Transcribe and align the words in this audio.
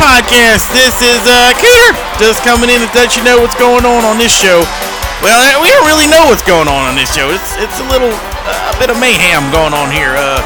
podcast. 0.00 0.72
This 0.72 0.96
is 1.04 1.20
uh, 1.28 1.52
Cooter 1.60 1.92
just 2.16 2.40
coming 2.40 2.72
in 2.72 2.80
to 2.80 2.88
let 2.96 3.16
you 3.16 3.22
know 3.24 3.40
what's 3.40 3.56
going 3.60 3.84
on 3.84 4.04
on 4.04 4.16
this 4.16 4.32
show. 4.32 4.64
Well, 5.20 5.36
we 5.60 5.68
don't 5.68 5.84
really 5.84 6.08
know 6.08 6.24
what's 6.32 6.42
going 6.42 6.68
on 6.68 6.88
on 6.88 6.96
this 6.96 7.12
show. 7.12 7.28
It's 7.28 7.52
it's 7.60 7.78
a 7.80 7.86
little 7.92 8.12
uh, 8.48 8.72
a 8.72 8.76
bit 8.80 8.88
of 8.88 8.96
mayhem 8.96 9.52
going 9.52 9.76
on 9.76 9.92
here. 9.92 10.16
Uh, 10.16 10.40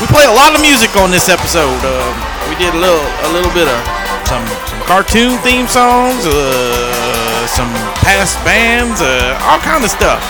we 0.00 0.08
play 0.08 0.24
a 0.24 0.32
lot 0.32 0.56
of 0.56 0.60
music 0.64 0.96
on 0.96 1.10
this 1.12 1.28
episode. 1.28 1.76
Uh, 1.84 2.08
we 2.48 2.56
did 2.56 2.72
a 2.72 2.80
little 2.80 3.04
a 3.24 3.30
little 3.36 3.52
bit 3.52 3.68
of 3.68 3.78
some 4.24 4.44
some 4.64 4.80
cartoon 4.88 5.36
theme 5.44 5.68
songs, 5.68 6.24
uh, 6.24 7.46
some 7.52 7.68
past 8.00 8.40
bands, 8.48 9.00
uh, 9.04 9.36
all 9.44 9.60
kind 9.60 9.84
of 9.84 9.90
stuff. 9.92 10.24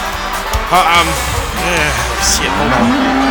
Uh, 0.74 0.82
um, 0.82 1.08
yeah, 1.62 1.90
shit. 2.18 2.50
Hold 2.50 2.72
on. 2.74 3.25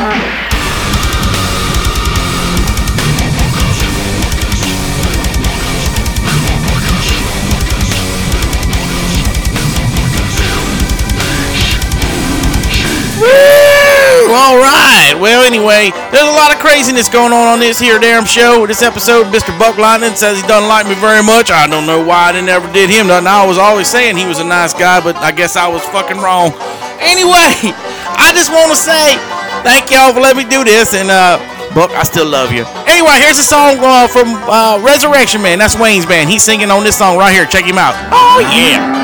All 14.36 14.60
right. 14.60 15.16
Well, 15.16 15.48
anyway, 15.48 15.96
there's 16.12 16.28
a 16.28 16.36
lot 16.36 16.52
of 16.52 16.60
craziness 16.60 17.08
going 17.08 17.32
on 17.32 17.48
on 17.56 17.60
this 17.64 17.80
here 17.80 17.98
damn 18.00 18.26
show. 18.26 18.68
This 18.68 18.84
episode, 18.84 19.32
Mr. 19.32 19.58
Buck 19.58 19.78
Lightning 19.78 20.12
says 20.12 20.42
he 20.42 20.46
doesn't 20.46 20.68
like 20.68 20.86
me 20.92 20.96
very 21.00 21.24
much. 21.24 21.52
I 21.52 21.68
don't 21.72 21.88
know 21.88 22.04
why 22.04 22.36
I 22.36 22.42
never 22.42 22.68
did 22.74 22.90
him 22.90 23.08
nothing. 23.08 23.32
I 23.32 23.48
was 23.48 23.58
always 23.58 23.88
saying 23.88 24.18
he 24.18 24.28
was 24.28 24.40
a 24.40 24.44
nice 24.44 24.74
guy, 24.74 25.00
but 25.00 25.16
I 25.24 25.32
guess 25.32 25.56
I 25.56 25.70
was 25.72 25.88
fucking 25.88 26.20
wrong. 26.20 26.52
Anyway, 27.00 27.72
I 28.20 28.36
just 28.36 28.52
want 28.52 28.76
to 28.76 28.78
say 28.78 29.16
thank 29.64 29.88
y'all 29.88 30.12
for 30.12 30.20
letting 30.20 30.44
me 30.44 30.50
do 30.52 30.68
this, 30.68 30.94
and 30.94 31.08
uh, 31.08 31.40
Buck, 31.72 31.92
I 31.92 32.04
still 32.04 32.28
love 32.28 32.52
you. 32.52 32.68
Anyway, 32.92 33.16
here's 33.24 33.40
a 33.40 33.48
song 33.48 33.80
uh, 33.80 34.06
from 34.12 34.36
uh, 34.52 34.84
Resurrection 34.84 35.42
Man. 35.44 35.60
That's 35.60 35.80
Wayne's 35.80 36.06
band. 36.06 36.30
He's 36.30 36.44
singing 36.44 36.72
on 36.72 36.84
this 36.84 36.98
song 36.98 37.16
right 37.18 37.32
here. 37.32 37.46
Check 37.46 37.64
him 37.64 37.80
out. 37.80 37.96
Oh 38.12 38.44
yeah. 38.52 38.95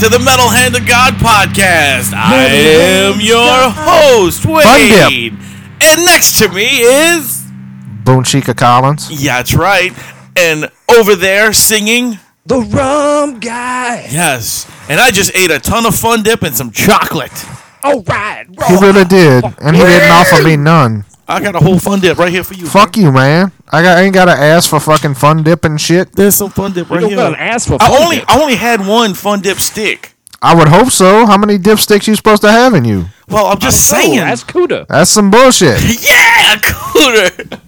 To 0.00 0.08
the 0.08 0.18
Metal 0.18 0.48
Hand 0.48 0.74
of 0.76 0.86
God 0.86 1.12
podcast. 1.14 2.14
I 2.14 2.46
am 2.46 3.20
your 3.20 3.68
host, 3.68 4.46
Wade. 4.46 5.34
And 5.82 6.04
next 6.06 6.38
to 6.38 6.48
me 6.48 6.64
is. 6.64 7.44
Boone 8.02 8.24
Chica 8.24 8.54
Collins. 8.54 9.10
Yeah, 9.22 9.36
that's 9.36 9.52
right. 9.52 9.92
And 10.36 10.70
over 10.90 11.14
there 11.14 11.52
singing. 11.52 12.18
The 12.46 12.60
rum 12.60 13.40
guy. 13.40 14.08
Yes. 14.10 14.66
And 14.88 14.98
I 15.02 15.10
just 15.10 15.36
ate 15.36 15.50
a 15.50 15.58
ton 15.58 15.84
of 15.84 15.94
fun 15.94 16.22
dip 16.22 16.44
and 16.44 16.56
some 16.56 16.70
chocolate. 16.70 17.44
All 17.82 18.02
right. 18.04 18.46
He 18.68 18.76
really 18.76 19.04
did, 19.04 19.44
and 19.60 19.76
he 19.76 19.82
didn't 19.82 20.10
offer 20.10 20.42
me 20.42 20.56
none. 20.56 21.04
I 21.30 21.40
got 21.40 21.54
a 21.54 21.60
whole 21.60 21.78
fun 21.78 22.00
dip 22.00 22.18
right 22.18 22.32
here 22.32 22.42
for 22.42 22.54
you. 22.54 22.66
Fuck 22.66 22.96
you, 22.96 23.12
man. 23.12 23.52
I 23.68 23.82
got 23.82 23.98
I 23.98 24.02
ain't 24.02 24.14
got 24.14 24.24
to 24.24 24.32
ask 24.32 24.68
for 24.68 24.80
fucking 24.80 25.14
fun 25.14 25.44
dip 25.44 25.64
and 25.64 25.80
shit. 25.80 26.12
There's 26.12 26.34
some 26.34 26.50
fun 26.50 26.72
dip 26.72 26.90
right 26.90 26.96
You 26.96 27.02
don't 27.02 27.10
here. 27.10 27.18
gotta 27.18 27.40
ask 27.40 27.68
for 27.68 27.78
I 27.80 28.02
only 28.02 28.16
dip. 28.16 28.30
I 28.30 28.40
only 28.40 28.56
had 28.56 28.84
one 28.86 29.14
fun 29.14 29.40
dip 29.40 29.58
stick. 29.58 30.14
I 30.42 30.54
would 30.54 30.68
hope 30.68 30.90
so. 30.90 31.26
How 31.26 31.36
many 31.36 31.58
dipsticks 31.58 32.08
you 32.08 32.16
supposed 32.16 32.42
to 32.42 32.50
have 32.50 32.74
in 32.74 32.84
you? 32.84 33.06
Well, 33.28 33.46
I'm 33.46 33.58
just 33.58 33.88
saying. 33.88 34.16
that's 34.16 34.42
Cooter. 34.42 34.86
That's 34.88 35.10
some 35.10 35.30
bullshit. 35.30 35.80
yeah, 36.02 36.56
Cooter. 36.56 37.60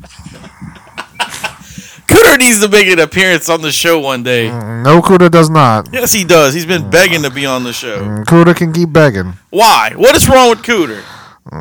Cooter 2.08 2.38
needs 2.38 2.60
to 2.60 2.68
make 2.68 2.88
an 2.88 2.98
appearance 2.98 3.48
on 3.48 3.62
the 3.62 3.70
show 3.72 4.00
one 4.00 4.22
day. 4.22 4.48
Mm, 4.48 4.84
no, 4.84 5.00
Cooter 5.00 5.30
does 5.30 5.48
not. 5.48 5.88
Yes, 5.92 6.12
he 6.12 6.24
does. 6.24 6.52
He's 6.52 6.66
been 6.66 6.90
begging 6.90 7.20
mm. 7.20 7.28
to 7.28 7.30
be 7.30 7.46
on 7.46 7.62
the 7.64 7.72
show. 7.72 8.02
Mm, 8.02 8.24
Cooter 8.24 8.56
can 8.56 8.72
keep 8.72 8.92
begging. 8.92 9.34
Why? 9.50 9.92
What 9.94 10.16
is 10.16 10.28
wrong 10.28 10.50
with 10.50 10.60
Cooter? 10.60 11.02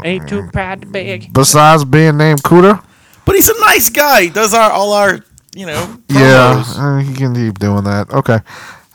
Ain't 0.04 0.28
too 0.30 0.50
proud 0.52 0.82
to 0.82 0.88
beg. 0.88 1.34
Besides 1.34 1.84
being 1.86 2.18
named 2.18 2.44
Cooter, 2.44 2.84
But 3.26 3.36
he's 3.36 3.50
a 3.50 3.60
nice 3.62 3.90
guy. 3.90 4.24
He 4.24 4.30
does 4.30 4.54
our 4.54 4.72
all 4.72 4.94
our, 4.94 5.20
you 5.56 5.66
know, 5.66 5.98
yeah, 6.10 6.64
promos. 6.64 6.78
uh, 6.80 6.98
he 7.04 7.14
can 7.14 7.34
keep 7.36 7.60
doing 7.60 7.84
that. 7.84 8.10
Okay. 8.12 8.40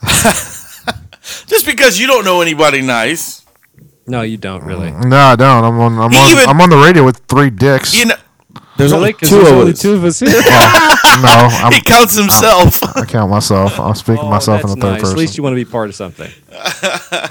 Just 1.47 1.65
because 1.65 1.99
you 1.99 2.07
don't 2.07 2.23
know 2.25 2.41
anybody 2.41 2.81
nice, 2.81 3.43
No, 4.07 4.21
you 4.21 4.37
don't 4.37 4.63
really. 4.63 4.91
No, 4.91 5.17
I 5.17 5.35
don't. 5.35 5.63
I'm 5.65 5.79
on. 5.79 5.99
I'm 5.99 6.11
He 6.11 6.17
on. 6.17 6.29
even- 6.31 6.49
I'm 6.49 6.61
on 6.61 6.69
the 6.69 6.77
radio 6.77 7.03
with 7.03 7.17
three 7.27 7.49
dicks. 7.49 7.93
you 7.93 8.05
know. 8.05 8.15
There's 8.77 8.91
Really? 8.91 9.05
only 9.09 9.13
'Cause 9.13 9.29
two 9.29 9.35
there's 9.37 9.47
of 9.51 9.57
only 9.57 9.71
us. 9.73 9.79
two 9.81 9.93
of 9.95 10.03
us 10.05 10.19
here. 10.19 10.29
no, 10.31 10.39
I'm, 10.43 11.73
He 11.73 11.81
counts 11.81 12.15
himself. 12.15 12.79
I 12.95 13.05
count 13.05 13.31
myself. 13.31 13.79
I'm 13.79 13.95
speaking 13.95 14.23
Oh, 14.23 14.29
myself 14.29 14.61
in 14.61 14.67
that's 14.67 14.75
the 14.75 14.81
third 14.81 14.91
nice. 14.91 15.01
person. 15.01 15.15
At 15.15 15.19
least 15.19 15.35
you 15.37 15.43
want 15.43 15.53
to 15.53 15.65
be 15.65 15.65
part 15.65 15.89
of 15.89 15.95
something. 15.95 16.31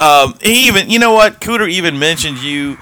Um, 0.00 0.34
he 0.42 0.66
even, 0.66 0.90
you 0.90 0.98
know 0.98 1.12
what? 1.12 1.40
Cooter 1.40 1.68
even 1.70 1.98
mentioned 1.98 2.38
you 2.38 2.76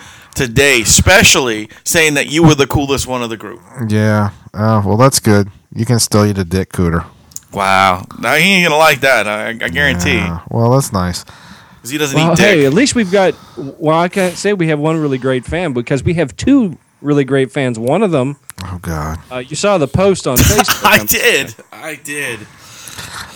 today, 0.46 0.80
especially 0.82 1.68
saying 1.84 2.14
that 2.14 2.30
you 2.30 2.42
were 2.42 2.54
the 2.54 2.66
coolest 2.66 3.06
one 3.06 3.22
of 3.22 3.28
the 3.30 3.36
group. 3.36 3.60
yeah. 3.88 4.30
Uh, 4.54 4.82
well, 4.84 4.96
that's 4.96 5.20
good. 5.20 5.48
You 5.74 5.84
can 5.84 5.98
still 6.00 6.24
eat 6.24 6.38
a 6.38 6.44
dick, 6.44 6.72
Cooter. 6.72 7.04
Wow. 7.52 8.06
Now 8.18 8.34
he 8.34 8.54
ain't 8.54 8.64
gonna 8.68 8.78
like 8.78 9.00
that. 9.00 9.28
I, 9.28 9.48
I 9.50 9.68
guarantee. 9.68 10.18
Uh, 10.18 10.38
well, 10.50 10.70
that's 10.70 10.92
nice. 10.92 11.24
'Cause 11.82 11.90
he 11.90 11.98
doesn't 11.98 12.16
Well, 12.16 12.32
eat 12.32 12.36
dick. 12.36 12.46
hey, 12.46 12.66
at 12.66 12.72
least 12.74 12.94
we've 12.94 13.10
got. 13.12 13.34
Well, 13.56 13.98
I 13.98 14.08
can't 14.08 14.36
say 14.36 14.52
we 14.52 14.68
have 14.68 14.78
one 14.78 15.00
really 15.00 15.18
great 15.18 15.44
fan 15.44 15.72
because 15.72 16.02
we 16.02 16.14
have 16.14 16.36
two 16.36 16.76
really 17.00 17.24
great 17.24 17.50
fans. 17.52 17.78
One 17.78 18.02
of 18.02 18.10
them, 18.10 18.36
Oh 18.64 18.78
God. 18.82 19.18
uh, 19.32 19.38
you 19.38 19.56
saw 19.56 19.78
the 19.78 19.88
post 19.88 20.26
on 20.26 20.36
Facebook. 20.38 20.84
I 20.84 20.96
I'm- 20.98 21.06
did. 21.06 21.54
I 21.72 21.94
did. 21.96 22.40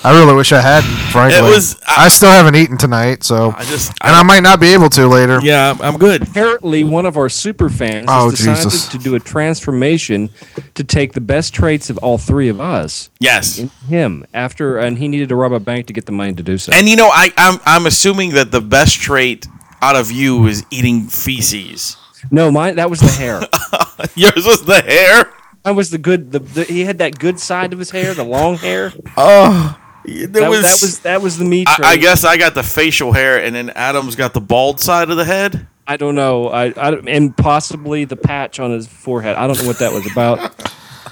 I 0.06 0.12
really 0.18 0.34
wish 0.34 0.52
I 0.52 0.60
hadn't. 0.60 0.90
Frankly, 1.12 1.38
It 1.38 1.42
was- 1.42 1.76
I, 1.88 2.04
I- 2.04 2.08
still 2.08 2.28
haven't 2.28 2.56
eaten 2.56 2.76
tonight, 2.76 3.24
so 3.24 3.54
I 3.56 3.64
just. 3.64 3.90
and 4.02 4.14
I 4.14 4.22
might 4.22 4.40
not 4.42 4.60
be 4.60 4.74
able 4.74 4.90
to 4.90 5.06
later. 5.08 5.40
yeah, 5.42 5.68
I'm- 5.68 5.78
I'm 5.80 5.96
good. 5.98 6.22
Apparently, 6.28 6.84
one 6.84 7.06
of 7.06 7.16
our 7.16 7.28
super 7.30 7.70
fans 7.70 8.06
Oh, 8.08 8.28
has 8.30 8.38
decided 8.38 8.62
Jesus. 8.64 8.88
to 8.88 8.98
do 8.98 9.14
a 9.14 9.20
transformation 9.20 10.28
to 10.74 10.84
take 10.84 11.14
the 11.14 11.22
best 11.22 11.54
traits 11.54 11.88
of 11.88 11.96
all 11.98 12.18
three 12.18 12.48
of 12.50 12.60
us 12.60 13.08
Yes. 13.18 13.58
in 13.58 13.70
him 13.88 14.26
after, 14.34 14.76
and 14.78 14.98
he 14.98 15.08
needed 15.08 15.30
to 15.30 15.36
rob 15.36 15.52
a 15.52 15.60
bank 15.60 15.86
to 15.86 15.92
get 15.94 16.04
the 16.06 16.12
money 16.12 16.34
to 16.34 16.42
do 16.42 16.58
so. 16.58 16.72
And 16.74 16.86
you 16.88 16.96
know, 16.96 17.08
I, 17.08 17.32
I'm 17.38 17.58
I'm 17.64 17.86
assuming 17.86 18.30
that 18.34 18.50
the 18.52 18.60
best 18.60 19.00
trait 19.00 19.46
out 19.80 19.96
of 19.96 20.10
you 20.12 20.46
is 20.46 20.64
eating 20.70 21.06
feces. 21.08 21.96
no, 22.30 22.50
mine 22.50 22.76
that 22.76 22.90
was 22.90 23.00
the 23.00 23.08
hair. 23.08 23.40
Yours 24.14 24.44
was 24.46 24.64
the 24.64 24.80
hair. 24.82 25.30
That 25.64 25.74
was 25.74 25.90
the 25.90 25.98
good. 25.98 26.30
The, 26.32 26.38
the 26.40 26.64
he 26.64 26.84
had 26.84 26.98
that 26.98 27.18
good 27.18 27.40
side 27.40 27.72
of 27.72 27.78
his 27.78 27.90
hair, 27.90 28.12
the 28.14 28.24
long 28.24 28.56
hair. 28.56 28.92
Oh, 29.16 29.78
there 30.04 30.26
That, 30.28 30.50
was. 30.50 30.62
that 30.62 30.78
was 30.82 30.98
that 31.00 31.22
was 31.22 31.38
the 31.38 31.44
meat. 31.44 31.68
I, 31.68 31.92
I 31.92 31.96
guess 31.96 32.24
I 32.24 32.36
got 32.36 32.54
the 32.54 32.62
facial 32.62 33.12
hair, 33.12 33.42
and 33.42 33.54
then 33.54 33.70
Adam's 33.70 34.14
got 34.14 34.34
the 34.34 34.40
bald 34.40 34.80
side 34.80 35.10
of 35.10 35.16
the 35.16 35.24
head. 35.24 35.66
I 35.86 35.96
don't 35.96 36.14
know. 36.14 36.48
I, 36.48 36.66
I 36.76 36.92
and 37.06 37.36
possibly 37.36 38.04
the 38.04 38.16
patch 38.16 38.60
on 38.60 38.70
his 38.72 38.86
forehead. 38.86 39.36
I 39.36 39.46
don't 39.46 39.58
know 39.58 39.66
what 39.66 39.78
that 39.78 39.92
was 39.92 40.10
about. 40.10 40.38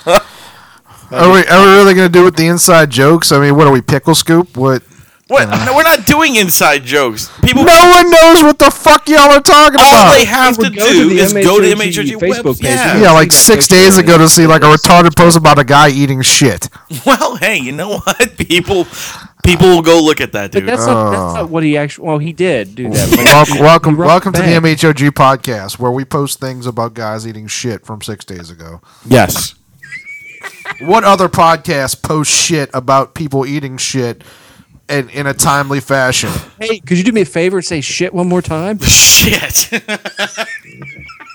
Are 1.11 1.31
we 1.31 1.45
are 1.45 1.67
we 1.67 1.73
really 1.75 1.93
gonna 1.93 2.09
do 2.09 2.25
with 2.25 2.37
the 2.37 2.47
inside 2.47 2.89
jokes? 2.89 3.33
I 3.33 3.39
mean, 3.41 3.55
what 3.55 3.67
are 3.67 3.71
we 3.71 3.83
pickle 3.83 4.15
scoop? 4.15 4.57
What? 4.57 4.83
What? 5.33 5.49
No, 5.65 5.75
we're 5.75 5.83
not 5.83 6.05
doing 6.05 6.37
inside 6.37 6.85
jokes. 6.85 7.31
People. 7.41 7.65
No 7.65 7.91
one 7.97 8.11
knows 8.11 8.43
what 8.43 8.59
the 8.59 8.71
fuck 8.71 9.09
y'all 9.09 9.31
are 9.31 9.41
talking 9.41 9.81
All 9.81 9.87
about. 9.89 10.07
All 10.09 10.13
they 10.13 10.27
have 10.27 10.57
to 10.59 10.69
go 10.69 10.93
do 10.93 11.09
to 11.09 11.15
the 11.15 11.21
is 11.23 11.33
go 11.33 11.59
to 11.59 11.67
MHOG 11.67 12.05
MHOG 12.05 12.21
Facebook 12.21 12.45
web- 12.45 12.59
page. 12.59 12.65
Yeah. 12.65 13.01
yeah, 13.01 13.13
like 13.13 13.33
six 13.33 13.67
days 13.67 13.97
ago 13.97 14.19
to 14.19 14.29
see 14.29 14.47
like 14.47 14.61
a 14.61 14.67
retarded 14.67 15.17
post 15.17 15.39
about 15.39 15.59
a 15.59 15.65
guy 15.65 15.89
eating 15.89 16.21
shit. 16.21 16.69
Well, 17.07 17.37
hey, 17.37 17.57
you 17.57 17.73
know 17.73 17.89
what? 17.89 18.37
People, 18.37 18.87
people 19.43 19.69
will 19.69 19.81
go 19.83 20.03
look 20.03 20.21
at 20.21 20.33
that, 20.33 20.53
But 20.53 20.61
dude. 20.61 20.69
that's 20.69 20.87
not, 20.87 21.11
that's 21.11 21.23
oh. 21.23 21.35
not 21.43 21.49
what 21.51 21.65
he 21.65 21.79
actually. 21.79 22.07
Well, 22.09 22.19
he 22.19 22.35
did 22.35 22.75
do 22.75 22.91
that. 22.91 23.11
but 23.11 23.25
welcome, 23.25 23.59
welcome, 23.59 23.97
welcome 23.97 24.33
to 24.35 24.43
the 24.43 24.61
bank. 24.61 24.79
MHOG 24.79 25.09
podcast, 25.13 25.79
where 25.79 25.91
we 25.91 26.05
post 26.05 26.41
things 26.41 26.67
about 26.67 26.93
guys 26.93 27.27
eating 27.27 27.47
shit 27.47 27.87
from 27.87 28.03
six 28.03 28.27
days 28.27 28.51
ago. 28.51 28.83
yes. 29.07 29.55
What 30.81 31.05
other 31.05 31.29
podcast 31.29 32.03
posts 32.03 32.35
shit 32.35 32.69
about 32.75 33.15
people 33.15 33.47
eating 33.47 33.79
shit 33.79 34.23
in, 34.93 35.09
in 35.11 35.27
a 35.27 35.35
timely 35.35 35.81
fashion? 35.81 36.31
Hey, 36.61 36.81
could 36.81 36.99
you 36.99 37.05
do 37.05 37.13
me 37.13 37.23
a 37.23 37.25
favor 37.25 37.59
and 37.59 37.65
say 37.65 37.81
shit 37.81 38.13
one 38.13 38.29
more 38.29 38.43
time? 38.43 38.79
Shit. 38.83 39.71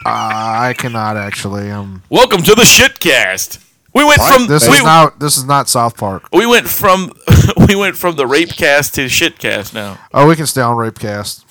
Uh, 0.06 0.70
I 0.70 0.74
cannot 0.78 1.18
actually. 1.18 1.70
Um, 1.70 2.02
Welcome 2.10 2.42
to 2.44 2.56
the 2.56 2.62
shitcast. 2.62 3.62
We 3.94 4.06
went 4.06 4.22
from 4.22 4.48
this 4.48 4.66
we, 4.66 4.76
is 4.76 4.84
not 4.84 5.20
this 5.20 5.36
is 5.36 5.44
not 5.44 5.68
South 5.68 5.98
Park. 5.98 6.30
we 6.32 6.46
went 6.46 6.66
from 6.70 7.12
we 7.68 7.76
went 7.76 7.98
from 7.98 8.16
the 8.16 8.26
rape 8.26 8.52
cast 8.52 8.96
to 8.96 9.08
shitcast 9.08 9.74
now. 9.74 10.00
Oh, 10.14 10.26
we 10.26 10.38
can 10.38 10.46
stay 10.46 10.62
on 10.62 10.78
Rapecast. 10.78 11.44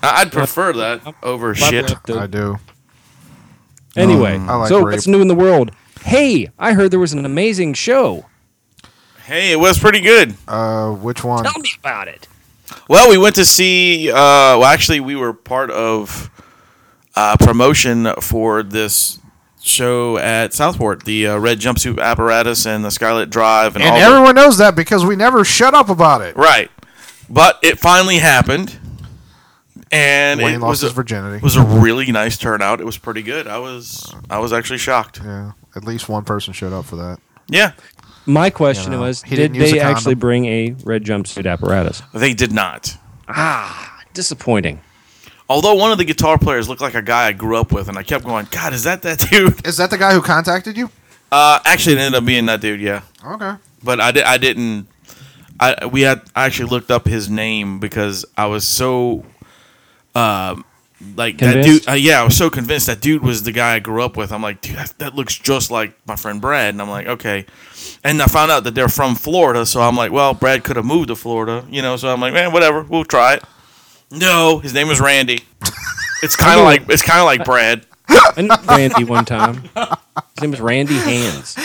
I- 0.00 0.20
I'd 0.20 0.30
prefer 0.30 0.72
that 0.74 1.12
over 1.24 1.56
shit. 1.56 1.92
I 2.08 2.28
do. 2.28 2.58
Anyway, 3.96 4.38
I 4.38 4.54
like 4.54 4.68
so 4.68 4.78
rape. 4.78 4.92
what's 4.92 5.08
new 5.08 5.20
in 5.20 5.26
the 5.26 5.34
world? 5.34 5.72
Hey, 6.02 6.50
I 6.56 6.74
heard 6.74 6.92
there 6.92 7.00
was 7.00 7.14
an 7.14 7.24
amazing 7.24 7.74
show. 7.74 8.26
Hey, 9.28 9.52
it 9.52 9.60
was 9.60 9.78
pretty 9.78 10.00
good. 10.00 10.34
Uh, 10.48 10.90
which 10.92 11.22
one? 11.22 11.44
Tell 11.44 11.58
me 11.60 11.70
about 11.78 12.08
it. 12.08 12.26
Well, 12.88 13.10
we 13.10 13.18
went 13.18 13.34
to 13.36 13.44
see. 13.44 14.10
Uh, 14.10 14.14
well, 14.16 14.64
actually, 14.64 15.00
we 15.00 15.16
were 15.16 15.32
part 15.34 15.70
of 15.70 16.30
uh, 17.14 17.36
promotion 17.36 18.08
for 18.20 18.62
this 18.62 19.18
show 19.60 20.16
at 20.16 20.54
Southport, 20.54 21.04
the 21.04 21.26
uh, 21.26 21.38
red 21.38 21.60
jumpsuit 21.60 22.00
apparatus 22.02 22.64
and 22.66 22.82
the 22.84 22.88
Skylit 22.88 23.28
Drive, 23.28 23.76
and, 23.76 23.84
And 23.84 23.92
all 23.92 23.98
the- 23.98 24.04
everyone 24.06 24.34
knows 24.34 24.56
that 24.58 24.74
because 24.74 25.04
we 25.04 25.14
never 25.14 25.44
shut 25.44 25.74
up 25.74 25.88
about 25.90 26.22
it. 26.22 26.34
right. 26.36 26.70
But 27.28 27.58
it 27.62 27.78
finally 27.78 28.16
happened, 28.16 28.78
and 29.92 30.40
Wayne 30.40 30.54
it 30.54 30.60
lost 30.60 30.68
was 30.70 30.80
his 30.80 30.92
a, 30.92 30.94
virginity. 30.94 31.42
was 31.42 31.56
a 31.56 31.62
really 31.62 32.10
nice 32.10 32.38
turnout. 32.38 32.80
It 32.80 32.86
was 32.86 32.96
pretty 32.96 33.22
good. 33.22 33.46
I 33.46 33.58
was 33.58 34.14
I 34.30 34.38
was 34.38 34.54
actually 34.54 34.78
shocked. 34.78 35.20
Yeah, 35.22 35.52
at 35.76 35.84
least 35.84 36.08
one 36.08 36.24
person 36.24 36.54
showed 36.54 36.72
up 36.72 36.86
for 36.86 36.96
that. 36.96 37.18
Yeah, 37.50 37.72
My 38.28 38.50
question 38.50 38.92
You 38.92 38.98
know, 38.98 39.04
was: 39.04 39.22
Did 39.22 39.54
they 39.54 39.80
actually 39.80 40.14
bring 40.14 40.44
a 40.44 40.76
red 40.84 41.02
jumpsuit 41.02 41.50
apparatus? 41.50 42.02
they 42.12 42.34
did 42.34 42.52
not. 42.52 42.94
Ah, 43.26 44.02
disappointing. 44.12 44.80
Although 45.48 45.74
one 45.76 45.90
of 45.92 45.96
the 45.98 46.04
guitar 46.04 46.36
players 46.38 46.68
looked 46.68 46.82
like 46.82 46.94
a 46.94 47.00
guy 47.00 47.28
I 47.28 47.32
grew 47.32 47.56
up 47.56 47.72
with, 47.72 47.88
and 47.88 47.96
I 47.96 48.02
kept 48.02 48.24
going, 48.26 48.46
God, 48.50 48.74
is 48.74 48.84
that 48.84 49.00
that 49.02 49.18
dude? 49.30 49.66
Is 49.66 49.78
that 49.78 49.88
the 49.88 49.96
guy 49.96 50.12
who 50.12 50.20
contacted 50.20 50.76
you? 50.76 50.90
Uh, 51.32 51.58
actually, 51.64 51.96
it 51.96 52.00
ended 52.00 52.18
up 52.18 52.26
being 52.26 52.44
that 52.46 52.60
dude. 52.60 52.80
Yeah. 52.82 53.00
Okay. 53.24 53.54
but 53.82 53.98
I, 53.98 54.12
di- 54.12 54.22
I 54.22 54.36
didn't. 54.36 54.88
I 55.58 55.86
we 55.86 56.02
had 56.02 56.20
I 56.36 56.44
actually 56.44 56.68
looked 56.68 56.90
up 56.90 57.06
his 57.06 57.28
name 57.30 57.80
because 57.80 58.26
I 58.36 58.46
was 58.46 58.66
so, 58.66 59.24
um, 60.14 60.64
like 61.16 61.38
that 61.38 61.62
dude. 61.62 61.88
Uh, 61.88 61.92
yeah, 61.92 62.20
I 62.20 62.24
was 62.24 62.36
so 62.36 62.50
convinced 62.50 62.86
that 62.86 63.00
dude 63.00 63.22
was 63.22 63.42
the 63.42 63.52
guy 63.52 63.74
I 63.74 63.78
grew 63.78 64.02
up 64.02 64.16
with. 64.16 64.32
I'm 64.32 64.42
like, 64.42 64.60
dude, 64.60 64.76
that, 64.76 64.94
that 64.98 65.14
looks 65.14 65.36
just 65.38 65.70
like 65.70 65.92
my 66.06 66.16
friend 66.16 66.40
Brad, 66.40 66.74
and 66.74 66.82
I'm 66.82 66.90
like, 66.90 67.06
okay. 67.06 67.46
And 68.04 68.20
I 68.22 68.26
found 68.26 68.50
out 68.50 68.64
that 68.64 68.74
they're 68.74 68.88
from 68.88 69.14
Florida, 69.14 69.64
so 69.66 69.80
I'm 69.80 69.96
like, 69.96 70.12
well, 70.12 70.34
Brad 70.34 70.64
could 70.64 70.76
have 70.76 70.84
moved 70.84 71.08
to 71.08 71.16
Florida, 71.16 71.64
you 71.70 71.82
know. 71.82 71.96
So 71.96 72.08
I'm 72.08 72.20
like, 72.20 72.32
man, 72.32 72.52
whatever, 72.52 72.82
we'll 72.82 73.04
try 73.04 73.34
it. 73.34 73.44
No, 74.10 74.58
his 74.58 74.74
name 74.74 74.88
is 74.88 75.00
Randy. 75.00 75.44
It's 76.20 76.34
kind 76.34 76.58
of 76.58 76.64
like 76.64 76.88
it's 76.88 77.02
kind 77.02 77.20
of 77.20 77.26
like 77.26 77.44
Brad. 77.44 77.86
I 78.08 78.42
knew 78.42 78.56
Randy 78.66 79.04
one 79.04 79.24
time. 79.24 79.62
His 79.62 80.42
name 80.42 80.50
was 80.50 80.60
Randy 80.60 80.96
Hands. 80.96 81.56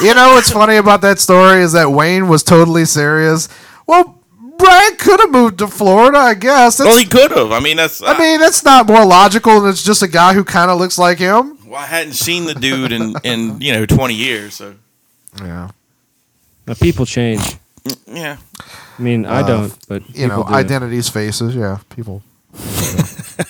You 0.00 0.14
know 0.14 0.34
what's 0.34 0.52
funny 0.52 0.76
about 0.76 1.00
that 1.00 1.18
story 1.18 1.62
is 1.62 1.72
that 1.72 1.90
Wayne 1.90 2.28
was 2.28 2.44
totally 2.44 2.84
serious. 2.84 3.48
Well, 3.86 4.21
Brad 4.62 4.98
could 4.98 5.20
have 5.20 5.30
moved 5.30 5.58
to 5.58 5.66
Florida, 5.68 6.18
I 6.18 6.34
guess. 6.34 6.76
That's, 6.78 6.88
Well, 6.88 6.98
he 6.98 7.04
could 7.06 7.30
have. 7.32 7.52
I 7.52 7.60
mean, 7.60 7.76
that's. 7.76 8.02
I 8.02 8.16
mean, 8.18 8.40
that's 8.40 8.64
not 8.64 8.86
more 8.86 9.04
logical 9.04 9.60
than 9.60 9.70
it's 9.70 9.82
just 9.82 10.02
a 10.02 10.08
guy 10.08 10.34
who 10.34 10.44
kind 10.44 10.70
of 10.70 10.78
looks 10.78 10.98
like 10.98 11.18
him. 11.18 11.58
well, 11.66 11.80
I 11.80 11.86
hadn't 11.86 12.14
seen 12.14 12.44
the 12.46 12.54
dude 12.54 12.92
in 12.92 13.14
in 13.24 13.60
you 13.60 13.72
know 13.72 13.86
20 13.86 14.14
years, 14.14 14.54
so 14.54 14.74
Yeah. 15.40 15.70
Now, 16.66 16.74
people 16.74 17.06
change. 17.06 17.56
yeah. 18.06 18.36
I 18.98 19.02
mean, 19.02 19.26
I 19.26 19.42
don't, 19.46 19.74
but 19.88 20.02
You 20.14 20.28
know, 20.28 20.36
people 20.38 20.52
do. 20.52 20.54
identities, 20.54 21.08
faces. 21.08 21.56
Yeah, 21.56 21.78
people. 21.88 22.22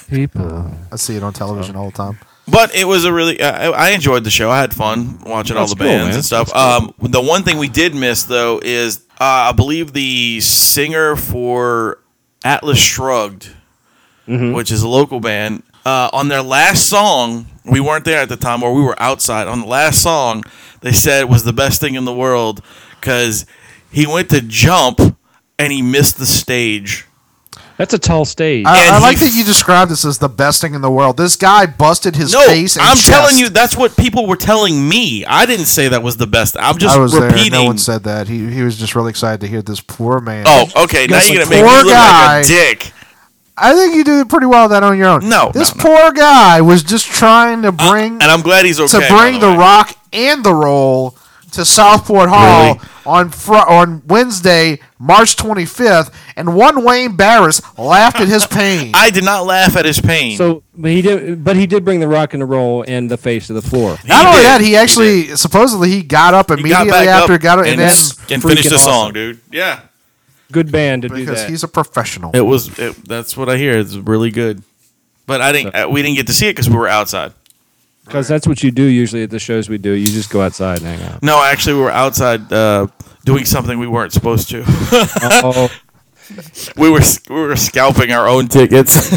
people. 0.09 0.71
I 0.90 0.97
see 0.97 1.16
it 1.16 1.23
on 1.23 1.33
television 1.33 1.76
all 1.76 1.87
the 1.90 1.97
time. 1.97 2.19
But 2.49 2.75
it 2.75 2.85
was 2.87 3.04
a 3.04 3.12
really. 3.12 3.40
I 3.40 3.69
I 3.71 3.90
enjoyed 3.90 4.25
the 4.25 4.31
show. 4.31 4.50
I 4.50 4.61
had 4.61 4.75
fun 4.75 5.19
watching 5.25 5.57
all 5.57 5.66
the 5.66 5.76
cool, 5.76 5.87
bands 5.87 6.07
man. 6.09 6.14
and 6.16 6.25
stuff. 6.25 6.49
That's 6.52 6.83
Um, 6.83 6.95
the 6.99 7.21
one 7.21 7.42
thing 7.45 7.59
we 7.59 7.69
did 7.69 7.95
miss 7.95 8.25
though 8.25 8.61
is 8.62 8.99
uh, 8.99 9.12
I 9.25 9.52
believe 9.52 9.93
the 9.93 10.41
singer 10.41 11.17
for 11.17 11.99
Atlas 12.45 12.79
Shrugged, 12.79 13.50
Mm-hmm. 14.29 14.52
which 14.52 14.71
is 14.71 14.83
a 14.83 14.88
local 14.88 15.19
band. 15.19 15.64
Uh, 15.85 16.09
on 16.12 16.29
their 16.29 16.43
last 16.43 16.88
song, 16.88 17.47
we 17.64 17.81
weren't 17.81 18.05
there 18.05 18.21
at 18.21 18.29
the 18.29 18.37
time, 18.37 18.62
or 18.62 18.73
we 18.73 18.81
were 18.81 18.95
outside. 19.02 19.49
On 19.49 19.61
the 19.62 19.67
last 19.67 20.00
song, 20.00 20.45
they 20.81 20.93
said 20.93 21.23
it 21.23 21.29
was 21.29 21.43
the 21.43 21.52
best 21.52 21.81
thing 21.81 21.97
in 21.97 22.05
the 22.05 22.12
world 22.14 22.62
because 23.00 23.47
he 23.91 24.07
went 24.07 24.31
to 24.31 24.41
jump 24.41 25.00
and 25.59 25.73
he 25.73 25.83
missed 25.83 26.19
the 26.19 26.26
stage. 26.26 27.05
That's 27.83 27.95
a 27.95 27.99
tall 27.99 28.25
stage. 28.25 28.65
I, 28.65 28.95
I 28.97 29.01
like 29.01 29.19
that 29.19 29.33
you 29.35 29.43
described 29.43 29.91
this 29.91 30.05
as 30.05 30.17
the 30.19 30.29
best 30.29 30.61
thing 30.61 30.75
in 30.75 30.83
the 30.83 30.91
world. 30.91 31.17
This 31.17 31.35
guy 31.35 31.67
busted 31.67 32.15
his 32.15 32.33
No, 32.33 32.47
face. 32.47 32.77
And 32.77 32.85
I'm 32.85 32.95
chest. 32.95 33.09
telling 33.09 33.37
you, 33.39 33.49
that's 33.49 33.77
what 33.77 33.97
people 33.97 34.29
were 34.29 34.37
telling 34.37 34.89
me. 34.89 35.25
I 35.25 35.47
didn't 35.47 35.65
say 35.67 35.89
that 35.89 36.01
was 36.01 36.17
the 36.17 36.29
best. 36.29 36.57
I'm 36.61 36.79
just 36.79 36.95
I 36.97 37.01
was 37.01 37.12
repeating. 37.12 37.51
there. 37.51 37.62
No 37.62 37.67
one 37.67 37.79
said 37.79 38.05
that. 38.05 38.29
He 38.29 38.49
he 38.53 38.62
was 38.62 38.79
just 38.79 38.95
really 38.95 39.11
excited 39.11 39.41
to 39.41 39.49
hear 39.49 39.62
this 39.62 39.81
poor 39.81 40.21
man. 40.21 40.45
Oh, 40.47 40.85
okay. 40.85 41.09
Now 41.09 41.21
you're 41.23 41.43
a 41.43 41.45
gonna 41.45 41.51
make 41.51 41.65
me 41.65 41.69
look 41.77 41.89
guy. 41.89 42.37
like 42.37 42.45
a 42.45 42.49
dick. 42.49 42.93
I 43.57 43.75
think 43.75 43.97
you 43.97 44.05
did 44.05 44.29
pretty 44.29 44.47
well 44.47 44.67
with 44.67 44.71
that 44.71 44.85
on 44.85 44.97
your 44.97 45.09
own. 45.09 45.29
No, 45.29 45.51
this 45.53 45.75
no, 45.77 45.83
no. 45.83 45.91
poor 45.99 46.12
guy 46.12 46.61
was 46.61 46.85
just 46.85 47.07
trying 47.07 47.62
to 47.62 47.69
uh, 47.71 47.91
bring 47.91 48.12
And 48.12 48.23
I'm 48.31 48.43
glad 48.43 48.65
he's 48.65 48.79
okay. 48.79 49.09
to 49.09 49.12
bring 49.12 49.41
the 49.41 49.51
way. 49.51 49.57
rock 49.57 49.99
and 50.12 50.45
the 50.45 50.55
roll 50.55 51.17
to 51.52 51.64
Southport 51.64 52.28
Hall 52.28 52.75
Really? 52.75 52.80
on 53.06 53.30
fr- 53.30 53.54
on 53.56 54.02
Wednesday, 54.06 54.78
March 54.99 55.37
25th, 55.37 56.12
and 56.37 56.54
one 56.56 56.85
Wayne 56.85 57.16
Barris 57.16 57.61
laughed 57.78 58.21
at 58.21 58.28
his 58.28 58.47
pain. 58.50 58.92
I 58.94 59.11
did 59.11 59.25
not 59.25 59.44
laugh 59.47 59.76
at 59.76 59.85
his 59.85 60.00
pain. 60.00 60.37
so, 60.37 60.62
but 60.76 60.90
he 60.90 61.02
did. 61.02 61.44
But 61.44 61.56
he 61.56 61.66
did 61.66 61.85
bring 61.85 62.00
the 62.00 62.09
rock 62.09 62.32
and 62.35 62.40
the 62.42 62.47
roll 62.47 62.85
and 62.87 63.11
the 63.11 63.16
face 63.16 63.47
to 63.49 63.52
the 63.52 63.62
floor. 63.62 63.97
He 63.99 64.09
Not 64.09 64.26
only 64.26 64.42
that, 64.42 64.61
he 64.61 64.76
actually 64.76 65.37
supposedly 65.37 65.90
he 65.90 66.02
got 66.02 66.35
up 66.35 66.50
He 66.50 66.56
got 66.56 66.61
immediately 66.87 67.09
after 67.09 67.35
up 67.35 67.40
got 67.40 67.59
up, 67.59 67.64
and, 67.66 67.80
and, 67.80 67.90
then 67.90 68.35
and 68.35 68.42
finished 68.42 68.71
the 68.71 68.76
freaking 68.76 68.78
song, 68.78 69.12
dude. 69.12 69.40
Yeah, 69.50 69.80
Good 70.50 70.71
band 70.73 71.02
to 71.02 71.09
do 71.09 71.14
because 71.16 71.40
that. 71.42 71.50
he's 71.50 71.62
a 71.64 71.68
professional. 71.68 72.30
it 72.35 72.40
was. 72.42 72.78
It, 72.78 72.94
that's 73.06 73.37
what 73.37 73.49
I 73.49 73.56
hear. 73.56 73.78
It's 73.78 73.94
really 73.97 74.30
good. 74.30 74.62
But 75.26 75.40
I 75.40 75.52
didn't. 75.52 75.75
Uh, 75.75 75.88
we 75.88 76.02
didn't 76.02 76.16
get 76.16 76.26
to 76.26 76.32
see 76.32 76.49
it 76.49 76.52
because 76.52 76.68
we 76.68 76.76
were 76.76 76.88
outside. 76.88 77.32
Because 78.04 78.28
that's 78.28 78.47
what 78.47 78.62
you 78.62 78.71
do 78.71 78.82
usually 78.82 79.23
at 79.23 79.30
the 79.30 79.38
shows 79.38 79.68
we 79.68 79.78
do. 79.78 79.92
You 79.92 80.06
just 80.06 80.30
go 80.30 80.40
outside 80.40 80.78
and 80.78 80.87
hang 80.87 81.09
out. 81.09 81.23
No, 81.23 81.42
actually, 81.42 81.75
we 81.75 81.80
were 81.82 81.90
outside 81.90 82.52
uh, 82.52 82.88
doing 83.25 83.44
something 83.44 83.78
we 83.78 83.87
weren't 83.87 84.12
supposed 84.12 84.50
to. 84.50 84.64
oh, 84.66 85.71
we 86.76 86.90
were 86.90 87.00
we 87.28 87.37
were 87.37 87.56
scalping 87.56 88.12
our 88.12 88.28
own 88.28 88.49
tickets. 88.49 89.16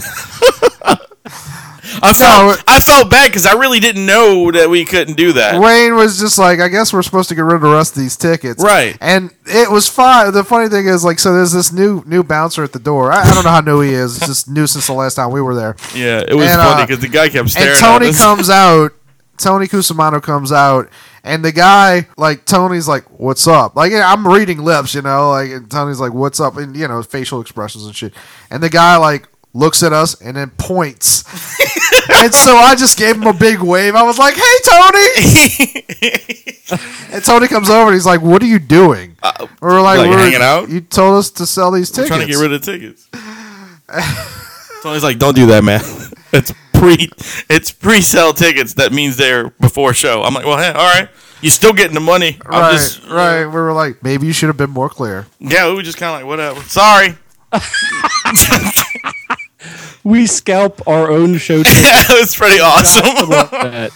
I 2.01 2.13
felt 2.13 2.63
I 2.67 2.79
felt 2.79 3.09
bad 3.09 3.29
because 3.29 3.45
I 3.45 3.53
really 3.53 3.79
didn't 3.79 4.05
know 4.05 4.51
that 4.51 4.69
we 4.69 4.85
couldn't 4.85 5.15
do 5.17 5.33
that. 5.33 5.59
Wayne 5.61 5.95
was 5.95 6.19
just 6.19 6.37
like, 6.37 6.59
I 6.59 6.67
guess 6.67 6.91
we're 6.93 7.03
supposed 7.03 7.29
to 7.29 7.35
get 7.35 7.41
rid 7.41 7.55
of 7.55 7.61
the 7.61 7.69
rest 7.69 7.95
of 7.95 8.01
these 8.01 8.17
tickets, 8.17 8.63
Right. 8.63 8.97
And 9.01 9.31
it 9.45 9.69
was 9.69 9.87
fine. 9.87 10.31
The 10.33 10.43
funny 10.43 10.69
thing 10.69 10.87
is, 10.87 11.03
like, 11.03 11.19
so 11.19 11.33
there's 11.33 11.51
this 11.51 11.71
new 11.71 12.03
new 12.05 12.23
bouncer 12.23 12.63
at 12.63 12.73
the 12.73 12.79
door. 12.79 13.11
I, 13.11 13.21
I 13.21 13.33
don't 13.33 13.43
know 13.43 13.49
how 13.51 13.61
new 13.61 13.81
he 13.81 13.91
is. 13.91 14.17
It's 14.17 14.27
just 14.27 14.49
new 14.49 14.67
since 14.67 14.87
the 14.87 14.93
last 14.93 15.15
time 15.15 15.31
we 15.31 15.41
were 15.41 15.55
there. 15.55 15.75
Yeah, 15.95 16.23
it 16.27 16.33
was 16.33 16.47
And, 16.47 16.61
funny 16.61 16.81
uh, 16.83 16.85
because 16.85 17.01
the 17.01 17.07
guy 17.09 17.29
kept 17.29 17.49
staring 17.49 17.69
and 17.69 17.79
Tony 17.79 18.13
comes 18.13 18.49
out. 18.49 18.91
Tony 19.37 19.67
Cusimano 19.67 20.23
comes 20.23 20.53
out, 20.53 20.87
and 21.21 21.43
the 21.43 21.51
guy, 21.51 22.07
like 22.17 22.45
Tony's, 22.45 22.87
like, 22.87 23.03
"What's 23.19 23.45
up?" 23.47 23.75
Like 23.75 23.91
I'm 23.91 24.25
reading 24.25 24.59
lips, 24.59 24.95
you 24.95 25.01
know. 25.01 25.31
Like 25.31 25.51
and 25.51 25.69
Tony's 25.69 25.99
like, 25.99 26.13
"What's 26.13 26.39
up?" 26.39 26.55
and 26.55 26.73
you 26.73 26.87
know, 26.87 27.03
facial 27.03 27.41
expressions 27.41 27.83
and 27.85 27.93
shit. 27.93 28.13
And 28.49 28.63
the 28.63 28.69
guy 28.69 28.95
like 28.95 29.27
looks 29.55 29.81
at 29.81 29.93
us 29.93 30.19
and 30.21 30.35
then 30.37 30.51
points. 30.57 31.23
and 32.11 32.33
so 32.33 32.57
I 32.57 32.75
just 32.75 32.97
gave 32.99 33.15
him 33.15 33.25
a 33.25 33.33
big 33.33 33.59
wave. 33.61 33.95
I 33.95 34.03
was 34.03 34.19
like, 34.19 34.35
"Hey, 34.35 34.57
Tony!" 34.69 35.07
and 37.15 37.23
Tony 37.23 37.47
comes 37.47 37.69
over 37.69 37.87
and 37.87 37.93
he's 37.95 38.05
like, 38.05 38.21
"What 38.21 38.43
are 38.43 38.47
you 38.47 38.59
doing?" 38.59 39.15
we're 39.61 39.81
like, 39.81 39.99
Uh, 39.99 40.01
like 40.03 40.09
we're, 40.11 40.19
hanging 40.19 40.41
out? 40.41 40.69
You 40.69 40.81
told 40.81 41.17
us 41.17 41.31
to 41.31 41.45
sell 41.45 41.71
these 41.71 41.89
tickets. 41.89 42.09
trying 42.09 42.21
to 42.21 42.27
get 42.27 42.37
rid 42.39 42.53
of 42.53 42.61
tickets. 42.61 43.07
Tony's 44.83 45.03
like, 45.03 45.17
"Don't 45.17 45.35
do 45.35 45.47
that, 45.47 45.63
man. 45.63 45.81
It's 46.33 46.51
pre, 46.73 47.09
it's 47.49 47.71
pre-sale 47.71 48.33
tickets. 48.33 48.73
That 48.75 48.91
means 48.91 49.15
they're 49.17 49.49
before 49.61 49.93
show." 49.93 50.21
I'm 50.23 50.33
like, 50.33 50.45
"Well, 50.45 50.57
hey, 50.57 50.69
all 50.69 50.99
right. 50.99 51.09
You 51.41 51.49
still 51.49 51.73
getting 51.73 51.93
the 51.93 51.99
money? 51.99 52.39
I'm 52.45 52.51
Right, 52.61 52.71
just 52.71 53.05
right. 53.07 53.45
We 53.45 53.51
were 53.51 53.73
like, 53.73 54.01
maybe 54.01 54.25
you 54.25 54.33
should 54.33 54.47
have 54.47 54.57
been 54.57 54.71
more 54.71 54.89
clear. 54.89 55.27
Yeah, 55.39 55.69
we 55.69 55.75
were 55.75 55.83
just 55.83 55.97
kind 55.97 56.13
of 56.15 56.21
like, 56.21 56.27
whatever. 56.27 56.61
Sorry. 56.61 57.15
We 60.03 60.27
scalp 60.27 60.87
our 60.87 61.09
own 61.11 61.37
show. 61.37 61.63
tickets. 61.63 61.81
Yeah, 61.81 62.03
it 62.17 62.19
was 62.21 62.35
pretty 62.35 62.59
awesome. 62.59 63.29
Love 63.29 63.51
that. 63.51 63.91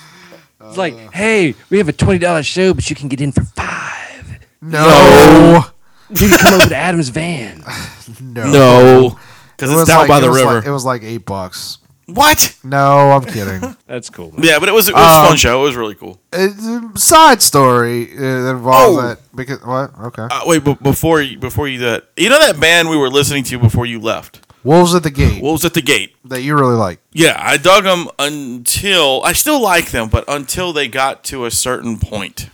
It's 0.62 0.78
like, 0.78 0.96
hey, 1.14 1.56
we 1.70 1.78
have 1.80 1.90
a 1.90 1.94
twenty 1.94 2.20
dollars 2.20 2.46
show, 2.46 2.74
but 2.74 2.90
you 2.90 2.96
can 2.96 3.08
get 3.10 3.22
in 3.22 3.32
for 3.32 3.44
five. 3.44 4.40
No. 4.62 5.66
You 6.12 6.28
can 6.28 6.38
come 6.40 6.54
over 6.56 6.68
to 6.70 6.76
Adam's 6.76 7.10
van. 7.10 7.64
No. 8.20 8.52
no, 8.52 9.20
because 9.56 9.70
It 9.70 9.74
it's 9.74 9.80
was 9.82 9.88
down 9.88 10.00
like- 10.00 10.08
by 10.08 10.20
the 10.20 10.28
was 10.30 10.38
river. 10.40 10.54
Like, 10.56 10.66
it 10.66 10.72
was 10.72 10.84
like 10.84 11.04
eight 11.04 11.24
bucks. 11.26 11.78
what? 12.08 12.56
No, 12.64 13.12
I'm 13.12 13.24
kidding. 13.24 13.76
That's 13.86 14.10
cool. 14.10 14.34
Yeah, 14.40 14.58
but 14.58 14.68
it 14.68 14.72
was 14.72 14.90
it 14.90 14.96
was 14.96 15.04
a 15.04 15.20
Um, 15.20 15.28
fun 15.28 15.38
show. 15.38 15.62
It 15.62 15.68
was 15.68 15.76
really 15.76 15.94
cool. 15.94 16.20
It's 16.34 16.66
a 16.66 16.92
side 16.98 17.44
story 17.44 18.12
uh, 18.12 18.20
that 18.20 18.50
involves 18.56 18.98
Oh. 18.98 19.02
that 19.08 19.20
because 19.36 19.60
what? 19.64 19.92
Okay. 20.06 20.24
Uh, 20.24 20.42
wait, 20.48 20.64
but 20.64 20.82
before 20.82 21.22
you 21.22 21.38
before 21.38 21.68
you 21.68 21.78
that, 21.82 22.06
you 22.18 22.30
know 22.30 22.40
that 22.40 22.60
band 22.60 22.90
we 22.90 22.98
were 22.98 23.10
listening 23.12 23.44
to 23.44 23.60
before 23.60 23.86
you 23.86 24.00
left, 24.00 24.40
Wolves 24.64 24.94
at 24.96 25.04
the 25.04 25.10
gate 25.12 25.42
Wolves 25.42 25.64
at 25.66 25.74
the 25.74 25.82
Gate. 25.82 26.16
that 26.26 26.42
you 26.42 26.56
really 26.56 26.76
like. 26.76 27.00
Yeah, 27.14 27.36
I 27.40 27.58
dug 27.58 27.84
them 27.86 28.08
until 28.20 29.22
I 29.24 29.34
still 29.34 29.62
like 29.62 29.92
them, 29.92 30.10
but 30.10 30.26
until 30.28 30.74
they 30.74 30.88
got 30.88 31.24
to 31.26 31.46
a 31.46 31.52
certain 31.52 31.98
point. 31.98 32.50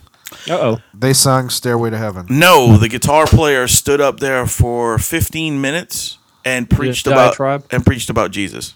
Uh 0.48 0.54
oh. 0.54 0.78
They 0.94 1.12
sung 1.12 1.48
"Stairway 1.50 1.90
to 1.90 1.98
Heaven." 1.98 2.26
No, 2.28 2.76
the 2.76 2.88
guitar 2.88 3.26
player 3.26 3.66
stood 3.66 4.00
up 4.00 4.20
there 4.20 4.46
for 4.46 4.98
15 4.98 5.60
minutes 5.60 6.18
and 6.44 6.70
preached 6.70 7.06
about 7.06 7.30
diatribe? 7.30 7.64
and 7.70 7.84
preached 7.84 8.10
about 8.10 8.30
Jesus. 8.30 8.74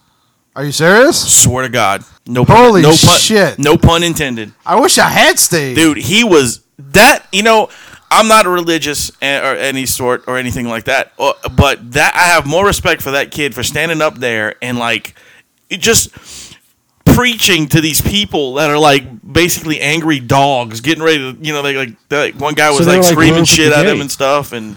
Are 0.57 0.65
you 0.65 0.73
serious? 0.73 1.43
Swear 1.43 1.63
to 1.63 1.69
God, 1.69 2.03
no 2.27 2.45
pun, 2.45 2.57
Holy 2.57 2.83
no 2.83 2.89
pun, 2.89 3.19
shit. 3.19 3.59
no 3.61 3.77
pun 3.77 4.03
intended, 4.03 4.53
I 4.67 4.81
wish 4.81 4.99
I 4.99 5.09
had 5.09 5.39
stayed. 5.39 5.75
dude. 5.77 5.99
He 5.99 6.25
was 6.25 6.65
that. 6.79 7.27
You 7.33 7.45
know, 7.45 7.69
I'm 8.11 8.27
not 8.27 8.47
religious 8.47 9.11
or 9.23 9.25
any 9.57 9.87
sort 9.87 10.25
or 10.27 10.37
anything 10.37 10.67
like 10.67 10.85
that, 10.85 11.13
uh, 11.19 11.33
but 11.57 11.93
that 11.93 12.13
I 12.15 12.33
have 12.35 12.47
more 12.47 12.67
respect 12.67 13.03
for 13.03 13.13
that 13.13 13.31
kid 13.31 13.55
for 13.55 13.63
standing 13.63 14.03
up 14.03 14.17
there 14.17 14.57
and 14.61 14.79
like 14.79 15.15
just 15.71 16.11
preaching 17.05 17.69
to 17.69 17.81
these 17.81 18.01
people 18.01 18.55
that 18.55 18.71
are 18.71 18.79
like 18.79 19.05
basically 19.33 19.81
angry 19.81 20.21
dogs 20.21 20.81
getting 20.81 21.03
ready 21.03 21.19
to 21.19 21.39
you 21.45 21.53
know 21.53 21.63
they 21.63 21.77
like, 21.77 21.97
like 22.11 22.35
one 22.35 22.55
guy 22.55 22.71
was 22.71 22.81
they're 22.81 22.97
like, 22.97 23.05
like 23.05 23.13
screaming 23.13 23.35
Wolves 23.37 23.51
at 23.53 23.57
shit 23.57 23.73
at 23.73 23.87
him 23.87 24.01
and 24.01 24.11
stuff 24.11 24.53
and 24.53 24.77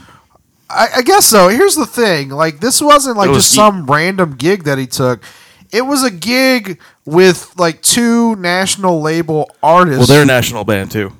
I, 0.69 0.87
I 0.97 1.01
guess 1.03 1.25
so. 1.27 1.49
Here's 1.49 1.75
the 1.75 1.85
thing: 1.85 2.29
like 2.29 2.59
this 2.59 2.81
wasn't 2.81 3.17
like 3.17 3.29
was 3.29 3.43
just 3.43 3.53
e- 3.53 3.57
some 3.57 3.85
random 3.85 4.35
gig 4.35 4.63
that 4.63 4.77
he 4.79 4.87
took. 4.87 5.23
It 5.71 5.83
was 5.83 6.03
a 6.03 6.09
gig 6.09 6.79
with 7.05 7.53
like 7.57 7.81
two 7.81 8.35
national 8.37 9.01
label 9.01 9.51
artists. 9.61 9.99
well 9.99 10.07
they're 10.07 10.23
a 10.23 10.25
national 10.25 10.63
band 10.63 10.89
too 10.89 11.13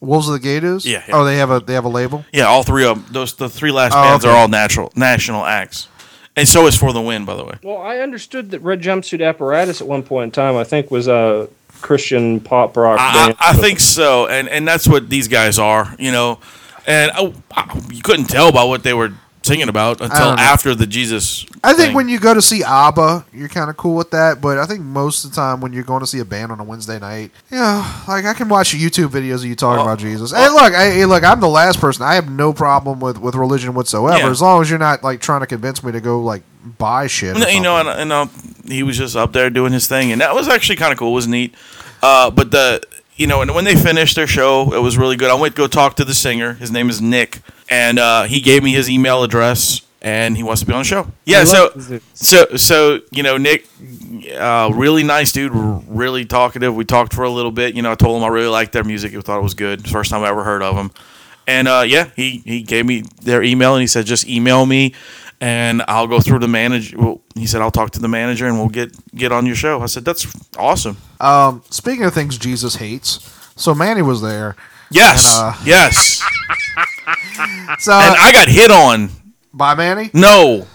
Wolves 0.00 0.28
at 0.28 0.32
the 0.32 0.38
Gate 0.38 0.64
is. 0.64 0.86
Yeah, 0.86 1.02
yeah. 1.08 1.16
Oh, 1.16 1.24
they 1.24 1.36
have 1.38 1.50
a 1.50 1.60
they 1.60 1.74
have 1.74 1.84
a 1.84 1.88
label. 1.88 2.24
yeah 2.32 2.44
all 2.44 2.62
three 2.62 2.84
of 2.84 2.96
them 3.04 3.12
those 3.12 3.34
the 3.34 3.48
three 3.48 3.72
last 3.72 3.92
Oh, 3.94 4.02
bands 4.02 4.24
okay. 4.24 4.32
are 4.32 4.36
all 4.38 4.48
natural 4.48 4.92
national 4.94 5.44
acts 5.44 5.88
and 6.36 6.46
so 6.46 6.66
is 6.66 6.76
for 6.76 6.92
the 6.92 7.00
win 7.00 7.24
by 7.24 7.34
the 7.34 7.44
way 7.44 7.54
Well, 7.62 7.78
I 7.82 7.98
understood 7.98 8.50
that 8.52 8.60
Red 8.60 8.80
Jumpsuit 8.80 9.26
Apparatus 9.26 9.80
at 9.80 9.88
one 9.88 10.02
point 10.04 10.24
in 10.26 10.30
time, 10.30 10.56
I 10.56 10.62
think, 10.64 10.90
was 10.90 11.08
a 11.08 11.48
Christian 11.80 12.38
pop 12.40 12.76
rock 12.76 12.98
I, 13.00 13.12
band. 13.26 13.36
I, 13.40 13.50
I 13.50 13.52
think 13.54 13.80
so, 13.80 14.26
and 14.28 14.48
and 14.48 14.66
that's 14.66 14.86
what 14.88 15.08
these 15.10 15.26
guys 15.28 15.58
are, 15.58 15.94
you 15.98 16.12
know. 16.12 16.38
And 16.86 17.10
oh, 17.16 17.34
I- 17.56 17.80
you 17.92 18.02
couldn't 18.02 18.26
tell 18.26 18.50
by 18.52 18.64
what 18.64 18.82
they 18.82 18.94
were 18.94 19.12
singing 19.42 19.68
about 19.68 20.00
until 20.00 20.30
after 20.38 20.74
the 20.74 20.86
Jesus. 20.86 21.46
I 21.64 21.72
think 21.72 21.88
thing. 21.88 21.94
when 21.94 22.08
you 22.08 22.18
go 22.20 22.34
to 22.34 22.42
see 22.42 22.62
ABBA, 22.62 23.26
you're 23.32 23.48
kind 23.48 23.70
of 23.70 23.76
cool 23.76 23.96
with 23.96 24.10
that. 24.10 24.40
But 24.40 24.58
I 24.58 24.66
think 24.66 24.80
most 24.80 25.24
of 25.24 25.30
the 25.30 25.36
time 25.36 25.60
when 25.60 25.72
you're 25.72 25.84
going 25.84 26.00
to 26.00 26.06
see 26.06 26.18
a 26.18 26.24
band 26.24 26.52
on 26.52 26.60
a 26.60 26.64
Wednesday 26.64 26.98
night, 26.98 27.30
yeah, 27.50 28.02
like 28.06 28.24
I 28.24 28.34
can 28.34 28.48
watch 28.48 28.74
YouTube 28.74 29.08
videos 29.08 29.36
of 29.36 29.46
you 29.46 29.54
talking 29.56 29.80
Oh, 29.80 29.84
about 29.84 29.98
Jesus. 29.98 30.32
Hey, 30.32 30.48
look, 30.48 30.74
I, 30.74 30.90
hey, 30.90 31.04
look, 31.06 31.24
I'm 31.24 31.40
the 31.40 31.48
last 31.48 31.80
person. 31.80 32.04
I 32.04 32.14
have 32.14 32.30
no 32.30 32.52
problem 32.52 33.00
with 33.00 33.18
with 33.18 33.34
religion 33.34 33.74
whatsoever, 33.74 34.18
Yeah. 34.18 34.30
as 34.30 34.42
long 34.42 34.60
as 34.62 34.68
you're 34.70 34.78
not 34.78 35.02
like 35.02 35.20
trying 35.20 35.40
to 35.40 35.46
convince 35.46 35.82
me 35.82 35.92
to 35.92 36.00
go 36.00 36.20
like 36.20 36.42
buy 36.78 37.06
shit. 37.06 37.36
No, 37.36 37.48
you 37.48 37.60
know, 37.60 37.78
and, 37.78 37.88
and 37.88 38.12
uh, 38.12 38.26
he 38.66 38.82
was 38.82 38.98
just 38.98 39.16
up 39.16 39.32
there 39.32 39.48
doing 39.50 39.72
his 39.72 39.86
thing, 39.86 40.12
and 40.12 40.20
that 40.20 40.34
was 40.34 40.48
actually 40.48 40.76
kind 40.76 40.92
of 40.92 40.98
cool. 40.98 41.12
It 41.12 41.14
was 41.14 41.28
neat. 41.28 41.54
Uh, 42.02 42.30
but 42.30 42.50
the 42.50 42.82
you 43.16 43.26
know, 43.26 43.42
and 43.42 43.52
when 43.54 43.64
they 43.64 43.74
finished 43.74 44.14
their 44.14 44.28
show, 44.28 44.72
it 44.72 44.78
was 44.80 44.96
really 44.96 45.16
good. 45.16 45.30
I 45.30 45.34
went 45.34 45.56
to 45.56 45.62
go 45.62 45.66
talk 45.66 45.96
to 45.96 46.04
the 46.04 46.14
singer. 46.14 46.52
His 46.54 46.70
name 46.70 46.88
is 46.88 47.00
Nick, 47.00 47.40
and 47.70 47.98
uh, 47.98 48.24
he 48.24 48.40
gave 48.40 48.62
me 48.62 48.72
his 48.72 48.88
email 48.88 49.22
address, 49.22 49.82
and 50.02 50.36
he 50.36 50.42
wants 50.42 50.60
to 50.60 50.66
be 50.66 50.72
on 50.72 50.80
the 50.80 50.84
show. 50.84 51.10
Yeah, 51.24 51.44
so 51.44 51.70
so 52.14 52.56
so 52.56 53.00
you 53.10 53.22
know, 53.22 53.36
Nick, 53.36 53.66
uh, 54.36 54.70
really 54.74 55.02
nice 55.02 55.32
dude, 55.32 55.52
really 55.52 56.24
talkative. 56.24 56.74
We 56.74 56.84
talked 56.84 57.14
for 57.14 57.24
a 57.24 57.30
little 57.30 57.52
bit. 57.52 57.74
You 57.74 57.82
know, 57.82 57.92
I 57.92 57.94
told 57.94 58.16
him 58.18 58.24
I 58.24 58.28
really 58.28 58.48
liked 58.48 58.72
their 58.72 58.84
music. 58.84 59.14
I 59.14 59.20
thought 59.20 59.38
it 59.38 59.42
was 59.42 59.54
good. 59.54 59.88
First 59.88 60.10
time 60.10 60.22
I 60.22 60.28
ever 60.28 60.44
heard 60.44 60.62
of 60.62 60.76
them. 60.76 60.90
And 61.48 61.66
uh, 61.66 61.82
yeah, 61.86 62.10
he, 62.14 62.42
he 62.44 62.62
gave 62.62 62.84
me 62.84 63.04
their 63.22 63.42
email 63.42 63.74
and 63.74 63.80
he 63.80 63.86
said, 63.86 64.04
just 64.04 64.28
email 64.28 64.66
me 64.66 64.94
and 65.40 65.82
I'll 65.88 66.06
go 66.06 66.20
through 66.20 66.40
the 66.40 66.48
manager. 66.48 66.98
Well, 66.98 67.22
he 67.34 67.46
said, 67.46 67.62
I'll 67.62 67.70
talk 67.70 67.90
to 67.92 68.00
the 68.00 68.08
manager 68.08 68.46
and 68.46 68.58
we'll 68.58 68.68
get, 68.68 68.94
get 69.16 69.32
on 69.32 69.46
your 69.46 69.56
show. 69.56 69.80
I 69.80 69.86
said, 69.86 70.04
that's 70.04 70.26
awesome. 70.58 70.98
Um, 71.20 71.62
speaking 71.70 72.04
of 72.04 72.12
things 72.12 72.36
Jesus 72.36 72.76
hates, 72.76 73.34
so 73.56 73.74
Manny 73.74 74.02
was 74.02 74.20
there. 74.20 74.56
Yes. 74.90 75.38
And, 75.38 75.54
uh, 75.54 75.58
yes. 75.64 76.22
So 77.78 77.92
And 77.92 78.14
I 78.18 78.30
got 78.32 78.48
hit 78.48 78.70
on. 78.70 79.10
by 79.52 79.74
Manny, 79.74 80.10
No. 80.12 80.66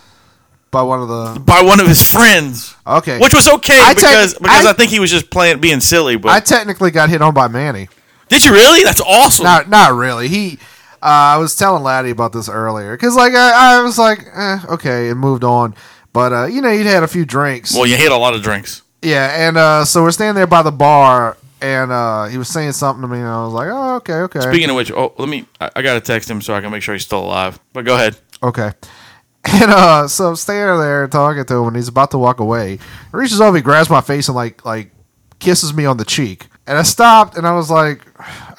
by 0.72 0.82
one 0.82 1.02
of 1.02 1.08
the 1.08 1.40
By 1.40 1.62
one 1.62 1.80
of 1.80 1.88
his 1.88 2.02
friends. 2.02 2.76
okay. 2.86 3.20
Which 3.20 3.34
was 3.34 3.48
okay 3.48 3.80
I 3.80 3.94
because 3.94 4.34
because 4.36 4.66
I, 4.66 4.72
I- 4.72 4.74
think 4.74 4.92
he 4.92 5.00
was 5.00 5.12
just 5.12 5.30
playing 5.30 5.60
being 5.60 5.80
silly. 5.82 6.16
But 6.18 6.32
I 6.32 6.40
technically 6.40 6.92
got 6.92 7.10
hit 7.10 7.22
on 7.22 7.34
by 7.34 7.48
Manny. 7.48 7.90
did 8.30 8.44
you 8.44 8.52
really? 8.54 8.84
That's 8.84 9.02
awesome. 9.02 9.44
Not 9.46 9.70
not 9.70 9.94
really. 9.94 10.28
He. 10.28 10.60
Uh, 11.02 11.36
I 11.36 11.38
was 11.38 11.54
telling 11.56 11.84
Laddie 11.84 12.12
about 12.12 12.32
this 12.32 12.48
earlier 12.48 12.96
because 12.96 13.14
like 13.16 13.34
I, 13.36 13.78
I 13.78 13.82
was 13.82 13.98
like 14.00 14.26
eh, 14.34 14.60
okay 14.70 15.10
and 15.10 15.20
moved 15.20 15.44
on, 15.44 15.76
But 16.14 16.32
uh, 16.32 16.46
you 16.46 16.62
know, 16.62 16.72
he'd 16.72 16.86
had 16.86 17.04
a 17.04 17.08
few 17.10 17.26
drinks. 17.26 17.74
Well, 17.76 17.86
you 17.86 17.98
had 17.98 18.12
a 18.14 18.18
lot 18.18 18.34
of 18.36 18.42
drinks. 18.42 18.82
Yeah, 19.02 19.28
and 19.48 19.58
uh, 19.58 19.84
so 19.84 20.02
we're 20.02 20.12
standing 20.12 20.36
there 20.36 20.48
by 20.48 20.62
the 20.62 20.72
bar, 20.72 21.36
and 21.64 21.92
uh, 21.92 22.26
he 22.26 22.38
was 22.38 22.50
saying 22.50 22.74
something 22.74 23.02
to 23.02 23.08
me, 23.08 23.18
and 23.18 23.28
I 23.28 23.44
was 23.44 23.54
like, 23.54 23.70
"Oh, 23.72 23.96
okay, 23.96 24.14
okay, 24.14 24.42
Speaking 24.42 24.70
of 24.70 24.76
which, 24.76 24.92
oh, 24.92 25.14
let 25.18 25.30
me. 25.30 25.46
I, 25.60 25.72
I 25.78 25.82
gotta 25.82 26.02
text 26.02 26.30
him 26.30 26.42
so 26.42 26.54
I 26.54 26.62
can 26.62 26.70
make 26.72 26.84
sure 26.84 26.94
he's 26.94 27.06
still 27.06 27.24
alive. 27.24 27.60
But 27.74 27.86
go 27.86 27.96
ahead. 27.96 28.18
okay." 28.42 28.72
And 29.46 29.72
uh, 29.72 30.08
so 30.08 30.30
I'm 30.30 30.36
standing 30.38 30.80
there 30.80 31.06
talking 31.10 31.44
to 31.44 31.56
him, 31.56 31.68
and 31.68 31.76
he's 31.76 31.90
about 31.90 32.12
to 32.12 32.18
walk 32.18 32.40
away. 32.40 32.78
He 32.78 32.80
reaches 33.12 33.42
over, 33.42 33.58
he 33.58 33.62
grabs 33.62 33.90
my 33.90 34.00
face, 34.00 34.30
and 34.30 34.36
like 34.38 34.64
like 34.64 34.92
kisses 35.40 35.74
me 35.74 35.84
on 35.86 35.98
the 35.98 36.06
cheek. 36.06 36.48
And 36.66 36.78
I 36.78 36.84
stopped, 36.84 37.36
and 37.36 37.46
I 37.46 37.52
was 37.54 37.70
like, 37.70 38.06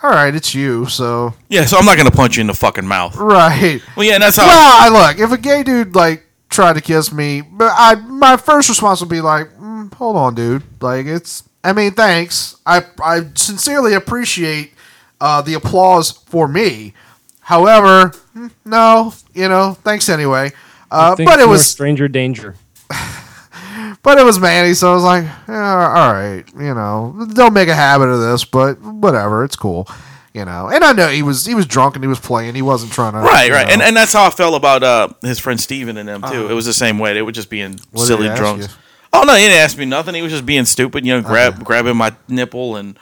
"All 0.02 0.10
right, 0.10 0.34
it's 0.34 0.54
you." 0.54 0.84
So 0.86 1.32
Yeah, 1.48 1.64
so 1.64 1.78
I'm 1.78 1.86
not 1.86 1.96
gonna 1.96 2.10
punch 2.10 2.36
you 2.36 2.42
in 2.42 2.48
the 2.48 2.54
fucking 2.54 2.86
mouth. 2.86 3.16
right. 3.16 3.80
Well, 3.96 4.06
yeah, 4.06 4.14
and 4.14 4.22
that's 4.22 4.36
how. 4.36 4.46
Well, 4.46 4.76
I 4.82 5.08
look 5.08 5.18
if 5.20 5.32
a 5.32 5.38
gay 5.38 5.62
dude 5.62 5.94
like 5.94 6.26
tried 6.50 6.74
to 6.74 6.82
kiss 6.82 7.10
me, 7.10 7.40
but 7.40 7.72
I 7.74 7.94
my 7.94 8.36
first 8.36 8.68
response 8.68 9.00
would 9.00 9.08
be 9.08 9.22
like, 9.22 9.48
mm, 9.56 9.92
"Hold 9.94 10.16
on, 10.16 10.34
dude. 10.34 10.64
Like 10.82 11.06
it's. 11.06 11.44
I 11.64 11.72
mean, 11.72 11.92
thanks. 11.92 12.56
I 12.66 12.84
I 13.02 13.22
sincerely 13.34 13.94
appreciate 13.94 14.74
uh, 15.20 15.40
the 15.42 15.54
applause 15.54 16.10
for 16.12 16.46
me. 16.46 16.92
However, 17.40 18.12
mm, 18.36 18.50
no, 18.64 19.12
you 19.34 19.48
know, 19.48 19.74
thanks 19.82 20.08
anyway. 20.08 20.52
Uh, 20.90 21.16
but 21.16 21.40
it 21.40 21.48
was 21.48 21.66
stranger 21.68 22.06
danger. 22.06 22.54
but 24.02 24.18
it 24.18 24.24
was 24.24 24.38
Manny, 24.38 24.74
so 24.74 24.90
I 24.90 24.94
was 24.94 25.02
like, 25.02 25.24
yeah, 25.48 25.92
all 25.96 26.12
right, 26.12 26.44
you 26.54 26.74
know, 26.74 27.26
don't 27.34 27.52
make 27.54 27.68
a 27.68 27.74
habit 27.74 28.08
of 28.08 28.20
this, 28.20 28.44
but 28.44 28.80
whatever, 28.80 29.44
it's 29.44 29.56
cool." 29.56 29.88
You 30.34 30.44
know, 30.44 30.68
and 30.68 30.82
I 30.82 30.92
know 30.92 31.08
he 31.08 31.22
was 31.22 31.46
he 31.46 31.54
was 31.54 31.64
drunk 31.64 31.94
and 31.94 32.02
he 32.04 32.08
was 32.08 32.18
playing. 32.18 32.56
He 32.56 32.62
wasn't 32.62 32.92
trying 32.92 33.12
to 33.12 33.20
Right, 33.20 33.50
right, 33.52 33.66
know. 33.68 33.72
and 33.72 33.82
and 33.82 33.96
that's 33.96 34.12
how 34.12 34.26
I 34.26 34.30
felt 34.30 34.54
about 34.56 34.82
uh 34.82 35.08
his 35.22 35.38
friend 35.38 35.60
Steven 35.60 35.96
and 35.96 36.08
them 36.08 36.22
too. 36.22 36.48
it 36.50 36.54
was 36.54 36.66
the 36.66 36.72
same 36.72 36.98
way. 36.98 37.14
They 37.14 37.22
were 37.22 37.30
just 37.32 37.48
being 37.50 37.78
silly 37.96 38.28
he 38.28 38.34
drunks. 38.34 38.66
you? 38.66 38.74
Oh 39.14 39.22
no, 39.22 39.34
he 39.34 39.42
didn't 39.42 39.58
ask 39.58 39.78
me 39.78 39.84
nothing. 39.84 40.14
He 40.14 40.22
was 40.22 40.32
just 40.32 40.44
being 40.44 40.64
stupid. 40.64 41.06
You 41.06 41.14
know, 41.14 41.22
grab 41.22 41.64
grabbing 41.64 41.96
my 41.96 42.14
nipple 42.28 42.76
and 42.76 42.98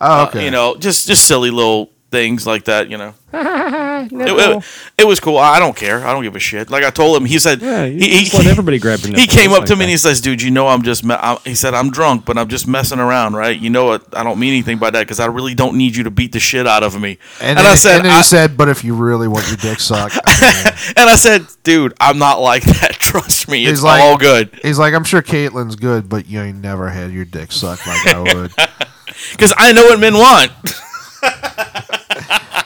oh, 0.00 0.30
uh, 0.34 0.38
you 0.38 0.50
know 0.50 0.76
just 0.76 1.06
just 1.06 1.26
silly 1.28 1.50
little 1.50 1.90
things 2.10 2.46
like 2.46 2.64
that. 2.64 2.88
You 2.88 2.96
know, 2.96 3.14
it, 4.04 4.12
it, 4.12 4.64
it 4.98 5.06
was 5.06 5.20
cool. 5.20 5.38
I 5.38 5.58
don't 5.58 5.76
care. 5.76 6.06
I 6.06 6.12
don't 6.12 6.22
give 6.22 6.36
a 6.36 6.40
shit. 6.40 6.70
Like 6.70 6.84
I 6.84 6.90
told 6.90 7.16
him, 7.16 7.24
he 7.26 7.38
said 7.38 7.60
Yeah, 7.60 7.84
you 7.84 7.98
he, 8.00 8.36
let 8.36 8.46
everybody 8.46 8.78
grab 8.78 9.00
your 9.00 9.18
He 9.18 9.26
came 9.26 9.50
just 9.50 9.60
up 9.60 9.66
to 9.66 9.72
like 9.72 9.78
me 9.78 9.84
and 9.84 9.90
he 9.90 9.96
says, 9.96 10.20
"Dude, 10.20 10.42
you 10.42 10.50
know 10.50 10.68
I'm 10.68 10.82
just." 10.82 11.04
Me-. 11.04 11.14
I, 11.14 11.36
he 11.44 11.54
said, 11.54 11.74
"I'm 11.74 11.90
drunk, 11.90 12.24
but 12.24 12.38
I'm 12.38 12.48
just 12.48 12.66
messing 12.68 12.98
around, 12.98 13.34
right? 13.34 13.58
You 13.58 13.70
know 13.70 13.84
what? 13.86 14.16
I 14.16 14.22
don't 14.22 14.38
mean 14.38 14.52
anything 14.52 14.78
by 14.78 14.90
that 14.90 15.00
because 15.00 15.20
I 15.20 15.26
really 15.26 15.54
don't 15.54 15.76
need 15.76 15.96
you 15.96 16.04
to 16.04 16.10
beat 16.10 16.32
the 16.32 16.40
shit 16.40 16.66
out 16.66 16.82
of 16.82 17.00
me." 17.00 17.18
And, 17.40 17.50
And, 17.50 17.58
then, 17.58 17.66
I 17.66 17.74
said, 17.74 17.96
and 17.96 18.04
then 18.06 18.12
I- 18.12 18.16
he 18.18 18.22
said, 18.22 18.56
"But 18.56 18.68
if 18.68 18.84
you 18.84 18.94
really 18.94 19.28
want 19.28 19.46
your 19.48 19.56
dick 19.56 19.80
sucked, 19.80 20.18
I 20.26 20.40
mean," 20.40 20.94
and 20.96 21.10
I 21.10 21.16
said, 21.16 21.46
"Dude, 21.62 21.94
I'm 22.00 22.18
not 22.18 22.40
like 22.40 22.64
that. 22.64 22.92
Trust 22.98 23.48
me, 23.48 23.62
it's 23.64 23.70
He's 23.78 23.82
like- 23.82 24.02
all 24.02 24.16
good." 24.16 24.50
he's 24.62 24.78
like, 24.78 24.94
"I'm 24.94 25.04
sure 25.04 25.22
Caitlin's 25.22 25.76
good, 25.76 26.08
but 26.08 26.26
you 26.26 26.40
ain't 26.40 26.60
never 26.60 26.88
had 26.88 27.10
your 27.12 27.24
dick 27.24 27.52
sucked 27.52 27.86
like 27.86 28.06
I 28.14 28.20
would." 28.34 28.52
Because 29.32 29.52
I 29.58 29.72
know 29.72 29.84
what 29.84 30.00
men 30.00 30.14
want. 30.14 30.50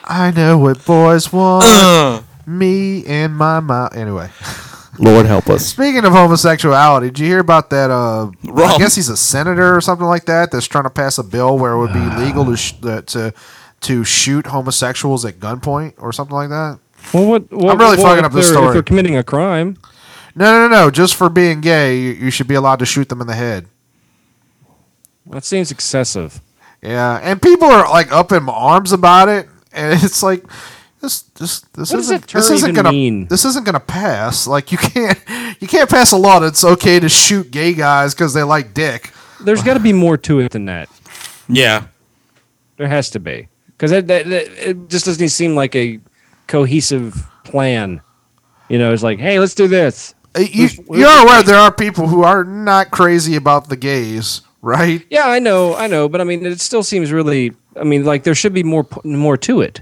I 0.07 0.31
know 0.31 0.59
what 0.59 0.85
boys 0.85 1.33
want. 1.33 1.65
Uh. 1.67 2.23
Me 2.47 3.05
and 3.07 3.35
my 3.35 3.59
mouth. 3.61 3.97
Anyway, 3.97 4.29
Lord 4.99 5.25
help 5.25 5.49
us. 5.49 5.65
speaking 5.65 6.05
of 6.05 6.13
homosexuality, 6.13 7.07
did 7.09 7.19
you 7.19 7.27
hear 7.27 7.39
about 7.39 7.71
that? 7.71 7.91
Uh, 7.91 8.27
I 8.27 8.31
Rum. 8.51 8.79
guess 8.79 8.95
he's 8.95 9.09
a 9.09 9.17
senator 9.17 9.75
or 9.75 9.81
something 9.81 10.07
like 10.07 10.27
that. 10.27 10.51
That's 10.51 10.67
trying 10.67 10.85
to 10.85 10.91
pass 10.91 11.17
a 11.17 11.23
bill 11.25 11.59
where 11.59 11.73
it 11.73 11.79
would 11.79 11.95
be 11.95 12.01
legal 12.23 12.45
to 12.45 12.57
sh- 12.57 12.75
uh, 12.85 13.01
to 13.01 13.33
to 13.81 14.05
shoot 14.05 14.47
homosexuals 14.47 15.25
at 15.25 15.37
gunpoint 15.41 15.95
or 15.99 16.13
something 16.13 16.35
like 16.37 16.51
that. 16.51 16.79
Well, 17.15 17.27
what, 17.29 17.51
what, 17.53 17.73
I'm 17.73 17.79
really 17.79 17.97
what 17.97 18.03
fucking 18.09 18.19
if 18.21 18.25
up 18.27 18.33
this 18.33 18.47
they're- 18.47 18.55
story. 18.55 18.69
If 18.69 18.73
they're 18.75 18.83
committing 18.83 19.17
a 19.17 19.25
crime, 19.25 19.79
No, 20.35 20.45
no, 20.53 20.69
no, 20.69 20.85
no. 20.85 20.91
Just 20.91 21.15
for 21.15 21.31
being 21.31 21.61
gay, 21.63 21.99
you, 21.99 22.13
you 22.13 22.31
should 22.31 22.47
be 22.49 22.55
allowed 22.55 22.79
to 22.81 22.87
shoot 22.87 23.09
them 23.09 23.21
in 23.23 23.27
the 23.27 23.35
head. 23.35 23.67
that 25.27 25.45
seems 25.45 25.71
excessive. 25.71 26.41
Yeah, 26.83 27.19
and 27.23 27.41
people 27.41 27.69
are 27.69 27.89
like 27.89 28.13
up 28.13 28.33
in 28.33 28.47
arms 28.49 28.93
about 28.93 29.29
it, 29.31 29.49
and 29.75 29.93
it's 30.03 30.23
like 30.23 30.45
this, 31.01 31.23
this, 31.23 31.61
this 31.61 31.91
What 31.91 31.97
does 31.99 32.07
isn't, 32.11 32.33
this 32.33 32.51
isn't 32.51 32.75
gonna, 32.75 32.91
mean? 32.93 33.27
this 33.29 33.45
isn't 33.45 33.65
gonna 33.67 33.81
pass. 33.81 34.47
Like 34.47 34.73
you 34.73 34.79
can't, 34.79 35.19
you 35.61 35.69
can't 35.69 35.91
pass 35.91 36.13
a 36.13 36.17
law 36.17 36.39
that's 36.39 36.65
okay 36.65 36.99
to 37.01 37.09
shoot 37.09 37.51
gay 37.51 37.75
guys 37.75 38.15
because 38.15 38.33
they 38.35 38.43
like 38.43 38.73
dick. 38.75 39.11
There's 39.41 39.63
got 39.63 39.75
to 39.75 39.81
be 39.81 39.93
more 39.93 40.17
to 40.17 40.39
it 40.41 40.53
than 40.53 40.65
that. 40.67 40.89
Yeah, 41.49 41.89
There 42.79 42.89
has 42.89 43.11
to 43.11 43.21
be 43.21 43.49
because 43.77 43.91
that, 43.91 44.07
that, 44.07 44.27
that- 44.27 44.71
it 44.71 44.89
just 44.89 45.05
doesn't 45.05 45.29
seem 45.29 45.55
like 45.55 45.75
a 45.77 46.01
cohesive 46.47 47.27
plan. 47.45 48.01
You 48.71 48.79
know, 48.79 48.93
it's 48.95 49.03
like, 49.03 49.19
hey, 49.19 49.39
let's 49.39 49.55
do 49.55 49.69
this. 49.69 50.15
Uh, 50.35 50.41
You, 50.41 50.69
you're 50.91 51.23
aware 51.23 51.43
there 51.43 51.59
are 51.59 51.71
people 51.73 52.07
who 52.09 52.23
are 52.23 52.45
not 52.45 52.91
crazy 52.91 53.37
about 53.37 53.69
the 53.69 53.77
gays, 53.77 54.41
right? 54.63 55.05
Yeah, 55.11 55.29
I 55.29 55.39
know, 55.39 55.75
I 55.77 55.87
know, 55.87 56.09
but 56.09 56.21
I 56.23 56.25
mean, 56.25 56.47
it 56.47 56.61
still 56.61 56.83
seems 56.83 57.13
really. 57.13 57.53
I 57.81 57.85
mean, 57.85 58.05
like 58.05 58.23
there 58.25 58.35
should 58.35 58.53
be 58.55 58.63
more 58.63 58.87
more 59.05 59.37
to 59.39 59.61
it. 59.61 59.81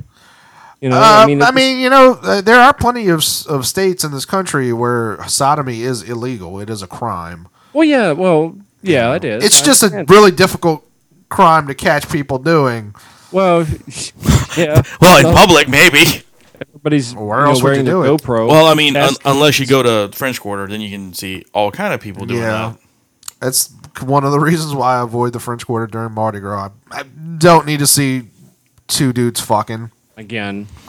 You 0.81 0.89
know, 0.89 0.97
Uh, 0.97 1.01
I 1.01 1.23
I 1.23 1.27
mean, 1.27 1.39
mean, 1.55 1.79
you 1.81 1.91
know, 1.91 2.19
uh, 2.23 2.41
there 2.41 2.61
are 2.61 2.75
plenty 2.75 3.09
of 3.09 3.23
of 3.49 3.67
states 3.67 4.03
in 4.05 4.11
this 4.13 4.25
country 4.25 4.73
where 4.73 5.19
sodomy 5.29 5.83
is 5.83 6.03
illegal. 6.03 6.59
It 6.61 6.69
is 6.71 6.83
a 6.83 6.87
crime. 6.89 7.47
well, 7.73 7.85
yeah, 7.85 8.13
well, 8.13 8.57
yeah, 8.83 9.15
it 9.15 9.25
is. 9.25 9.45
It's 9.45 9.63
I 9.63 9.65
just 9.65 9.83
a 9.85 10.05
really 10.09 10.31
difficult 10.33 10.85
crime 11.29 11.67
to 11.69 11.75
catch 11.75 12.09
people 12.11 12.39
doing. 12.39 12.95
well, 13.31 13.65
yeah. 14.57 14.83
well, 15.01 15.19
in 15.27 15.33
public 15.35 15.69
maybe. 15.69 16.05
everybody's 16.61 17.15
Where 17.15 17.39
you 17.41 17.45
know, 17.45 17.51
else 17.51 17.63
would 17.63 17.65
wearing 17.65 17.87
you 17.87 18.03
the 18.03 18.03
do 18.09 18.15
it? 18.15 18.29
Well, 18.29 18.67
I 18.67 18.75
mean, 18.75 18.97
un- 18.97 19.15
unless 19.25 19.59
you 19.61 19.67
go 19.67 19.83
to 19.83 20.17
French 20.17 20.41
Quarter, 20.41 20.67
then 20.69 20.81
you 20.81 20.91
can 20.91 21.15
see 21.15 21.45
all 21.55 21.71
kind 21.71 21.95
of 21.95 22.01
people 22.01 22.27
doing 22.27 22.41
Yeah. 22.43 22.75
that. 22.75 22.79
That's 23.41 23.73
one 24.01 24.25
of 24.25 24.33
the 24.33 24.41
reasons 24.41 24.75
why 24.75 24.99
I 24.99 25.03
avoid 25.03 25.33
the 25.33 25.41
French 25.41 25.67
Quarter 25.67 25.89
during 25.89 26.13
Mardi 26.13 26.41
Gras. 26.41 26.71
I, 26.91 27.01
I 27.01 27.03
don't 27.03 27.67
need 27.67 27.81
to 27.81 27.87
see 27.87 28.29
two 28.87 29.13
dudes 29.13 29.41
fucking. 29.41 29.91
again. 30.17 30.69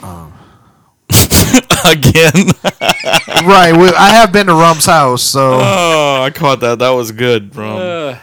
Again. 1.84 2.32
right. 3.44 3.76
We, 3.76 3.88
I 3.90 4.10
have 4.10 4.32
been 4.32 4.46
to 4.46 4.54
Rum's 4.54 4.86
house, 4.86 5.22
so 5.22 5.58
oh, 5.60 6.22
I 6.22 6.30
caught 6.30 6.60
that. 6.60 6.78
That 6.78 6.90
was 6.90 7.12
good, 7.12 7.52
bro. 7.52 7.76
Uh, 7.76 8.18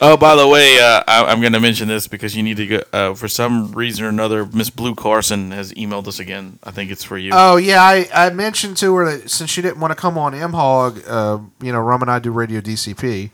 Oh, 0.00 0.16
by 0.16 0.34
the 0.34 0.46
way, 0.48 0.80
uh, 0.80 1.02
I, 1.06 1.24
I'm 1.26 1.40
going 1.40 1.52
to 1.52 1.60
mention 1.60 1.86
this 1.86 2.08
because 2.08 2.36
you 2.36 2.42
need 2.42 2.56
to 2.56 2.66
go. 2.66 2.82
Uh, 2.92 3.14
for 3.14 3.28
some 3.28 3.70
reason 3.72 4.04
or 4.04 4.08
another, 4.08 4.44
Miss 4.44 4.68
Blue 4.68 4.96
Carson 4.96 5.52
has 5.52 5.72
emailed 5.74 6.08
us 6.08 6.18
again. 6.18 6.58
I 6.64 6.72
think 6.72 6.90
it's 6.90 7.04
for 7.04 7.16
you. 7.16 7.30
Oh 7.32 7.56
yeah, 7.56 7.82
I, 7.82 8.08
I 8.12 8.30
mentioned 8.30 8.76
to 8.78 8.94
her 8.96 9.04
that 9.16 9.30
since 9.30 9.48
she 9.50 9.62
didn't 9.62 9.78
want 9.78 9.92
to 9.92 9.94
come 9.94 10.18
on 10.18 10.32
MHOG, 10.32 11.04
uh, 11.06 11.38
you 11.64 11.72
know, 11.72 11.80
Rum 11.80 12.02
and 12.02 12.10
I 12.10 12.18
do 12.18 12.32
Radio 12.32 12.60
DCP. 12.60 13.30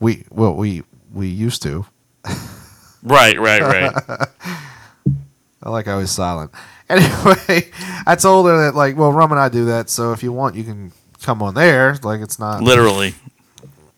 We 0.00 0.24
well 0.30 0.54
we 0.54 0.82
we 1.12 1.28
used 1.28 1.62
to. 1.62 1.86
right, 3.02 3.38
right, 3.38 3.62
right. 3.62 3.94
I 5.62 5.68
like 5.68 5.88
I 5.88 5.96
was 5.96 6.10
silent. 6.10 6.52
Anyway, 6.90 7.70
I 8.04 8.16
told 8.16 8.46
her 8.46 8.64
that 8.64 8.74
like, 8.74 8.96
well, 8.96 9.12
Rum 9.12 9.30
and 9.30 9.40
I 9.40 9.48
do 9.48 9.66
that, 9.66 9.88
so 9.88 10.10
if 10.10 10.24
you 10.24 10.32
want, 10.32 10.56
you 10.56 10.64
can 10.64 10.90
come 11.22 11.40
on 11.40 11.54
there. 11.54 11.96
Like 12.02 12.20
it's 12.20 12.36
not. 12.36 12.64
Literally. 12.64 13.14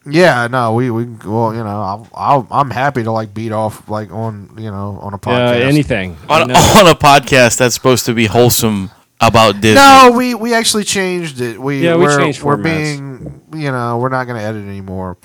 Yeah, 0.05 0.47
no, 0.49 0.75
we 0.75 0.91
we 0.91 1.05
well, 1.05 1.55
you 1.55 1.65
know, 1.65 1.81
I'll, 1.81 2.09
I'll 2.12 2.49
I'm 2.51 2.71
happy 2.71 3.03
to 3.05 3.11
like 3.11 3.33
beat 3.33 3.51
off 3.51 3.88
like 3.88 4.12
on 4.12 4.51
you 4.59 4.71
know 4.71 4.99
on 5.01 5.15
a 5.15 5.17
uh, 5.17 5.21
podcast. 5.21 5.61
anything. 5.62 6.19
On, 6.29 6.43
on 6.43 6.87
a 6.87 6.95
podcast 6.95 7.57
that's 7.57 7.75
supposed 7.75 8.05
to 8.05 8.15
be 8.15 8.27
wholesome 8.27 8.91
about 9.21 9.61
Disney. 9.61 9.77
No, 9.77 10.12
we 10.15 10.35
we 10.35 10.53
actually 10.53 10.85
changed 10.85 11.41
it. 11.41 11.59
We 11.59 11.85
Yeah, 11.85 11.97
we 11.97 12.05
we're, 12.05 12.19
changed 12.19 12.43
we're 12.43 12.57
being 12.57 13.41
you 13.55 13.71
know 13.71 13.99
we're 13.99 14.09
not 14.09 14.25
going 14.25 14.38
to 14.38 14.45
edit 14.45 14.67
anymore. 14.67 15.17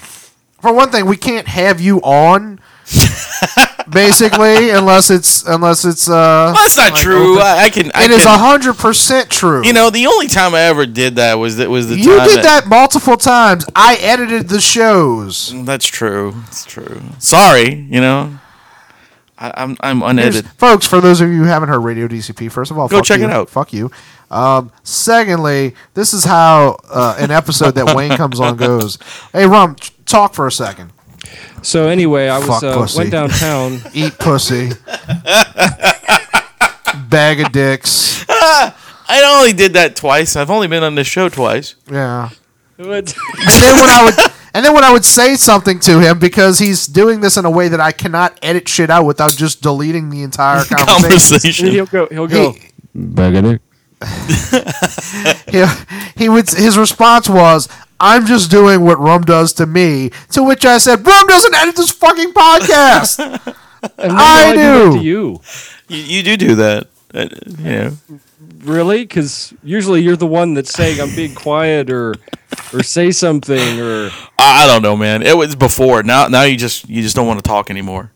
For 0.61 0.73
one 0.73 0.89
thing, 0.89 1.05
we 1.05 1.17
can't 1.17 1.47
have 1.47 1.79
you 1.81 1.99
on. 2.01 2.59
basically, 3.89 4.69
unless 4.69 5.09
it's 5.09 5.43
unless 5.45 5.85
it's 5.85 6.09
uh. 6.09 6.51
Well, 6.53 6.63
that's 6.63 6.77
not 6.77 6.93
like 6.93 7.01
true. 7.01 7.39
I, 7.39 7.63
I 7.65 7.69
can. 7.69 7.91
I 7.93 8.05
It 8.05 8.11
is 8.11 8.23
can- 8.23 8.39
hundred 8.39 8.75
percent 8.77 9.29
true. 9.29 9.63
You 9.65 9.73
know, 9.73 9.89
the 9.89 10.07
only 10.07 10.27
time 10.27 10.55
I 10.55 10.61
ever 10.61 10.85
did 10.85 11.15
that 11.17 11.35
was 11.35 11.57
that 11.57 11.69
was 11.69 11.87
the 11.89 11.95
time 11.95 12.03
you 12.05 12.23
did 12.35 12.43
that 12.45 12.67
multiple 12.67 13.17
times. 13.17 13.65
I 13.75 13.95
edited 14.01 14.49
the 14.49 14.61
shows. 14.61 15.53
That's 15.65 15.85
true. 15.85 16.33
It's 16.47 16.65
true. 16.65 17.01
Sorry, 17.19 17.73
you 17.73 18.01
know. 18.01 18.39
I, 19.39 19.53
I'm 19.55 19.77
I'm 19.81 19.99
Here's- 19.99 20.11
unedited. 20.11 20.47
folks, 20.57 20.87
for 20.87 20.99
those 20.99 21.21
of 21.21 21.29
you 21.29 21.37
who 21.39 21.43
haven't 21.43 21.69
heard 21.69 21.79
Radio 21.79 22.07
DCP, 22.07 22.51
first 22.51 22.71
of 22.71 22.77
all, 22.79 22.87
Go 22.87 23.01
check 23.01 23.19
you. 23.19 23.25
it 23.25 23.31
out. 23.31 23.49
Fuck 23.49 23.71
you. 23.73 23.91
Um, 24.31 24.71
secondly, 24.83 25.73
this 25.93 26.13
is 26.13 26.23
how 26.25 26.77
uh, 26.89 27.15
an 27.19 27.31
episode 27.31 27.75
that 27.75 27.95
Wayne 27.95 28.17
comes 28.17 28.39
on 28.39 28.57
goes. 28.57 28.97
Hey, 29.31 29.45
Rum, 29.45 29.75
talk 30.07 30.33
for 30.33 30.47
a 30.47 30.51
second. 30.51 30.91
So 31.61 31.87
anyway, 31.87 32.27
I 32.29 32.37
was 32.39 32.47
Fuck 32.47 32.63
uh, 32.63 32.77
pussy. 32.77 32.97
went 32.99 33.11
downtown. 33.11 33.81
Eat 33.93 34.17
pussy. 34.17 34.71
Bag 37.09 37.39
of 37.41 37.51
dicks. 37.51 38.25
I 38.29 39.37
only 39.37 39.53
did 39.53 39.73
that 39.73 39.95
twice. 39.95 40.35
I've 40.35 40.49
only 40.49 40.67
been 40.67 40.83
on 40.83 40.95
this 40.95 41.07
show 41.07 41.29
twice. 41.29 41.75
Yeah. 41.91 42.29
What? 42.77 42.87
And 43.37 43.63
then 43.63 43.75
when 43.81 43.89
I 43.89 44.03
would. 44.05 44.13
And 44.53 44.65
then 44.65 44.73
when 44.73 44.83
I 44.83 44.91
would 44.91 45.05
say 45.05 45.35
something 45.35 45.79
to 45.81 45.99
him, 45.99 46.17
because 46.17 46.57
he's 46.57 46.87
doing 46.87 47.21
this 47.21 47.37
in 47.37 47.45
a 47.45 47.49
way 47.51 47.67
that 47.67 47.79
I 47.79 47.91
cannot 47.91 48.39
edit 48.41 48.67
shit 48.67 48.89
out 48.89 49.05
without 49.05 49.35
just 49.35 49.61
deleting 49.61 50.09
the 50.09 50.23
entire 50.23 50.63
conversation. 50.65 51.67
Conversation. 51.67 51.67
he'll 51.67 51.85
go. 51.85 52.07
He'll 52.07 52.27
go. 52.27 52.53
He, 52.53 52.67
he, 55.51 55.65
he 56.15 56.29
would 56.29 56.49
his 56.49 56.77
response 56.77 57.29
was 57.29 57.67
I'm 57.99 58.25
just 58.25 58.51
doing 58.51 58.81
what 58.83 58.99
Rum 58.99 59.23
does 59.23 59.53
to 59.53 59.65
me. 59.65 60.11
To 60.31 60.43
which 60.43 60.65
I 60.65 60.77
said, 60.77 61.05
Rum 61.05 61.27
doesn't 61.27 61.55
edit 61.55 61.75
this 61.75 61.91
fucking 61.91 62.33
podcast. 62.33 63.53
And 63.99 64.11
when 64.11 64.19
I 64.19 64.51
do 64.53 64.57
that 64.57 64.91
do. 64.91 64.97
to 64.97 65.03
you. 65.03 65.41
You, 65.87 65.97
you 66.17 66.23
do 66.23 66.35
do 66.35 66.55
that. 66.55 66.87
Uh, 67.13 67.27
you 67.59 67.63
know. 67.63 67.97
Really? 68.63 69.03
Because 69.03 69.53
usually 69.63 70.01
you're 70.01 70.15
the 70.17 70.25
one 70.27 70.55
that's 70.55 70.73
saying 70.73 70.99
I'm 70.99 71.15
being 71.15 71.35
quiet 71.35 71.91
or 71.91 72.15
or 72.73 72.81
say 72.81 73.11
something 73.11 73.79
or 73.79 74.09
I, 74.39 74.63
I 74.63 74.67
don't 74.67 74.81
know, 74.81 74.97
man. 74.97 75.21
It 75.21 75.37
was 75.37 75.55
before. 75.55 76.01
Now, 76.01 76.27
now 76.27 76.41
you 76.41 76.57
just 76.57 76.89
you 76.89 77.03
just 77.03 77.15
don't 77.15 77.27
want 77.27 77.37
to 77.39 77.47
talk 77.47 77.69
anymore. 77.69 78.11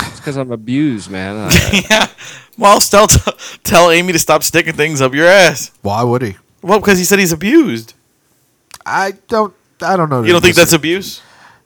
it's 0.00 0.20
because 0.20 0.36
I'm 0.36 0.52
abused, 0.52 1.10
man. 1.10 1.36
I- 1.50 1.84
yeah. 1.90 2.06
Well, 2.58 2.78
tell 2.80 3.06
tell 3.64 3.90
Amy 3.90 4.12
to 4.12 4.18
stop 4.18 4.42
sticking 4.42 4.74
things 4.74 5.00
up 5.00 5.14
your 5.14 5.26
ass. 5.26 5.70
Why 5.80 6.02
would 6.02 6.20
he? 6.22 6.36
Well, 6.60 6.78
because 6.78 6.98
he 6.98 7.04
said 7.04 7.18
he's 7.18 7.32
abused. 7.32 7.94
I 8.88 9.12
don't. 9.28 9.54
I 9.80 9.96
don't 9.96 10.10
know. 10.10 10.22
You 10.22 10.32
don't 10.32 10.42
think 10.42 10.56
that's 10.56 10.72
abuse, 10.72 11.22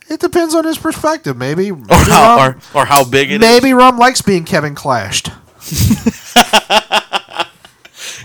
It 0.09 0.21
depends 0.21 0.55
on 0.55 0.65
his 0.65 0.77
perspective. 0.79 1.37
Maybe. 1.37 1.71
or 1.73 1.77
maybe 1.77 1.89
how 2.11 2.37
Rum, 2.37 2.61
or, 2.75 2.81
or 2.83 2.85
how 2.85 3.05
big 3.05 3.31
it 3.31 3.35
is? 3.35 3.41
maybe 3.41 3.73
Rum 3.73 3.97
likes 3.99 4.21
being 4.23 4.45
Kevin 4.45 4.75
clashed. 4.75 5.31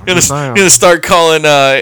Gonna, 0.06 0.22
gonna 0.56 0.70
start 0.70 1.04
calling 1.04 1.44
uh, 1.46 1.82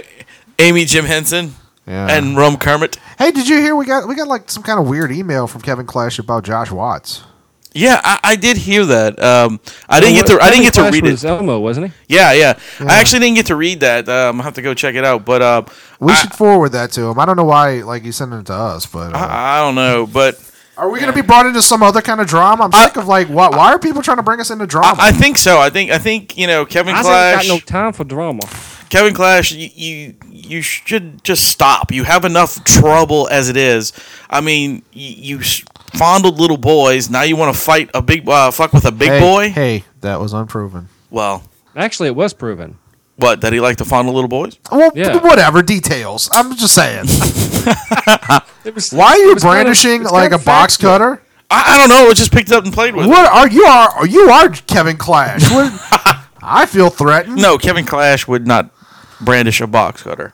Amy 0.58 0.86
Jim 0.86 1.06
Henson 1.06 1.54
Yeah. 1.86 2.08
and 2.10 2.36
Rum 2.36 2.58
Kermit. 2.58 2.98
hey, 3.20 3.30
did 3.32 3.48
you 3.48 3.58
hear 3.60 3.76
we 3.76 3.86
got 3.86 4.08
we 4.08 4.16
got 4.16 4.28
like 4.28 4.50
some 4.50 4.64
kind 4.64 4.80
of 4.80 4.88
weird 4.88 5.12
email 5.12 5.46
from 5.46 5.62
Kevin 5.62 5.86
Clash 5.86 6.18
about 6.18 6.44
Josh 6.44 6.72
Watts? 6.72 7.24
Yeah, 7.78 8.00
I, 8.04 8.20
I 8.24 8.36
did 8.38 8.56
hear 8.56 8.86
that. 8.86 9.22
Um, 9.22 9.60
I 9.90 10.00
didn't 10.00 10.16
get 10.16 10.28
to. 10.28 10.40
I 10.42 10.50
didn't 10.50 10.64
get 10.64 10.74
to 10.76 10.90
read 10.90 11.04
was 11.04 11.26
it. 11.26 11.28
Elmo, 11.28 11.60
wasn't 11.60 11.88
he? 11.88 12.16
Yeah, 12.16 12.32
yeah, 12.32 12.58
I 12.80 13.00
actually 13.02 13.20
didn't 13.20 13.36
get 13.36 13.48
to 13.48 13.56
read 13.58 13.82
that. 13.82 14.08
Um, 14.08 14.40
I 14.40 14.46
have 14.46 14.54
to 14.54 14.62
go 14.62 14.74
check 14.74 14.96
it 14.96 15.04
out. 15.04 15.26
But 15.26 15.42
uh, 15.42 15.62
We 16.00 16.14
I, 16.14 16.16
should 16.16 16.34
forward 16.34 16.70
that 16.72 16.92
to 16.94 17.02
him. 17.10 17.20
I 17.20 17.26
don't 17.26 17.36
know 17.36 17.44
why 17.44 17.82
like 17.82 18.04
he's 18.04 18.16
sending 18.16 18.40
it 18.40 18.46
to 18.46 18.54
us, 18.54 18.86
but 18.86 19.14
uh, 19.14 19.18
I, 19.18 19.60
I 19.60 19.62
don't 19.62 19.76
know, 19.76 20.08
but 20.08 20.40
are 20.78 20.90
we 20.90 21.00
going 21.00 21.12
to 21.12 21.22
be 21.22 21.26
brought 21.26 21.46
into 21.46 21.62
some 21.62 21.84
other 21.84 22.02
kind 22.02 22.22
of 22.22 22.28
drama? 22.28 22.64
I'm 22.66 22.72
sick 22.72 22.96
of 22.96 23.08
like 23.08 23.28
what? 23.28 23.52
Why 23.52 23.74
are 23.74 23.80
people 23.80 24.02
trying 24.02 24.18
to 24.18 24.24
bring 24.24 24.40
us 24.40 24.50
into 24.52 24.66
drama? 24.68 24.96
I, 25.02 25.10
I 25.10 25.12
think 25.12 25.38
so. 25.38 25.60
I 25.60 25.70
think 25.70 25.92
I 25.92 25.98
think 25.98 26.38
you 26.38 26.48
know 26.48 26.66
Kevin 26.66 26.96
I 26.96 27.02
Clash. 27.02 27.48
got 27.48 27.54
no 27.54 27.60
time 27.60 27.92
for 27.92 28.06
drama. 28.06 28.44
Kevin 28.90 29.14
Clash, 29.14 29.52
you, 29.52 29.70
you 29.74 30.16
you 30.32 30.62
should 30.62 31.24
just 31.26 31.50
stop. 31.50 31.92
You 31.92 32.04
have 32.06 32.24
enough 32.24 32.64
trouble 32.64 33.28
as 33.30 33.50
it 33.50 33.58
is. 33.58 33.92
I 34.30 34.40
mean, 34.42 34.84
you, 34.94 35.38
you 35.38 35.40
s- 35.40 35.64
fondled 35.98 36.40
little 36.40 36.58
boys. 36.58 37.10
Now 37.10 37.24
you 37.24 37.36
want 37.36 37.54
to 37.56 37.60
fight 37.60 37.90
a 37.94 38.02
big 38.02 38.28
uh, 38.28 38.52
fuck 38.52 38.74
with 38.74 38.86
a 38.86 38.92
big 38.92 39.10
hey, 39.10 39.20
boy. 39.20 39.50
Hey, 39.52 39.84
that 40.02 40.20
was 40.20 40.34
unproven. 40.34 40.90
Well, 41.10 41.44
Actually, 41.76 42.08
it 42.08 42.16
was 42.16 42.34
proven. 42.34 42.78
what? 43.18 43.42
That 43.42 43.52
he 43.54 43.60
liked 43.60 43.80
to 43.80 43.86
fondle 43.86 44.14
little 44.14 44.28
boys? 44.30 44.58
Well, 44.72 44.92
Yeah. 44.96 45.18
whatever 45.22 45.62
details. 45.62 46.30
I'm 46.34 46.56
just 46.56 46.74
saying. 46.76 47.06
Was, 48.74 48.92
Why 48.92 49.12
are 49.12 49.18
you 49.18 49.34
was 49.34 49.44
kinda- 49.44 49.64
brandishing 49.64 50.04
like 50.04 50.32
a 50.32 50.38
kinda 50.38 50.44
box 50.46 50.76
factual. 50.76 50.90
cutter? 50.92 51.22
I, 51.52 51.74
I 51.76 51.78
don't 51.78 51.90
know. 51.90 52.10
It 52.10 52.16
just 52.16 52.32
picked 52.32 52.50
it 52.50 52.56
up 52.56 52.64
and 52.64 52.74
played 52.74 52.96
with. 52.96 53.06
it. 53.06 53.10
What 53.10 53.32
are 53.32 53.48
you 53.48 53.64
are 53.66 54.08
you 54.08 54.30
are 54.32 54.50
Kevin 54.50 54.98
Clash? 54.98 55.52
What, 55.52 55.72
I 56.42 56.66
feel 56.66 56.90
threatened. 56.90 57.38
No, 57.38 57.58
Kevin 57.60 57.86
Clash 57.86 58.28
would 58.28 58.48
not 58.48 58.72
brandish 59.22 59.62
a 59.62 59.68
box 59.68 60.02
cutter. 60.04 60.34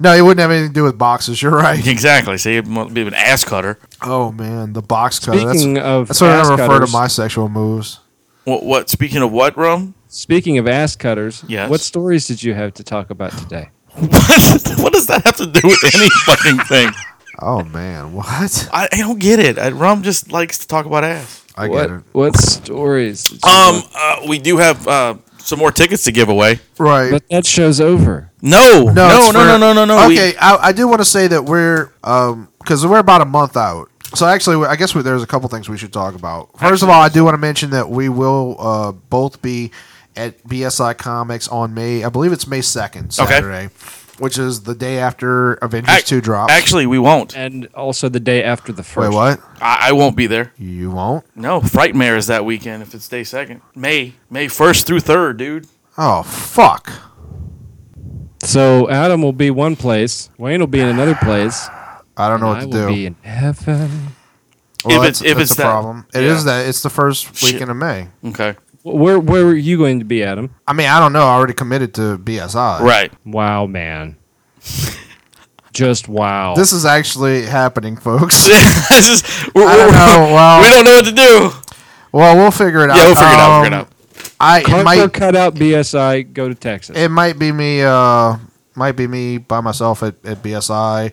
No, 0.00 0.12
it 0.14 0.22
wouldn't 0.22 0.40
have 0.40 0.50
anything 0.50 0.70
to 0.70 0.74
do 0.74 0.84
with 0.84 0.96
boxes. 0.96 1.42
You're 1.42 1.52
right. 1.52 1.86
Exactly. 1.86 2.38
See, 2.38 2.56
it 2.56 2.66
might 2.66 2.94
be 2.94 3.02
an 3.02 3.12
ass 3.14 3.44
cutter. 3.44 3.78
Oh 4.06 4.32
man, 4.32 4.72
the 4.72 4.82
box 4.82 5.18
cutter. 5.18 5.38
Speaking 5.38 5.74
that's, 5.74 5.86
of 5.86 6.08
that's 6.08 6.20
what 6.20 6.30
I 6.30 6.50
refer 6.50 6.66
cutters, 6.66 6.90
to 6.90 6.96
my 6.96 7.06
sexual 7.06 7.48
moves. 7.48 8.00
What? 8.44 8.62
What? 8.64 8.90
Speaking 8.90 9.22
of 9.22 9.32
what, 9.32 9.56
Rum? 9.56 9.94
speaking 10.08 10.58
of 10.58 10.68
ass 10.68 10.94
cutters, 10.96 11.44
Yes. 11.48 11.68
what 11.70 11.80
stories 11.80 12.26
did 12.28 12.42
you 12.42 12.54
have 12.54 12.74
to 12.74 12.84
talk 12.84 13.10
about 13.10 13.32
today? 13.36 13.70
What? 13.94 14.10
what 14.78 14.92
does 14.92 15.06
that 15.08 15.22
have 15.24 15.36
to 15.36 15.46
do 15.46 15.60
with 15.66 15.94
any 15.94 16.08
fucking 16.24 16.58
thing? 16.66 16.90
Oh 17.40 17.64
man, 17.64 18.12
what? 18.12 18.68
I, 18.72 18.88
I 18.92 18.96
don't 18.98 19.18
get 19.18 19.38
it. 19.40 19.58
I, 19.58 19.70
Rum 19.70 20.02
just 20.02 20.30
likes 20.30 20.58
to 20.58 20.66
talk 20.68 20.86
about 20.86 21.02
ass. 21.04 21.44
I 21.56 21.68
what 21.68 21.88
get 21.88 21.90
it. 21.98 22.02
what 22.12 22.36
stories? 22.36 23.24
did 23.24 23.40
you 23.44 23.50
Um, 23.50 23.82
uh, 23.94 24.20
we 24.28 24.38
do 24.38 24.56
have 24.58 24.86
uh, 24.88 25.14
some 25.38 25.58
more 25.58 25.70
tickets 25.72 26.04
to 26.04 26.12
give 26.12 26.28
away. 26.28 26.60
Right. 26.78 27.10
but 27.12 27.28
that 27.28 27.46
show's 27.46 27.80
over. 27.80 28.30
No, 28.42 28.84
no, 28.84 28.92
no, 28.92 28.92
no, 28.92 29.26
for- 29.32 29.32
no, 29.38 29.56
no, 29.58 29.72
no, 29.72 29.84
no. 29.84 30.08
We- 30.08 30.14
Okay, 30.14 30.36
I, 30.36 30.56
I 30.56 30.72
do 30.72 30.86
want 30.88 31.00
to 31.00 31.04
say 31.04 31.26
that 31.28 31.44
we're 31.44 31.92
um 32.02 32.48
because 32.58 32.86
we're 32.86 32.98
about 32.98 33.20
a 33.20 33.24
month 33.26 33.56
out. 33.56 33.90
So 34.14 34.26
actually, 34.26 34.66
I 34.66 34.76
guess 34.76 34.94
we, 34.94 35.02
there's 35.02 35.22
a 35.22 35.26
couple 35.26 35.48
things 35.48 35.68
we 35.68 35.76
should 35.78 35.92
talk 35.92 36.14
about. 36.14 36.56
First 36.58 36.82
of 36.82 36.88
all, 36.88 37.00
I 37.02 37.08
do 37.08 37.24
want 37.24 37.34
to 37.34 37.38
mention 37.38 37.70
that 37.70 37.88
we 37.90 38.08
will 38.08 38.56
uh, 38.58 38.92
both 38.92 39.42
be 39.42 39.70
at 40.16 40.42
BSI 40.44 40.96
Comics 40.96 41.48
on 41.48 41.74
May. 41.74 42.04
I 42.04 42.08
believe 42.08 42.32
it's 42.32 42.46
May 42.46 42.60
second, 42.60 43.06
Okay. 43.18 43.34
Saturday, 43.34 43.70
which 44.20 44.38
is 44.38 44.62
the 44.62 44.74
day 44.76 44.98
after 44.98 45.54
Avengers 45.54 45.92
Ac- 45.92 46.06
Two 46.06 46.20
drops. 46.20 46.52
Actually, 46.52 46.86
we 46.86 47.00
won't. 47.00 47.36
And 47.36 47.66
also 47.74 48.08
the 48.08 48.20
day 48.20 48.44
after 48.44 48.72
the 48.72 48.84
first. 48.84 49.10
wait, 49.10 49.16
what? 49.16 49.40
I, 49.60 49.88
I 49.88 49.92
won't 49.92 50.16
be 50.16 50.28
there. 50.28 50.52
You 50.56 50.92
won't? 50.92 51.24
No, 51.36 51.60
Frightmare 51.60 52.16
is 52.16 52.28
that 52.28 52.44
weekend. 52.44 52.82
If 52.84 52.94
it's 52.94 53.08
day 53.08 53.24
second, 53.24 53.60
May 53.74 54.14
May 54.30 54.46
first 54.46 54.86
through 54.86 55.00
third, 55.00 55.36
dude. 55.36 55.66
Oh 55.98 56.22
fuck! 56.22 56.92
So 58.42 58.88
Adam 58.90 59.22
will 59.22 59.32
be 59.32 59.50
one 59.50 59.74
place, 59.74 60.28
Wayne 60.38 60.60
will 60.60 60.66
be 60.66 60.80
in 60.80 60.88
another 60.88 61.14
place, 61.14 61.66
I 62.16 62.28
don't 62.28 62.40
know 62.40 62.52
and 62.52 62.60
I 62.62 62.64
what 62.66 62.72
to 62.72 62.78
will 62.78 62.88
do. 62.88 62.94
be 62.94 63.06
in 63.06 63.16
heaven. 63.22 64.08
Well, 64.84 65.02
If 65.02 65.08
it's- 65.08 65.18
that's- 65.18 65.22
if 65.22 65.36
that's 65.38 65.50
it's 65.50 65.56
the 65.56 65.62
that- 65.62 65.70
problem. 65.70 66.06
It 66.14 66.22
is 66.24 66.44
yeah. 66.44 66.52
that 66.58 66.66
it's 66.68 66.82
the 66.82 66.90
first 66.90 67.34
Shit. 67.36 67.52
weekend 67.54 67.70
of 67.70 67.76
May. 67.76 68.08
Okay, 68.26 68.54
Where 68.82 69.18
where 69.18 69.44
are 69.46 69.54
you 69.54 69.78
going 69.78 69.98
to 69.98 70.04
be, 70.04 70.22
Adam? 70.22 70.50
I 70.66 70.74
mean, 70.74 70.88
I 70.88 71.00
don't 71.00 71.12
know. 71.14 71.22
I 71.26 71.34
already 71.34 71.54
committed 71.54 71.94
to 71.94 72.18
BSI. 72.18 72.80
right. 72.80 73.10
Wow, 73.24 73.66
man. 73.66 74.16
Just 75.72 76.06
wow. 76.08 76.54
This 76.54 76.72
is 76.72 76.84
actually 76.84 77.42
happening, 77.46 77.96
folks. 77.96 78.46
this 78.88 79.08
is 79.08 79.48
we're, 79.54 79.66
I 79.66 79.76
don't 79.76 79.86
we're- 79.86 79.92
know. 79.92 80.30
Well, 80.34 80.60
we 80.62 80.68
don't 80.68 80.84
know 80.84 80.94
what 80.94 81.04
to 81.06 81.12
do. 81.12 81.50
Well, 82.12 82.36
we'll 82.36 82.50
figure 82.52 82.84
it 82.84 82.90
out. 82.90 82.96
Yeah, 82.96 83.06
we'll 83.06 83.14
figure 83.16 83.28
it 83.32 83.40
out. 83.40 83.50
We'll 83.60 83.64
figure 83.64 83.78
it 83.78 83.80
Um, 83.80 83.86
out. 83.86 83.88
I 84.40 84.58
it 84.60 84.64
Cut, 84.66 84.84
might 84.84 85.12
cut 85.12 85.34
out 85.36 85.54
BSI, 85.54 86.32
go 86.32 86.48
to 86.48 86.54
Texas. 86.54 86.96
it 86.96 87.08
might 87.08 87.38
be 87.38 87.50
me 87.50 87.82
uh 87.82 88.36
might 88.76 88.92
be 88.92 89.06
me 89.06 89.38
by 89.38 89.60
myself 89.60 90.02
at, 90.02 90.14
at 90.24 90.42
BSI 90.42 91.12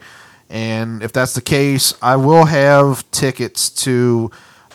and 0.51 1.01
if 1.01 1.13
that's 1.13 1.33
the 1.33 1.41
case, 1.41 1.93
I 2.01 2.17
will 2.17 2.45
have 2.45 3.09
tickets 3.11 3.69
to 3.83 4.29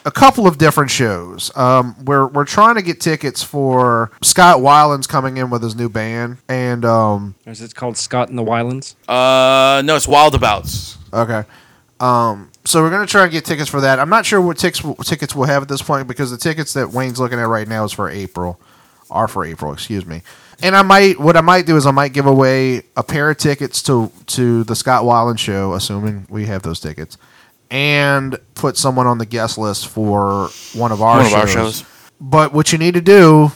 a 0.06 0.10
couple 0.10 0.46
of 0.46 0.56
different 0.56 0.90
shows. 0.90 1.54
Um, 1.56 1.96
we're 2.04 2.28
we're 2.28 2.44
trying 2.44 2.76
to 2.76 2.82
get 2.82 3.00
tickets 3.00 3.42
for 3.42 4.10
Scott 4.22 4.58
Weiland's 4.58 5.06
coming 5.06 5.36
in 5.36 5.50
with 5.50 5.62
his 5.62 5.74
new 5.74 5.88
band, 5.88 6.38
and 6.48 6.84
um, 6.84 7.34
Is 7.44 7.60
it 7.60 7.74
called 7.74 7.96
Scott 7.96 8.28
and 8.28 8.38
the 8.38 8.44
Wylands? 8.44 8.94
Uh, 9.08 9.82
no, 9.82 9.96
it's 9.96 10.06
Wildabouts. 10.06 10.96
Okay. 11.12 11.44
Um, 11.98 12.50
so 12.64 12.82
we're 12.82 12.90
gonna 12.90 13.06
try 13.06 13.24
and 13.24 13.32
get 13.32 13.44
tickets 13.44 13.68
for 13.68 13.80
that. 13.80 13.98
I'm 13.98 14.10
not 14.10 14.24
sure 14.24 14.40
what 14.40 14.58
tickets 14.58 14.82
tickets 15.04 15.34
we'll 15.34 15.46
have 15.48 15.62
at 15.62 15.68
this 15.68 15.82
point 15.82 16.08
because 16.08 16.30
the 16.30 16.36
tickets 16.36 16.72
that 16.74 16.90
Wayne's 16.90 17.18
looking 17.18 17.38
at 17.38 17.48
right 17.48 17.66
now 17.66 17.84
is 17.84 17.92
for 17.92 18.08
April, 18.08 18.60
are 19.10 19.28
for 19.28 19.44
April. 19.44 19.72
Excuse 19.72 20.06
me. 20.06 20.22
And 20.62 20.74
I 20.74 20.82
might 20.82 21.20
what 21.20 21.36
I 21.36 21.40
might 21.42 21.66
do 21.66 21.76
is 21.76 21.86
I 21.86 21.90
might 21.90 22.12
give 22.12 22.26
away 22.26 22.82
a 22.96 23.02
pair 23.02 23.30
of 23.30 23.36
tickets 23.36 23.82
to 23.84 24.10
to 24.28 24.64
the 24.64 24.74
Scott 24.74 25.04
Weiland 25.04 25.38
show, 25.38 25.74
assuming 25.74 26.26
we 26.30 26.46
have 26.46 26.62
those 26.62 26.80
tickets, 26.80 27.18
and 27.70 28.38
put 28.54 28.76
someone 28.76 29.06
on 29.06 29.18
the 29.18 29.26
guest 29.26 29.58
list 29.58 29.88
for 29.88 30.48
one 30.74 30.92
of 30.92 31.02
our 31.02 31.18
One 31.18 31.26
of 31.26 31.30
shows. 31.32 31.40
our 31.40 31.46
shows. 31.48 31.84
But 32.20 32.52
what 32.54 32.72
you 32.72 32.78
need 32.78 32.94
to 32.94 33.00
do 33.02 33.52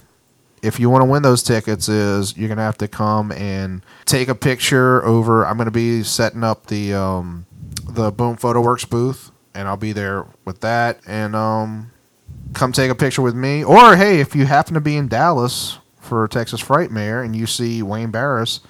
if 0.63 0.79
you 0.79 0.91
want 0.91 1.01
to 1.03 1.07
win 1.11 1.23
those 1.23 1.43
tickets 1.43 1.89
is 1.89 2.37
you're 2.37 2.49
gonna 2.51 2.61
have 2.61 2.77
to 2.79 2.87
come 2.89 3.33
and 3.33 3.81
take 4.05 4.29
a 4.29 4.35
picture 4.35 5.03
over 5.07 5.47
i'm 5.47 5.57
gonna 5.57 5.71
be 5.71 6.03
setting 6.03 6.45
up 6.45 6.67
the 6.67 6.93
um 6.93 7.47
the 7.89 8.11
boom 8.13 8.37
photo 8.37 8.61
works 8.61 8.85
booth 8.85 9.31
and 9.55 9.67
i'll 9.67 9.79
be 9.79 9.93
there 9.93 10.27
with 10.45 10.61
that 10.61 11.01
and 11.07 11.35
um 11.35 11.91
come 12.53 12.73
take 12.73 12.91
a 12.91 12.95
picture 12.95 13.23
with 13.23 13.35
me 13.35 13.65
or 13.65 13.97
hey 13.97 14.21
if 14.21 14.37
you 14.37 14.45
happen 14.45 14.75
to 14.75 14.81
be 14.83 14.99
in 14.99 15.09
dallas 15.09 15.79
for 16.11 16.29
texas 16.29 16.61
frightmare 16.61 17.25
and 17.25 17.35
you 17.35 17.47
see 17.47 17.83
wayne 17.83 18.11
barris 18.11 18.61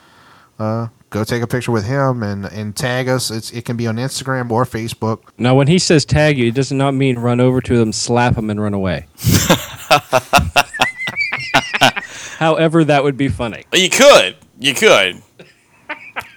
uh 0.60 0.86
go 1.08 1.24
take 1.24 1.42
a 1.42 1.46
picture 1.46 1.72
with 1.72 1.86
him 1.86 2.22
and 2.22 2.44
and 2.46 2.76
tag 2.76 3.08
us 3.08 3.30
it's 3.30 3.50
it 3.50 3.64
can 3.64 3.76
be 3.76 3.86
on 3.86 3.96
instagram 3.96 4.50
or 4.50 4.64
facebook 4.64 5.20
Now, 5.38 5.54
when 5.56 5.66
he 5.66 5.78
says 5.78 6.04
tag 6.04 6.38
you, 6.38 6.48
it 6.48 6.54
does 6.54 6.70
not 6.70 6.92
mean 6.94 7.18
run 7.18 7.40
over 7.40 7.60
to 7.62 7.78
them, 7.78 7.92
slap 7.92 8.34
them, 8.36 8.50
and 8.50 8.60
run 8.60 8.74
away. 8.74 9.06
However, 12.38 12.84
that 12.84 13.02
would 13.04 13.16
be 13.16 13.28
funny. 13.28 13.64
You 13.72 13.88
could. 13.90 14.36
You 14.58 14.74
could. 14.74 15.22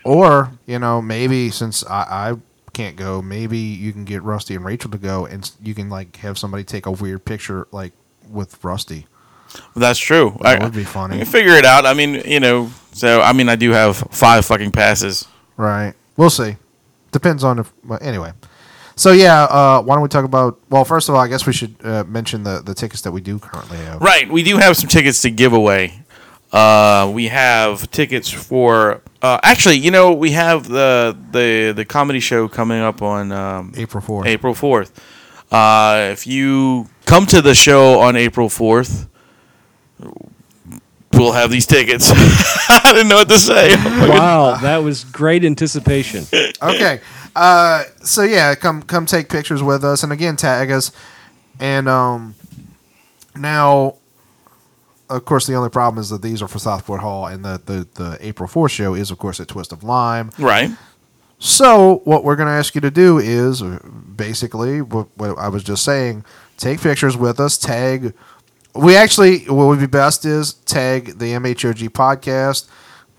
Or, 0.03 0.51
you 0.65 0.79
know, 0.79 1.01
maybe 1.01 1.49
since 1.49 1.85
I, 1.85 2.31
I 2.31 2.33
can't 2.73 2.95
go, 2.95 3.21
maybe 3.21 3.57
you 3.57 3.91
can 3.93 4.03
get 4.05 4.21
Rusty 4.23 4.55
and 4.55 4.65
Rachel 4.65 4.91
to 4.91 4.97
go 4.97 5.25
and 5.25 5.49
you 5.61 5.73
can, 5.75 5.89
like, 5.89 6.15
have 6.17 6.37
somebody 6.37 6.63
take 6.63 6.85
a 6.85 6.91
weird 6.91 7.23
picture, 7.25 7.67
like, 7.71 7.93
with 8.29 8.61
Rusty. 8.63 9.05
That's 9.75 9.99
true. 9.99 10.37
That 10.41 10.61
I- 10.61 10.63
would 10.63 10.73
be 10.73 10.83
funny. 10.83 11.17
Can 11.17 11.25
figure 11.25 11.53
it 11.53 11.65
out. 11.65 11.85
I 11.85 11.93
mean, 11.93 12.21
you 12.25 12.39
know. 12.39 12.69
So 12.93 13.21
I 13.21 13.33
mean, 13.33 13.49
I 13.49 13.55
do 13.55 13.71
have 13.71 13.97
five 14.11 14.45
fucking 14.45 14.71
passes. 14.71 15.27
Right. 15.57 15.93
We'll 16.17 16.29
see. 16.29 16.57
Depends 17.11 17.43
on 17.43 17.59
if. 17.59 17.71
Well, 17.85 17.99
anyway. 18.01 18.33
So, 18.95 19.11
yeah, 19.11 19.43
uh, 19.45 19.81
why 19.81 19.95
don't 19.95 20.03
we 20.03 20.09
talk 20.09 20.25
about. 20.25 20.59
Well, 20.69 20.85
first 20.85 21.09
of 21.09 21.15
all, 21.15 21.21
I 21.21 21.27
guess 21.27 21.47
we 21.47 21.53
should 21.53 21.75
uh, 21.83 22.03
mention 22.03 22.43
the, 22.43 22.61
the 22.61 22.75
tickets 22.75 23.01
that 23.01 23.11
we 23.11 23.21
do 23.21 23.39
currently 23.39 23.77
have. 23.77 23.99
Right. 24.01 24.29
We 24.31 24.43
do 24.43 24.57
have 24.57 24.77
some 24.77 24.87
tickets 24.87 25.21
to 25.23 25.31
give 25.31 25.51
away. 25.53 25.99
Uh, 26.51 27.09
we 27.11 27.29
have 27.29 27.89
tickets 27.89 28.29
for 28.29 29.01
Uh, 29.23 29.39
actually, 29.41 29.77
you 29.77 29.89
know, 29.89 30.13
we 30.13 30.31
have 30.33 30.67
the 30.67 31.17
the 31.31 31.73
the 31.75 31.85
comedy 31.85 32.19
show 32.19 32.47
coming 32.47 32.81
up 32.81 33.01
on 33.01 33.31
um, 33.31 33.73
April 33.75 34.01
fourth. 34.01 34.27
April 34.27 34.53
fourth. 34.53 34.91
Uh, 35.51 36.09
if 36.11 36.27
you 36.27 36.87
come 37.05 37.25
to 37.27 37.41
the 37.41 37.55
show 37.55 37.99
on 38.01 38.15
April 38.15 38.49
fourth, 38.49 39.07
we'll 41.13 41.31
have 41.31 41.51
these 41.51 41.65
tickets. 41.65 42.11
I 42.13 42.91
didn't 42.93 43.07
know 43.07 43.17
what 43.17 43.29
to 43.29 43.37
say. 43.37 43.75
Wow, 43.75 44.57
that 44.61 44.77
was 44.77 45.03
great 45.03 45.45
anticipation. 45.45 46.25
okay. 46.61 46.99
Uh, 47.35 47.83
so 48.03 48.23
yeah, 48.23 48.55
come 48.55 48.83
come 48.83 49.05
take 49.05 49.29
pictures 49.29 49.63
with 49.63 49.83
us, 49.83 50.03
and 50.03 50.11
again 50.11 50.35
tag 50.35 50.71
us. 50.71 50.91
And 51.59 51.87
um, 51.87 52.35
now, 53.35 53.95
of 55.09 55.25
course, 55.25 55.47
the 55.47 55.55
only 55.55 55.69
problem 55.69 56.01
is 56.01 56.09
that 56.09 56.21
these 56.21 56.41
are 56.41 56.47
for 56.47 56.59
Southport 56.59 57.01
Hall, 57.01 57.27
and 57.27 57.43
the 57.43 57.61
the, 57.65 57.87
the 57.95 58.17
April 58.21 58.47
fourth 58.47 58.71
show 58.71 58.93
is, 58.93 59.11
of 59.11 59.17
course, 59.17 59.39
at 59.39 59.47
Twist 59.47 59.71
of 59.71 59.83
Lime. 59.83 60.31
right. 60.37 60.71
So 61.39 62.01
what 62.05 62.23
we're 62.23 62.37
going 62.37 62.47
to 62.47 62.53
ask 62.53 62.73
you 62.73 62.79
to 62.79 62.91
do 62.91 63.17
is 63.17 63.61
uh, 63.61 63.77
basically 64.15 64.81
what, 64.81 65.09
what 65.17 65.37
I 65.37 65.49
was 65.49 65.63
just 65.63 65.83
saying: 65.83 66.23
take 66.57 66.79
pictures 66.79 67.17
with 67.17 67.39
us. 67.39 67.57
Tag. 67.57 68.13
We 68.75 68.95
actually 68.95 69.39
what 69.45 69.65
would 69.67 69.79
be 69.79 69.85
best 69.87 70.25
is 70.25 70.53
tag 70.53 71.19
the 71.19 71.33
MHOG 71.33 71.89
podcast. 71.89 72.67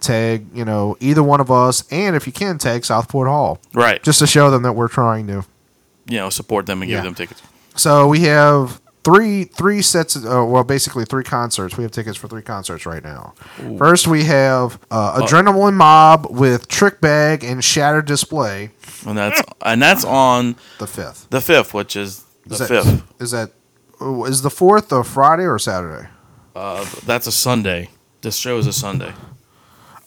Tag 0.01 0.47
you 0.53 0.65
know 0.65 0.97
either 1.01 1.23
one 1.23 1.41
of 1.41 1.51
us, 1.51 1.85
and 1.91 2.15
if 2.17 2.27
you 2.27 2.33
can, 2.33 2.59
tag 2.59 2.85
Southport 2.85 3.27
Hall 3.29 3.59
Right. 3.73 4.03
just 4.03 4.19
to 4.19 4.27
show 4.27 4.51
them 4.51 4.63
that 4.63 4.73
we're 4.75 4.89
trying 4.89 5.27
to. 5.29 5.45
you 6.07 6.19
know, 6.19 6.29
support 6.31 6.67
them 6.67 6.83
and 6.83 6.91
give 6.91 7.03
them 7.03 7.15
tickets. 7.15 7.41
So 7.77 8.07
we 8.09 8.21
have 8.21 8.81
three 9.05 9.45
three 9.45 9.81
sets. 9.81 10.15
Of, 10.17 10.27
uh, 10.27 10.45
well, 10.45 10.63
basically 10.65 11.05
three 11.07 11.25
concerts. 11.25 11.79
We 11.79 11.85
have 11.85 11.91
tickets 11.93 12.19
for 12.19 12.29
three 12.29 12.43
concerts 12.43 12.85
right 12.85 13.03
now. 13.03 13.33
First, 13.79 14.07
we 14.07 14.25
have 14.25 14.79
uh, 14.91 15.21
Adrenaline 15.23 15.75
Mob 15.75 16.27
with 16.31 16.69
Trick 16.69 17.01
Bag 17.01 17.43
and 17.43 17.65
Shattered 17.65 18.05
Display. 18.07 18.71
And 19.07 19.17
that's 19.17 19.41
and 19.63 19.81
that's 19.81 20.05
on 20.05 20.57
The 20.79 20.87
fifth. 20.87 21.29
the 21.31 21.41
fifth, 21.41 21.73
which 21.73 21.97
is 21.97 22.25
the 22.47 22.55
Is 22.55 22.59
that, 22.59 22.69
fifth. 22.69 23.03
Is 23.23 23.31
that 23.31 23.53
is 24.27 24.43
the 24.43 24.51
fourth 24.51 24.93
a 24.93 25.03
Friday 25.05 25.45
or 25.45 25.59
Saturday? 25.59 26.09
Uh, 26.55 26.85
that's 27.07 27.27
a 27.27 27.33
Sunday. 27.33 27.91
This 28.21 28.37
show 28.37 28.59
is 28.59 28.67
a 28.67 28.73
Sunday. 28.73 29.13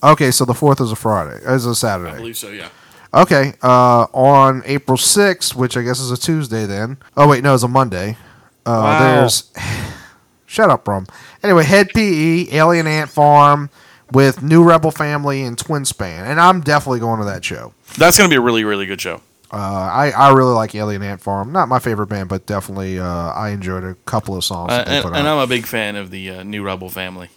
Okay, 0.04 0.32
so 0.32 0.46
the 0.46 0.54
fourth 0.54 0.80
is 0.82 0.92
a 0.92 0.96
Friday. 0.96 1.38
Is 1.44 1.66
a 1.66 1.76
Saturday. 1.76 2.12
I 2.12 2.18
believe 2.18 2.38
so. 2.38 2.50
Yeah. 2.50 2.70
Okay, 3.14 3.54
uh, 3.64 4.06
on 4.14 4.62
April 4.66 4.98
sixth, 4.98 5.56
which 5.56 5.76
I 5.78 5.82
guess 5.82 6.00
is 6.00 6.12
a 6.12 6.18
Tuesday. 6.18 6.66
Then. 6.66 6.98
Oh 7.16 7.28
wait, 7.28 7.44
no, 7.44 7.54
it's 7.54 7.64
a 7.64 7.68
Monday. 7.68 8.18
Uh, 8.66 8.72
Wow. 8.84 9.00
There's. 9.00 9.52
Shut 10.50 10.70
up, 10.70 10.86
Brum. 10.86 11.06
Anyway, 11.44 11.64
Hed 11.66 11.90
PE, 11.94 12.48
Alien 12.56 12.88
Ant 12.88 13.10
Farm, 13.10 13.70
with 14.14 14.42
New 14.42 14.64
Rebel 14.64 14.92
Family 14.92 15.44
and 15.44 15.58
Twin 15.58 15.84
Span, 15.84 16.26
and 16.26 16.40
I'm 16.40 16.62
definitely 16.62 17.00
going 17.02 17.20
to 17.20 17.26
that 17.26 17.44
show. 17.44 17.74
That's 17.98 18.18
gonna 18.18 18.30
be 18.30 18.36
a 18.38 18.42
really 18.42 18.64
really 18.64 18.86
good 18.86 19.02
show. 19.02 19.22
Uh, 19.52 19.56
I 19.56 20.12
I 20.12 20.34
really 20.34 20.54
like 20.54 20.76
Alien 20.76 21.02
Ant 21.04 21.22
Farm. 21.22 21.52
Not 21.52 21.70
my 21.70 21.80
favorite 21.80 22.08
band, 22.08 22.28
but 22.30 22.46
definitely 22.46 23.00
uh, 23.00 23.06
I 23.06 23.50
enjoyed 23.50 23.84
a 23.84 23.96
couple 24.06 24.36
of 24.36 24.44
songs. 24.44 24.74
Uh, 24.74 24.84
and, 24.86 25.06
and. 25.06 25.28
I'm 25.28 25.38
a 25.38 25.48
big 25.48 25.66
fan 25.66 25.96
of 25.96 26.12
the 26.12 26.30
uh, 26.32 26.44
New 26.44 26.64
Rebel 26.64 26.90
family. 26.90 27.30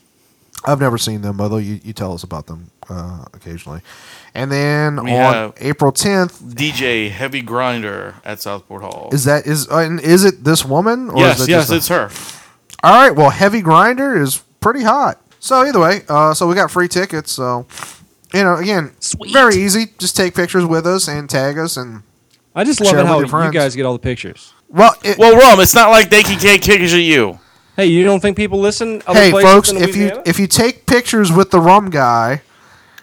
I've 0.64 0.80
never 0.80 0.98
seen 0.98 1.22
them, 1.22 1.40
although 1.40 1.56
you, 1.56 1.80
you 1.82 1.92
tell 1.92 2.12
us 2.12 2.22
about 2.22 2.46
them 2.46 2.70
uh, 2.88 3.24
occasionally. 3.32 3.80
And 4.34 4.52
then 4.52 5.02
We 5.04 5.12
on 5.16 5.54
April 5.58 5.90
10th, 5.90 6.42
DJ 6.52 7.10
Heavy 7.10 7.40
Grinder 7.42 8.16
at 8.24 8.40
Southport 8.40 8.82
Hall. 8.82 9.08
is 9.12 9.24
that 9.24 9.46
is 9.46 9.68
uh, 9.70 9.78
and 9.78 10.00
is 10.00 10.24
it 10.24 10.44
this 10.44 10.64
woman? 10.64 11.10
Or 11.10 11.18
yes, 11.18 11.48
yes, 11.48 11.70
it's 11.70 11.88
her. 11.88 12.10
all 12.82 12.92
right. 12.92 13.14
Well, 13.14 13.30
Heavy 13.30 13.62
Grinder 13.62 14.20
is 14.20 14.42
pretty 14.60 14.82
hot. 14.82 15.20
So 15.38 15.62
either 15.62 15.80
way, 15.80 16.02
uh, 16.08 16.34
so 16.34 16.46
we 16.46 16.54
got 16.54 16.70
free 16.70 16.88
tickets. 16.88 17.32
So 17.32 17.66
you 18.34 18.42
know, 18.42 18.56
again, 18.56 18.92
Sweet. 19.00 19.32
very 19.32 19.56
easy. 19.56 19.86
Just 19.98 20.16
take 20.16 20.34
pictures 20.34 20.64
with 20.64 20.86
us 20.86 21.08
and 21.08 21.28
tag 21.28 21.58
us. 21.58 21.76
And 21.76 22.02
I 22.54 22.64
just 22.64 22.80
love 22.80 22.90
Share 22.90 23.00
it 23.00 23.06
how 23.06 23.20
you 23.20 23.52
guys 23.52 23.74
get 23.76 23.84
all 23.86 23.92
the 23.92 23.98
pictures. 23.98 24.52
well, 24.68 24.94
it, 25.02 25.18
Well, 25.18 25.36
Rum, 25.36 25.60
it's 25.60 25.74
not 25.74 25.90
like 25.90 26.10
they 26.10 26.22
can 26.22 26.38
take 26.38 26.62
pictures 26.62 26.92
of 26.92 27.00
you. 27.00 27.38
Hey, 27.76 27.86
you 27.86 28.04
don't 28.04 28.20
think 28.20 28.36
people 28.36 28.58
listen? 28.60 29.02
Other 29.06 29.20
hey, 29.20 29.30
folks, 29.30 29.72
if 29.72 29.96
you 29.96 30.22
if 30.26 30.38
you 30.38 30.46
take 30.46 30.86
pictures 30.86 31.32
with 31.32 31.50
the 31.50 31.60
rum 31.60 31.88
guy, 31.90 32.42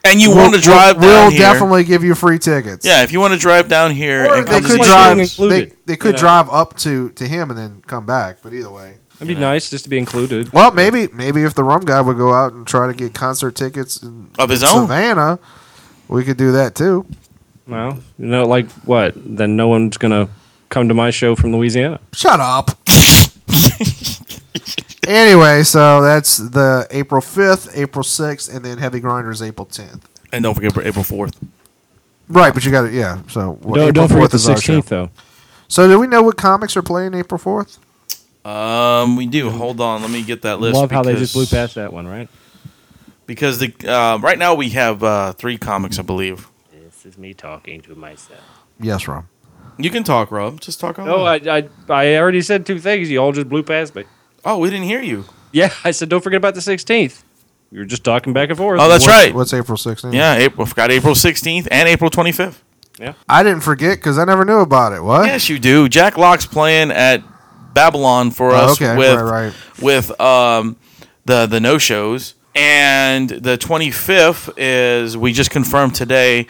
And 0.03 0.21
you 0.21 0.29
we'll- 0.29 0.37
want 0.37 0.55
to 0.55 0.61
drive 0.61 0.97
we'll, 0.97 1.09
down 1.09 1.21
we'll 1.23 1.31
here. 1.31 1.39
definitely 1.39 1.83
give 1.83 2.03
you 2.03 2.13
free 2.15 2.37
tickets. 2.37 2.85
Yeah, 2.85 3.01
if 3.03 3.11
you 3.11 3.19
want 3.19 3.33
to 3.33 3.39
drive 3.39 3.67
down 3.69 3.91
here 3.91 4.25
Or 4.27 4.35
and 4.35 4.47
they 4.47 4.59
come 4.61 4.69
could 4.69 4.81
drive. 4.81 5.15
being 5.15 5.27
shows. 5.27 5.39
included, 5.39 5.69
They, 5.71 5.75
they 5.93 5.95
could 5.97 6.07
you 6.09 6.11
know? 6.13 6.17
drive 6.19 6.49
up 6.49 6.77
to 6.79 7.09
to 7.11 7.27
him 7.27 7.49
and 7.49 7.57
then 7.57 7.81
come 7.87 8.05
back. 8.05 8.37
But 8.43 8.53
either 8.53 8.69
way. 8.69 8.95
It'd 9.17 9.27
be 9.27 9.35
nice 9.35 9.69
just 9.69 9.83
to 9.85 9.89
be 9.89 9.97
included. 9.97 10.53
Well, 10.53 10.71
maybe 10.71 11.07
maybe 11.13 11.43
if 11.43 11.53
the 11.55 11.63
rum 11.63 11.81
guy 11.85 12.01
would 12.01 12.17
go 12.17 12.33
out 12.33 12.53
and 12.53 12.65
try 12.67 12.87
to 12.87 12.93
get 12.93 13.13
concert 13.13 13.55
tickets 13.55 14.01
in 14.01 14.29
Of 14.37 14.49
his 14.49 14.61
in 14.61 14.69
own. 14.69 14.81
Savannah, 14.83 15.39
we 16.07 16.23
could 16.23 16.37
do 16.37 16.51
that 16.51 16.75
too. 16.75 17.05
Well, 17.67 17.99
you 18.19 18.25
know, 18.27 18.43
like 18.45 18.69
what? 18.85 19.13
Then 19.15 19.55
no 19.55 19.67
one's 19.67 19.97
gonna 19.97 20.29
come 20.69 20.87
to 20.87 20.93
my 20.93 21.09
show 21.09 21.35
from 21.35 21.51
Louisiana. 21.51 21.99
Shut 22.13 22.39
up. 22.39 22.71
anyway, 25.07 25.63
so 25.63 26.01
that's 26.01 26.37
the 26.37 26.87
April 26.91 27.21
fifth, 27.21 27.71
April 27.75 28.03
sixth, 28.03 28.53
and 28.53 28.63
then 28.63 28.77
Heavy 28.77 28.99
Grinders 28.99 29.41
April 29.41 29.65
tenth. 29.65 30.07
And 30.31 30.43
don't 30.43 30.53
forget 30.55 30.73
for 30.73 30.81
April 30.83 31.05
4th. 31.05 31.35
Right, 32.27 32.53
but 32.53 32.65
you 32.65 32.71
got 32.71 32.85
it. 32.85 32.93
Yeah. 32.93 33.21
So 33.29 33.57
well, 33.61 33.75
don't 33.75 33.89
April 33.89 33.91
don't 33.93 34.07
forget 34.09 34.23
4th 34.25 34.31
the 34.31 34.35
is 34.35 34.49
our 34.49 34.55
show. 34.55 34.59
sixteenth 34.59 34.89
though. 34.89 35.09
So 35.69 35.87
do 35.87 35.99
we 35.99 36.07
know 36.07 36.21
what 36.21 36.35
comics 36.37 36.75
are 36.77 36.81
playing 36.81 37.13
April 37.13 37.37
fourth? 37.39 37.79
Um, 38.47 39.15
we 39.17 39.25
do. 39.27 39.49
Hold 39.49 39.81
on, 39.81 40.01
let 40.01 40.09
me 40.11 40.23
get 40.23 40.43
that 40.43 40.59
list. 40.59 40.75
Love 40.75 40.89
how 40.91 41.03
they 41.03 41.15
just 41.15 41.33
blew 41.33 41.45
past 41.45 41.75
that 41.75 41.91
one, 41.91 42.07
right? 42.07 42.29
Because 43.25 43.59
the 43.59 43.73
uh, 43.85 44.17
right 44.19 44.39
now 44.39 44.53
we 44.55 44.69
have 44.69 45.03
uh, 45.03 45.33
three 45.33 45.57
comics, 45.57 45.99
I 45.99 46.03
believe. 46.03 46.47
This 46.71 47.05
is 47.05 47.17
me 47.17 47.33
talking 47.33 47.81
to 47.81 47.95
myself. 47.95 48.39
Yes, 48.79 49.07
Rob. 49.07 49.25
You 49.77 49.89
can 49.89 50.03
talk, 50.03 50.31
Rob. 50.31 50.61
Just 50.61 50.79
talk. 50.79 50.97
on. 50.97 51.09
Oh, 51.09 51.23
I, 51.23 51.35
I 51.35 51.69
I 51.89 52.15
already 52.17 52.41
said 52.41 52.65
two 52.65 52.79
things. 52.79 53.11
You 53.11 53.19
all 53.19 53.33
just 53.33 53.49
blew 53.49 53.63
past 53.63 53.93
me. 53.95 54.05
oh, 54.45 54.57
we 54.59 54.69
didn't 54.69 54.85
hear 54.85 55.01
you. 55.01 55.25
Yeah, 55.51 55.73
I 55.83 55.91
said 55.91 56.07
don't 56.07 56.23
forget 56.23 56.37
about 56.37 56.55
the 56.55 56.61
sixteenth. 56.61 57.23
We 57.69 57.79
were 57.79 57.85
just 57.85 58.05
talking 58.05 58.31
back 58.31 58.47
and 58.47 58.57
forth. 58.57 58.79
Oh, 58.79 58.87
that's 58.87 59.05
What's- 59.05 59.25
right. 59.25 59.35
What's 59.35 59.53
April 59.53 59.77
sixteenth? 59.77 60.13
Yeah, 60.13 60.35
April. 60.35 60.65
Forgot 60.65 60.89
April 60.89 61.13
16th 61.15 61.67
and 61.69 61.89
April 61.89 62.09
25th. 62.09 62.61
Yeah, 62.97 63.13
I 63.27 63.43
didn't 63.43 63.59
forget 63.59 63.97
because 63.97 64.17
I 64.17 64.23
never 64.23 64.45
knew 64.45 64.59
about 64.59 64.93
it. 64.93 65.03
What? 65.03 65.25
Yes, 65.25 65.49
you 65.49 65.59
do. 65.59 65.89
Jak 65.89 66.17
Locke's 66.17 66.45
playing 66.45 66.91
at 66.91 67.21
Babylon 67.81 68.31
for 68.31 68.51
Oh, 68.51 68.55
us 68.55 68.81
okay, 68.81 68.95
with 68.97 69.19
right, 69.19 69.31
right. 69.45 69.53
with 69.81 70.07
um 70.19 70.77
the 71.25 71.45
the 71.45 71.59
no 71.59 71.77
shows, 71.77 72.33
and 72.55 73.29
the 73.29 73.55
25th 73.57 74.53
is 74.57 75.15
we 75.15 75.31
just 75.33 75.51
confirmed 75.51 75.93
today. 75.93 76.47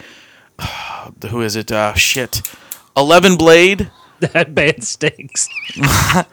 Who 1.30 1.42
is 1.42 1.54
it? 1.56 1.70
Uh, 1.70 1.92
shit, 1.94 2.40
Eleven 2.96 3.36
Blade. 3.36 3.90
that 4.20 4.54
band 4.54 4.84
stinks. 4.84 5.48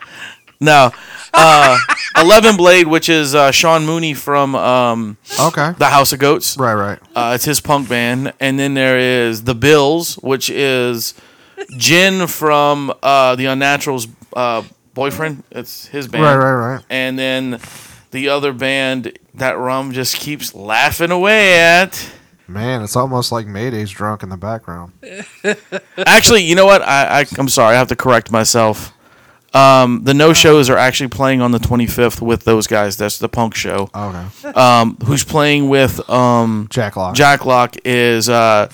No, 0.62 0.92
uh, 1.34 1.78
Eleven 2.16 2.56
Blade, 2.56 2.88
which 2.88 3.10
is 3.10 3.36
uh, 3.36 3.52
Sean 3.52 3.86
Mooney 3.86 4.14
from 4.14 4.56
um, 4.56 5.18
Okay. 5.38 5.74
the 5.78 5.88
House 5.90 6.14
of 6.14 6.20
Goats. 6.20 6.58
Right, 6.58 6.74
right. 6.74 7.00
Uh, 7.14 7.34
it's 7.36 7.44
his 7.44 7.60
punk 7.60 7.90
band, 7.90 8.32
and 8.40 8.58
then 8.58 8.74
there 8.74 8.98
is 8.98 9.44
the 9.44 9.54
Bills, 9.54 10.16
which 10.24 10.50
is 10.50 11.14
Jin 11.78 12.26
from 12.28 12.94
uh, 13.04 13.36
the 13.36 13.46
Unnaturals' 13.46 14.08
uh, 14.34 14.64
boyfriend. 14.96 15.44
It's 15.52 15.86
his 15.86 16.08
band. 16.08 16.24
Right, 16.24 16.36
right, 16.36 16.74
right. 16.74 16.86
And 16.90 17.20
then 17.20 17.60
the 18.10 18.30
other 18.30 18.52
band 18.52 19.20
that 19.36 19.60
Rum 19.60 19.92
just 19.92 20.16
keeps 20.16 20.56
laughing 20.56 21.12
away 21.12 21.60
at. 21.60 22.10
Man, 22.48 22.82
it's 22.82 22.96
almost 22.96 23.32
like 23.32 23.46
Mayday's 23.46 23.92
drunk 23.92 24.24
in 24.24 24.30
the 24.30 24.38
background. 24.38 24.94
Actually, 25.98 26.44
you 26.44 26.56
know 26.56 26.66
what? 26.66 26.82
I, 26.82 27.22
I 27.22 27.26
I'm 27.38 27.50
sorry. 27.50 27.76
I 27.76 27.78
have 27.78 27.90
to 27.90 27.96
correct 27.96 28.32
myself. 28.32 28.94
Um, 29.54 30.04
the 30.04 30.14
no 30.14 30.34
shows 30.34 30.70
are 30.70 30.78
actually 30.78 31.08
playing 31.08 31.42
on 31.42 31.52
the 31.52 31.60
25th 31.60 32.22
with 32.22 32.44
those 32.44 32.68
guys. 32.68 32.98
That's 32.98 33.20
the 33.20 33.30
punk 33.30 33.56
show. 33.56 33.90
Okay. 33.96 34.50
Um, 34.50 34.98
who's 35.06 35.24
playing 35.24 35.70
with 35.70 36.08
um, 36.10 36.68
Jak 36.70 36.98
Locke. 36.98 37.16
Jak 37.16 37.46
Locke 37.46 37.78
is 37.86 38.28
uh, 38.28 38.70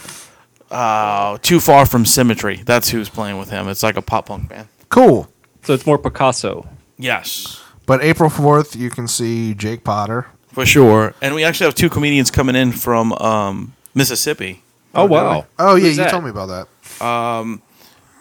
uh, 0.71 1.37
too 1.43 1.59
far 1.59 1.85
from 1.85 2.03
Symmetry. 2.05 2.63
That's 2.65 2.89
who's 2.89 3.09
playing 3.09 3.37
with 3.37 3.51
him. 3.51 3.67
It's 3.67 3.83
like 3.83 3.95
a 3.95 4.01
pop 4.01 4.25
punk 4.25 4.49
band. 4.49 4.69
Cool. 4.89 5.30
So 5.71 5.75
it's 5.75 5.85
more 5.85 5.97
Picasso. 5.97 6.67
Yes, 6.97 7.63
But 7.85 8.03
April 8.03 8.29
4th, 8.29 8.75
you 8.77 8.89
can 8.89 9.07
see 9.07 9.53
Jake 9.53 9.85
Potter. 9.85 10.27
for 10.51 10.65
sure. 10.65 11.13
And 11.21 11.33
we 11.33 11.45
actually 11.45 11.67
have 11.67 11.75
two 11.75 11.89
comedians 11.89 12.29
coming 12.29 12.57
in 12.57 12.73
from 12.73 13.13
um, 13.13 13.73
Mississippi. 13.95 14.63
Oh 14.93 15.05
wow. 15.05 15.45
Oh, 15.57 15.75
yeah, 15.75 15.83
Who's 15.85 15.97
you 15.97 16.03
that? 16.03 16.11
told 16.11 16.25
me 16.25 16.29
about 16.29 16.67
that. 16.99 17.61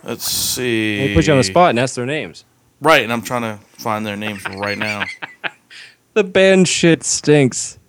Let's 0.04 0.24
see. 0.24 1.08
They 1.08 1.14
put 1.14 1.26
you 1.26 1.32
on 1.32 1.40
the 1.40 1.42
spot 1.42 1.70
and 1.70 1.80
ask 1.80 1.96
their 1.96 2.06
names. 2.06 2.44
Right, 2.80 3.02
and 3.02 3.12
I'm 3.12 3.20
trying 3.22 3.42
to 3.42 3.58
find 3.78 4.06
their 4.06 4.16
names 4.16 4.44
right 4.46 4.78
now. 4.78 5.02
The 6.14 6.22
band 6.22 6.68
shit 6.68 7.02
stinks. 7.02 7.79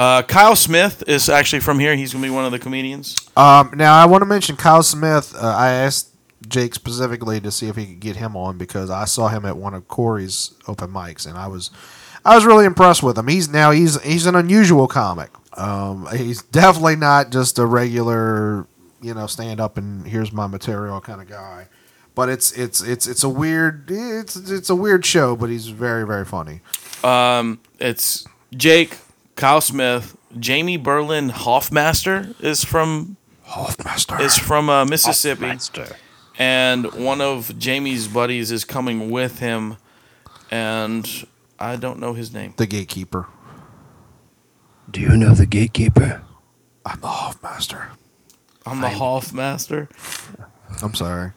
Uh, 0.00 0.22
Kyle 0.22 0.56
Smith 0.56 1.04
is 1.06 1.28
actually 1.28 1.60
from 1.60 1.78
here. 1.78 1.94
He's 1.94 2.14
gonna 2.14 2.26
be 2.26 2.30
one 2.30 2.46
of 2.46 2.52
the 2.52 2.58
comedians. 2.58 3.16
Um, 3.36 3.72
now, 3.76 3.94
I 3.94 4.06
want 4.06 4.22
to 4.22 4.26
mention 4.26 4.56
Kyle 4.56 4.82
Smith. 4.82 5.34
Uh, 5.34 5.54
I 5.54 5.72
asked 5.72 6.14
Jake 6.48 6.74
specifically 6.74 7.38
to 7.38 7.50
see 7.50 7.68
if 7.68 7.76
he 7.76 7.84
could 7.84 8.00
get 8.00 8.16
him 8.16 8.34
on 8.34 8.56
because 8.56 8.88
I 8.88 9.04
saw 9.04 9.28
him 9.28 9.44
at 9.44 9.58
one 9.58 9.74
of 9.74 9.88
Corey's 9.88 10.54
open 10.66 10.88
mics, 10.88 11.26
and 11.26 11.36
I 11.36 11.48
was 11.48 11.70
I 12.24 12.34
was 12.34 12.46
really 12.46 12.64
impressed 12.64 13.02
with 13.02 13.18
him. 13.18 13.28
He's 13.28 13.50
now 13.50 13.72
he's 13.72 14.02
he's 14.02 14.24
an 14.24 14.34
unusual 14.36 14.88
comic. 14.88 15.28
Um, 15.52 16.08
he's 16.16 16.40
definitely 16.44 16.96
not 16.96 17.30
just 17.30 17.58
a 17.58 17.66
regular, 17.66 18.66
you 19.02 19.12
know, 19.12 19.26
stand 19.26 19.60
up 19.60 19.76
and 19.76 20.06
here's 20.06 20.32
my 20.32 20.46
material 20.46 21.02
kind 21.02 21.20
of 21.20 21.28
guy. 21.28 21.68
But 22.14 22.30
it's 22.30 22.52
it's 22.52 22.80
it's 22.80 23.06
it's 23.06 23.22
a 23.22 23.28
weird 23.28 23.90
it's 23.90 24.34
it's 24.34 24.70
a 24.70 24.74
weird 24.74 25.04
show, 25.04 25.36
but 25.36 25.50
he's 25.50 25.66
very 25.66 26.06
very 26.06 26.24
funny. 26.24 26.62
Um, 27.04 27.60
it's 27.78 28.26
Jake, 28.56 28.96
Kyle 29.40 29.62
Smith, 29.62 30.18
Jamie 30.38 30.76
Berlin 30.76 31.30
Hoffmaster 31.30 32.38
is 32.44 32.62
from 32.62 33.16
Hoffmaster. 33.46 34.20
is 34.20 34.36
from 34.38 34.68
uh, 34.68 34.84
Mississippi, 34.84 35.46
Monster. 35.46 35.96
and 36.38 36.92
one 36.92 37.22
of 37.22 37.58
Jamie's 37.58 38.06
buddies 38.06 38.50
is 38.50 38.66
coming 38.66 39.10
with 39.10 39.38
him, 39.38 39.78
and 40.50 41.26
I 41.58 41.76
don't 41.76 42.00
know 42.00 42.12
his 42.12 42.34
name. 42.34 42.52
the 42.58 42.66
gatekeeper. 42.66 43.28
Do 44.90 45.00
you 45.00 45.16
know 45.16 45.32
the 45.32 45.46
gatekeeper? 45.46 46.20
I'm 46.84 47.00
the 47.00 47.08
Hoffmaster. 47.08 47.86
I'm 48.66 48.82
the 48.82 48.88
Hoffmaster. 48.88 49.88
I'm 50.82 50.92
sorry. 50.92 51.32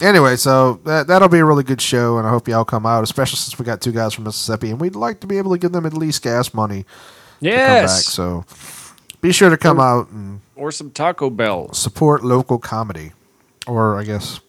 Anyway, 0.00 0.34
so 0.34 0.80
that 0.86 1.06
that'll 1.06 1.28
be 1.28 1.38
a 1.38 1.44
really 1.44 1.62
good 1.62 1.80
show, 1.80 2.18
and 2.18 2.26
I 2.26 2.30
hope 2.30 2.48
y'all 2.48 2.64
come 2.64 2.84
out, 2.84 3.04
especially 3.04 3.36
since 3.36 3.60
we 3.60 3.64
got 3.64 3.80
two 3.80 3.92
guys 3.92 4.12
from 4.12 4.24
Mississippi, 4.24 4.70
and 4.70 4.80
we'd 4.80 4.96
like 4.96 5.20
to 5.20 5.28
be 5.28 5.38
able 5.38 5.52
to 5.52 5.58
give 5.58 5.70
them 5.70 5.86
at 5.86 5.94
least 5.94 6.20
gas 6.20 6.52
money 6.52 6.84
come 7.52 7.58
back. 7.58 7.82
Yes. 7.82 8.06
So 8.06 8.44
be 9.20 9.32
sure 9.32 9.50
to 9.50 9.56
come 9.56 9.80
out 9.80 10.10
and 10.10 10.40
Or 10.56 10.70
some 10.72 10.90
Taco 10.90 11.30
Bell. 11.30 11.72
support 11.72 12.24
local 12.24 12.58
comedy, 12.58 13.12
or 13.66 13.98
I 13.98 14.04
guess 14.04 14.40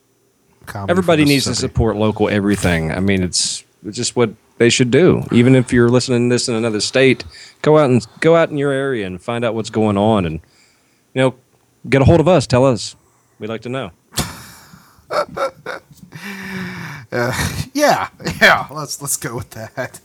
comedy. 0.66 0.92
Everybody 0.92 1.26
needs 1.26 1.46
to 1.46 1.56
support 1.56 1.96
local 1.96 2.30
everything. 2.30 2.92
I 2.92 3.00
mean, 3.00 3.24
it's, 3.24 3.64
it's 3.86 3.96
just 3.98 4.16
what 4.16 4.32
they 4.58 4.70
should 4.70 4.92
do. 4.92 5.24
Even 5.32 5.56
if 5.56 5.72
you're 5.74 5.90
listening 5.90 6.30
to 6.30 6.34
this 6.34 6.48
in 6.48 6.56
another 6.56 6.80
state, 6.82 7.24
go 7.62 7.78
out 7.78 7.90
and 7.90 8.06
go 8.22 8.36
out 8.36 8.50
in 8.50 8.58
your 8.58 8.72
area 8.72 9.06
and 9.06 9.22
find 9.22 9.44
out 9.46 9.54
what's 9.56 9.70
going 9.70 9.98
on, 9.98 10.26
and 10.26 10.36
you 11.14 11.22
know, 11.22 11.36
get 11.90 12.02
a 12.02 12.06
hold 12.06 12.20
of 12.20 12.28
us. 12.28 12.48
Tell 12.48 12.66
us. 12.66 12.96
We'd 13.40 13.50
like 13.50 13.62
to 13.62 13.70
know. 13.70 13.92
Uh, 17.12 17.32
yeah, 17.74 18.10
yeah. 18.42 18.68
Let's 18.72 19.02
let's 19.02 19.16
go 19.16 19.36
with 19.36 19.52
that. 19.52 20.00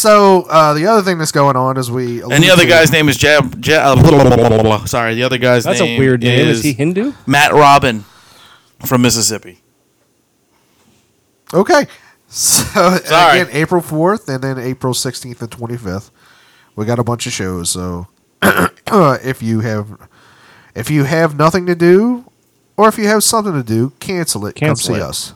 So 0.00 0.44
uh, 0.48 0.72
the 0.72 0.86
other 0.86 1.02
thing 1.02 1.18
that's 1.18 1.30
going 1.30 1.56
on 1.56 1.76
is 1.76 1.90
we 1.90 2.22
And 2.22 2.42
the 2.42 2.48
other 2.50 2.66
guy's 2.66 2.90
name 2.90 3.10
is 3.10 3.18
Jab. 3.18 3.60
Jab 3.60 3.98
uh, 3.98 4.00
blah, 4.02 4.10
blah, 4.10 4.34
blah, 4.34 4.48
blah, 4.48 4.62
blah. 4.62 4.84
Sorry, 4.86 5.14
the 5.14 5.22
other 5.24 5.36
guy's 5.36 5.64
That's 5.64 5.80
name 5.80 5.96
a 5.96 5.98
weird 5.98 6.22
name. 6.22 6.48
Is, 6.48 6.62
he 6.62 6.72
Hindu? 6.72 7.12
Matt 7.26 7.52
Robin 7.52 8.06
from 8.86 9.02
Mississippi. 9.02 9.60
Okay. 11.52 11.86
So 12.28 12.96
Sorry. 13.04 13.40
again, 13.40 13.54
April 13.54 13.82
fourth, 13.82 14.26
and 14.30 14.42
then 14.42 14.58
April 14.58 14.94
sixteenth 14.94 15.42
and 15.42 15.50
twenty 15.50 15.76
fifth. 15.76 16.10
We 16.76 16.86
got 16.86 16.98
a 16.98 17.04
bunch 17.04 17.26
of 17.26 17.34
shows. 17.34 17.68
So 17.68 18.06
uh, 18.40 18.68
if 19.22 19.42
you 19.42 19.60
have 19.60 19.98
if 20.74 20.90
you 20.90 21.04
have 21.04 21.36
nothing 21.36 21.66
to 21.66 21.74
do, 21.74 22.24
or 22.78 22.88
if 22.88 22.96
you 22.96 23.06
have 23.08 23.22
something 23.22 23.52
to 23.52 23.62
do, 23.62 23.92
cancel 24.00 24.46
it. 24.46 24.54
Cancel 24.54 24.94
Come 24.94 24.94
see 24.96 25.00
it. 25.00 25.06
us. 25.06 25.34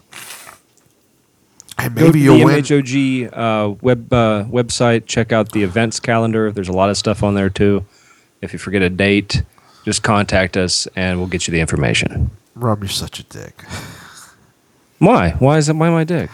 And 1.79 1.95
Go 1.95 2.07
maybe 2.07 2.21
to 2.21 2.25
you'll 2.25 2.39
the. 2.39 2.45
MHOG 2.45 3.31
uh, 3.33 3.75
web 3.83 4.13
uh, 4.13 4.45
website. 4.45 5.07
Check 5.07 5.33
out 5.33 5.53
the 5.53 5.63
events 5.63 6.01
calendar. 6.01 6.53
There's 6.53 6.69
a 6.69 6.73
lot 6.73 6.91
of 6.91 6.97
stuff 6.97 7.23
on 7.23 7.35
there 7.35 7.51
too. 7.51 7.85
If 8.41 8.53
you 8.53 8.59
forget 8.59 8.83
a 8.83 8.91
date, 8.91 9.43
just 9.85 10.03
contact 10.03 10.57
us 10.57 10.87
and 10.95 11.19
we'll 11.19 11.29
get 11.29 11.47
you 11.47 11.53
the 11.53 11.61
information. 11.61 12.31
Rob, 12.55 12.83
you're 12.83 12.89
such 12.89 13.19
a 13.19 13.25
dick. 13.25 13.63
Why? 14.99 15.31
Why 15.33 15.59
is 15.59 15.69
it? 15.69 15.77
Why 15.77 15.89
am 15.89 15.95
I 15.95 16.05
dick? 16.05 16.31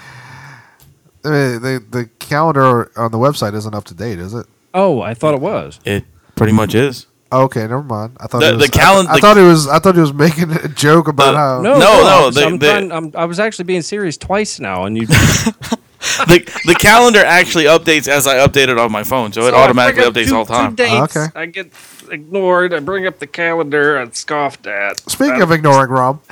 Uh, 1.24 1.58
the 1.58 1.84
the 1.90 2.10
calendar 2.18 2.90
on 2.98 3.10
the 3.10 3.18
website 3.18 3.54
isn't 3.54 3.74
up 3.74 3.84
to 3.84 3.94
date, 3.94 4.18
is 4.18 4.34
it? 4.34 4.46
Oh, 4.72 5.00
I 5.00 5.14
thought 5.14 5.34
it 5.34 5.40
was. 5.40 5.80
It 5.84 6.04
pretty 6.36 6.52
much 6.52 6.74
is. 6.74 7.06
Okay, 7.32 7.60
never 7.60 7.82
mind. 7.82 8.16
I 8.18 8.26
thought 8.26 8.40
The- 8.40 8.48
it 8.50 8.56
was, 8.56 8.66
the 8.70 8.78
calen- 8.78 9.06
I, 9.06 9.12
I 9.12 9.14
the- 9.14 9.20
thought 9.20 9.38
it 9.38 9.42
was. 9.42 9.68
I 9.68 9.78
thought 9.78 9.94
he 9.94 10.00
was 10.00 10.12
making 10.12 10.50
a 10.50 10.68
joke 10.68 11.06
about 11.08 11.32
The- 11.32 11.38
how. 11.38 11.60
No, 11.62 11.72
No, 11.74 11.78
no, 11.78 12.02
no, 12.02 12.26
I'm, 12.26 12.32
they- 12.34 12.44
I'm 12.44 12.58
they- 12.58 12.68
trying, 12.70 12.92
I'm, 12.92 13.12
I 13.14 13.24
was 13.26 13.38
actually 13.38 13.64
being 13.66 13.82
serious 13.82 14.16
twice 14.16 14.58
now, 14.58 14.84
and 14.84 14.96
you 14.96 15.06
the 16.26 16.60
The 16.66 16.74
calendar 16.78 17.20
actually 17.24 17.64
updates 17.64 18.08
as 18.08 18.26
I 18.26 18.36
update 18.46 18.68
it 18.68 18.78
on 18.78 18.90
my 18.90 19.02
phone, 19.04 19.32
so 19.32 19.46
it 19.46 19.54
automatically 19.54 20.02
updates 20.04 20.32
all 20.32 20.44
the 20.44 20.52
time. 20.54 20.74
dates. 20.74 21.16
Okay. 21.16 21.26
I 21.38 21.46
get 21.46 21.70
ignored. 22.10 22.74
I 22.74 22.80
bring 22.80 23.06
up 23.06 23.18
the 23.20 23.26
calendar 23.28 23.96
and 23.96 24.14
scoffed 24.16 24.66
at. 24.66 24.98
Speaking 25.08 25.40
of 25.42 25.52
ignoring 25.52 25.90
Rob, 25.90 26.20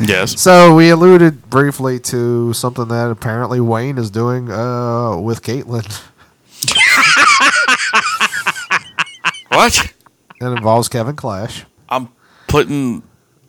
Yes. 0.00 0.40
so 0.40 0.74
we 0.74 0.88
alluded 0.90 1.48
briefly 1.48 2.00
to 2.00 2.52
something 2.54 2.88
that 2.88 3.08
apparently 3.10 3.60
Wayne 3.60 3.98
is 3.98 4.10
doing 4.10 4.50
uh, 4.50 5.16
with 5.18 5.42
Caitlyn. 5.42 5.86
What? 9.52 9.92
It 10.40 10.44
involves 10.46 10.88
Kevin 10.88 11.14
Clash 11.16 11.64
I'm 11.88 12.08
putting. 12.48 13.02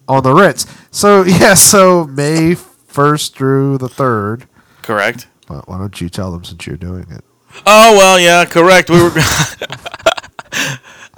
on 0.07 0.23
the 0.23 0.33
Ritz. 0.33 0.65
So 0.91 1.23
yeah, 1.27 1.53
so 1.55 2.05
May 2.05 2.55
first 2.55 3.35
through 3.35 3.77
the 3.79 3.89
third. 3.89 4.47
Correct. 4.81 5.27
Well, 5.49 5.63
why 5.65 5.77
don't 5.77 5.99
you 5.99 6.09
tell 6.09 6.31
them 6.31 6.43
since 6.43 6.65
you're 6.67 6.77
doing 6.77 7.05
it? 7.09 7.23
Oh 7.65 7.95
well, 7.97 8.19
yeah, 8.19 8.45
correct. 8.45 8.89
We 8.89 9.01
were. 9.01 9.09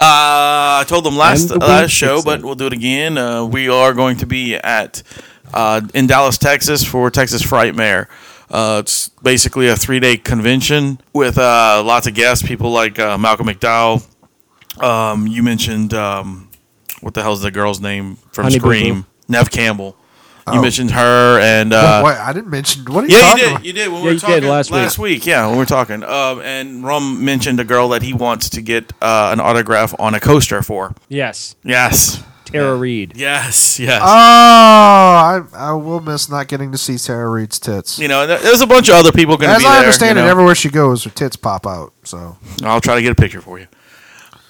I 0.00 0.84
told 0.86 1.04
them 1.04 1.16
last 1.16 1.50
And 1.50 1.60
the 1.60 1.66
last 1.66 1.82
weed 1.84 1.90
show, 1.90 2.14
kicks 2.16 2.24
but 2.24 2.40
in. 2.40 2.46
we'll 2.46 2.54
do 2.54 2.66
it 2.66 2.72
again. 2.72 3.18
Uh, 3.18 3.44
we 3.44 3.68
are 3.68 3.92
going 3.94 4.16
to 4.18 4.26
be 4.26 4.54
at 4.56 5.02
uh, 5.54 5.80
in 5.94 6.06
Dallas, 6.06 6.38
Texas, 6.38 6.84
for 6.84 7.10
Texas 7.10 7.42
Frightmare. 7.42 8.08
Uh, 8.50 8.80
it's 8.82 9.08
basically 9.22 9.68
a 9.68 9.76
three 9.76 9.98
day 10.00 10.16
convention 10.16 11.00
with 11.12 11.38
uh, 11.38 11.82
lots 11.84 12.06
of 12.06 12.14
guests, 12.14 12.46
people 12.46 12.70
like 12.70 12.98
uh, 12.98 13.16
Malcolm 13.18 13.46
McDowell. 13.46 14.06
Um, 14.82 15.26
you 15.26 15.42
mentioned 15.42 15.94
um, 15.94 16.48
what 17.00 17.14
the 17.14 17.22
hell's 17.22 17.42
the 17.42 17.50
girl's 17.50 17.80
name 17.80 18.16
from 18.32 18.44
Honey 18.44 18.58
Scream? 18.58 19.00
Boo. 19.02 19.06
Neve 19.28 19.50
Campbell. 19.50 19.96
You 20.52 20.60
Oh. 20.60 20.62
mentioned 20.62 20.92
her 20.92 21.40
and 21.40 21.72
uh, 21.72 22.02
Wait, 22.04 22.16
I 22.16 22.32
didn't 22.32 22.50
mention. 22.50 22.84
What 22.84 23.02
are 23.02 23.08
you 23.08 23.16
yeah, 23.16 23.18
you 23.18 23.22
talking 23.30 23.42
did. 23.44 23.50
about? 23.52 23.64
You 23.64 23.72
did 23.72 23.88
when 23.88 23.96
Yeah, 23.96 24.00
we 24.02 24.06
were 24.06 24.12
you 24.12 24.18
did 24.20 24.26
talking 24.26 24.48
last 24.48 24.70
week. 24.70 24.76
last 24.80 24.98
week. 25.00 25.26
Yeah, 25.26 25.44
when 25.46 25.52
we 25.54 25.58
were 25.58 25.66
talking. 25.66 26.04
Um, 26.04 26.40
and 26.40 26.84
Rum 26.84 27.24
mentioned 27.24 27.58
a 27.58 27.64
girl 27.64 27.88
that 27.88 28.02
he 28.02 28.12
wants 28.12 28.48
to 28.50 28.62
get 28.62 28.92
uh, 29.02 29.30
an 29.32 29.40
autograph 29.40 29.92
on 29.98 30.14
a 30.14 30.20
coaster 30.20 30.62
for. 30.62 30.94
Yes, 31.08 31.56
Yes, 31.64 32.22
Tara 32.44 32.76
Reid. 32.76 33.14
yes, 33.16 33.80
yes. 33.80 34.00
Oh, 34.00 34.06
I 34.06 35.40
I 35.52 35.72
will 35.72 35.98
miss 36.00 36.28
not 36.28 36.46
getting 36.46 36.70
to 36.70 36.78
see 36.78 36.96
Tara 36.96 37.28
Reid's 37.28 37.58
tits. 37.58 37.98
you 37.98 38.06
know, 38.06 38.24
th- 38.24 38.40
there's 38.42 38.60
a 38.60 38.68
bunch 38.68 38.88
of 38.88 38.94
other 38.94 39.10
people 39.10 39.36
going 39.36 39.50
to 39.50 39.56
As 39.56 39.62
be 39.62 39.66
I 39.66 39.72
there. 39.72 39.80
understand 39.80 40.16
you 40.16 40.22
it, 40.22 40.26
know. 40.26 40.30
everywhere 40.30 40.54
she 40.54 40.68
goes, 40.68 41.02
her 41.02 41.10
tits 41.10 41.34
pop 41.34 41.66
out. 41.66 41.92
So 42.04 42.36
I'll 42.62 42.80
try 42.80 42.94
to 42.94 43.02
get 43.02 43.10
a 43.10 43.16
picture 43.16 43.40
for 43.40 43.58
you. 43.58 43.66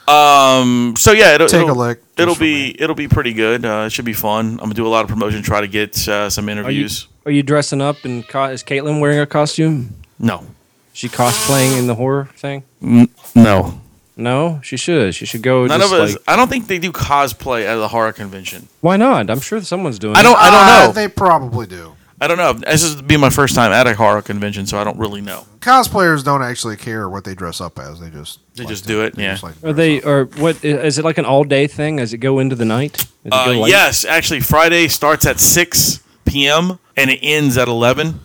Um. 0.09 0.95
So 0.97 1.13
yeah, 1.13 1.35
it'll, 1.35 1.49
Take 1.49 1.61
a 1.61 1.65
it'll, 1.65 1.77
look, 1.77 1.99
It'll 2.17 2.27
just 2.35 2.39
for 2.39 2.45
be 2.45 2.81
it'll 2.81 2.95
be 2.95 3.09
pretty 3.09 3.33
good. 3.33 3.65
Uh, 3.65 3.85
it 3.87 3.91
should 3.91 4.05
be 4.05 4.13
fun. 4.13 4.51
I'm 4.53 4.57
gonna 4.59 4.75
do 4.75 4.87
a 4.87 4.89
lot 4.89 5.05
of 5.05 5.09
promotion, 5.11 5.43
try 5.43 5.61
to 5.61 5.69
get 5.69 6.07
uh, 6.09 6.31
some 6.31 6.49
Are 6.49 6.53
you 6.53 6.59
interviews. 6.61 7.09
are 7.25 7.33
you 7.33 7.43
dressing 7.43 7.81
up 7.81 8.05
and 8.05 8.27
co- 8.27 8.45
is 8.45 8.63
Caitlin 8.63 9.01
wearing 9.01 9.19
a 9.19 9.27
costume? 9.27 9.95
No, 10.19 10.45
She 10.93 11.09
cosplaying 11.09 11.79
in 11.79 11.87
the 11.89 11.95
horror 11.95 12.29
thing? 12.37 12.63
N- 12.83 13.09
no. 13.35 13.81
No, 14.19 14.61
she 14.63 14.79
should. 14.79 15.15
She 15.15 15.27
should 15.27 15.43
go. 15.43 15.67
None 15.67 15.79
just 15.81 15.93
of 15.93 16.01
us. 16.01 16.13
like- 16.13 16.23
I 16.27 16.37
don't 16.37 16.49
think 16.49 16.69
they 16.69 16.79
do 16.79 16.91
cosplay 16.91 17.67
at 17.67 17.77
the 17.77 17.89
horror 17.89 18.13
convention. 18.15 18.67
why 18.81 18.97
not? 18.97 19.29
I'm 19.29 19.41
sure 19.41 19.61
someone's 19.61 19.99
doing. 19.99 20.17
I 20.17 20.23
don't. 20.23 20.33
It. 20.33 20.39
I 20.39 20.51
don't 20.51 20.61
Uh, 20.63 20.87
know. 20.87 20.93
They 20.93 21.09
probably 21.09 21.67
do. 21.67 21.93
I 22.21 22.27
don't 22.29 22.39
know. 22.39 22.55
This 22.55 22.83
is 22.83 23.03
be 23.03 23.17
my 23.19 23.29
first 23.31 23.55
time 23.55 23.73
at 23.73 23.87
a 23.87 23.95
horror 23.95 24.23
convention, 24.23 24.67
so 24.67 24.79
I 24.79 24.85
don't 24.85 24.99
really 24.99 25.21
know. 25.21 25.45
Cosplayers 25.61 26.25
don't 26.25 26.43
actually 26.43 26.77
care 26.77 27.09
what 27.11 27.25
they 27.25 27.35
dress 27.35 27.61
up 27.61 27.79
as. 27.79 28.01
They 28.01 28.09
just 28.09 28.41
They 28.55 28.63
like 28.65 28.71
just 28.71 28.85
to- 28.85 28.89
do 28.89 29.03
it, 29.03 29.15
they 29.17 29.25
yeah. 29.25 29.39
like 29.43 29.55
Are 29.63 29.73
they 29.75 29.99
up. 30.01 30.07
or 30.07 30.25
what? 30.41 30.57
i- 30.65 30.69
Is 30.69 30.99
it 30.99 31.05
like 31.05 31.19
an 31.19 31.27
all 31.27 31.45
day 31.45 31.67
thing? 31.67 31.97
Does 31.97 32.15
it 32.15 32.19
go 32.19 32.39
into 32.39 32.57
the 32.57 32.65
night? 32.65 33.07
Uh, 33.31 33.65
yes, 33.67 34.05
actually, 34.07 34.41
Friday 34.41 34.89
starts 34.89 35.27
at 35.27 35.41
six 35.41 36.01
p.m. 36.25 36.79
and 36.97 37.11
it 37.11 37.19
ends 37.23 37.59
at 37.59 37.69
eleven. 37.69 38.21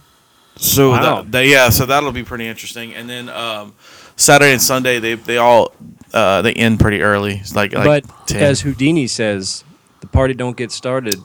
So 0.56 0.92
Wow. 0.92 1.24
that, 1.24 1.32
that- 1.34 1.46
yeah, 1.48 1.70
so 1.70 1.86
that'll 1.86 2.12
be 2.14 2.24
pretty 2.24 2.48
interesting. 2.48 2.94
And 2.94 3.10
then 3.10 3.28
um, 3.30 3.74
Saturday 4.16 4.54
and 4.54 4.62
Sunday 4.62 5.00
they 5.00 5.16
they 5.16 5.38
all 5.38 5.74
uh, 6.14 6.42
they 6.44 6.54
end 6.54 6.80
pretty 6.80 7.02
early. 7.02 7.36
It's 7.36 7.56
like 7.56 7.74
like 7.74 8.06
but 8.08 8.28
10. 8.28 8.42
as 8.42 8.62
Houdini 8.62 9.08
says, 9.08 9.66
the 10.00 10.08
party 10.08 10.34
don't 10.34 10.56
get 10.56 10.72
started. 10.72 11.20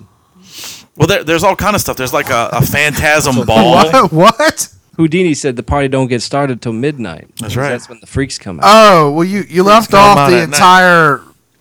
Well, 0.97 1.07
there, 1.09 1.25
there's 1.25 1.45
all 1.45 1.57
kind 1.57 1.75
of 1.75 1.81
stuff. 1.81 1.97
There's 1.97 2.13
like 2.13 2.31
a, 2.31 2.49
a 2.53 2.65
phantasm 2.65 3.45
ball. 3.47 3.73
What? 3.75 4.13
what? 4.13 4.69
Houdini 4.97 5.35
said 5.35 5.57
the 5.57 5.63
party 5.63 5.89
don't 5.89 6.07
get 6.09 6.23
started 6.23 6.63
till 6.63 6.73
midnight. 6.73 7.29
That's 7.37 7.55
right. 7.55 7.69
That's 7.71 7.89
when 7.89 8.01
the 8.01 8.07
freaks 8.07 8.39
come 8.39 8.59
out. 8.61 8.65
Oh 8.67 9.13
well, 9.13 9.25
you 9.25 9.45
you 9.49 9.63
left 9.63 9.91
come 9.91 10.01
off 10.01 10.19
out 10.19 10.31
the 10.31 10.37
at 10.37 10.49
night. 10.49 10.57
entire 10.57 11.21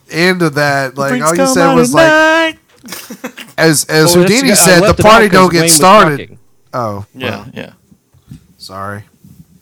end 0.09 0.41
of 0.41 0.53
that. 0.55 0.97
Like 0.97 1.21
all 1.21 1.35
you 1.35 1.45
said 1.47 1.73
was 1.75 1.93
like 1.93 2.57
as 3.57 3.83
as 3.85 4.15
Well, 4.15 4.23
that's- 4.23 4.39
Houdini 4.39 4.51
I 4.51 4.53
said, 4.53 4.81
the 4.81 4.89
it 4.89 4.97
party 4.99 5.25
out 5.25 5.31
'cause 5.31 5.31
don't 5.31 5.43
Wayne 5.43 5.51
get 5.53 5.61
was 5.63 5.73
started. 5.75 6.17
talking. 6.19 6.39
Oh 6.73 7.05
yeah, 7.13 7.29
well, 7.29 7.49
yeah. 7.53 7.73
sorry. 8.57 9.03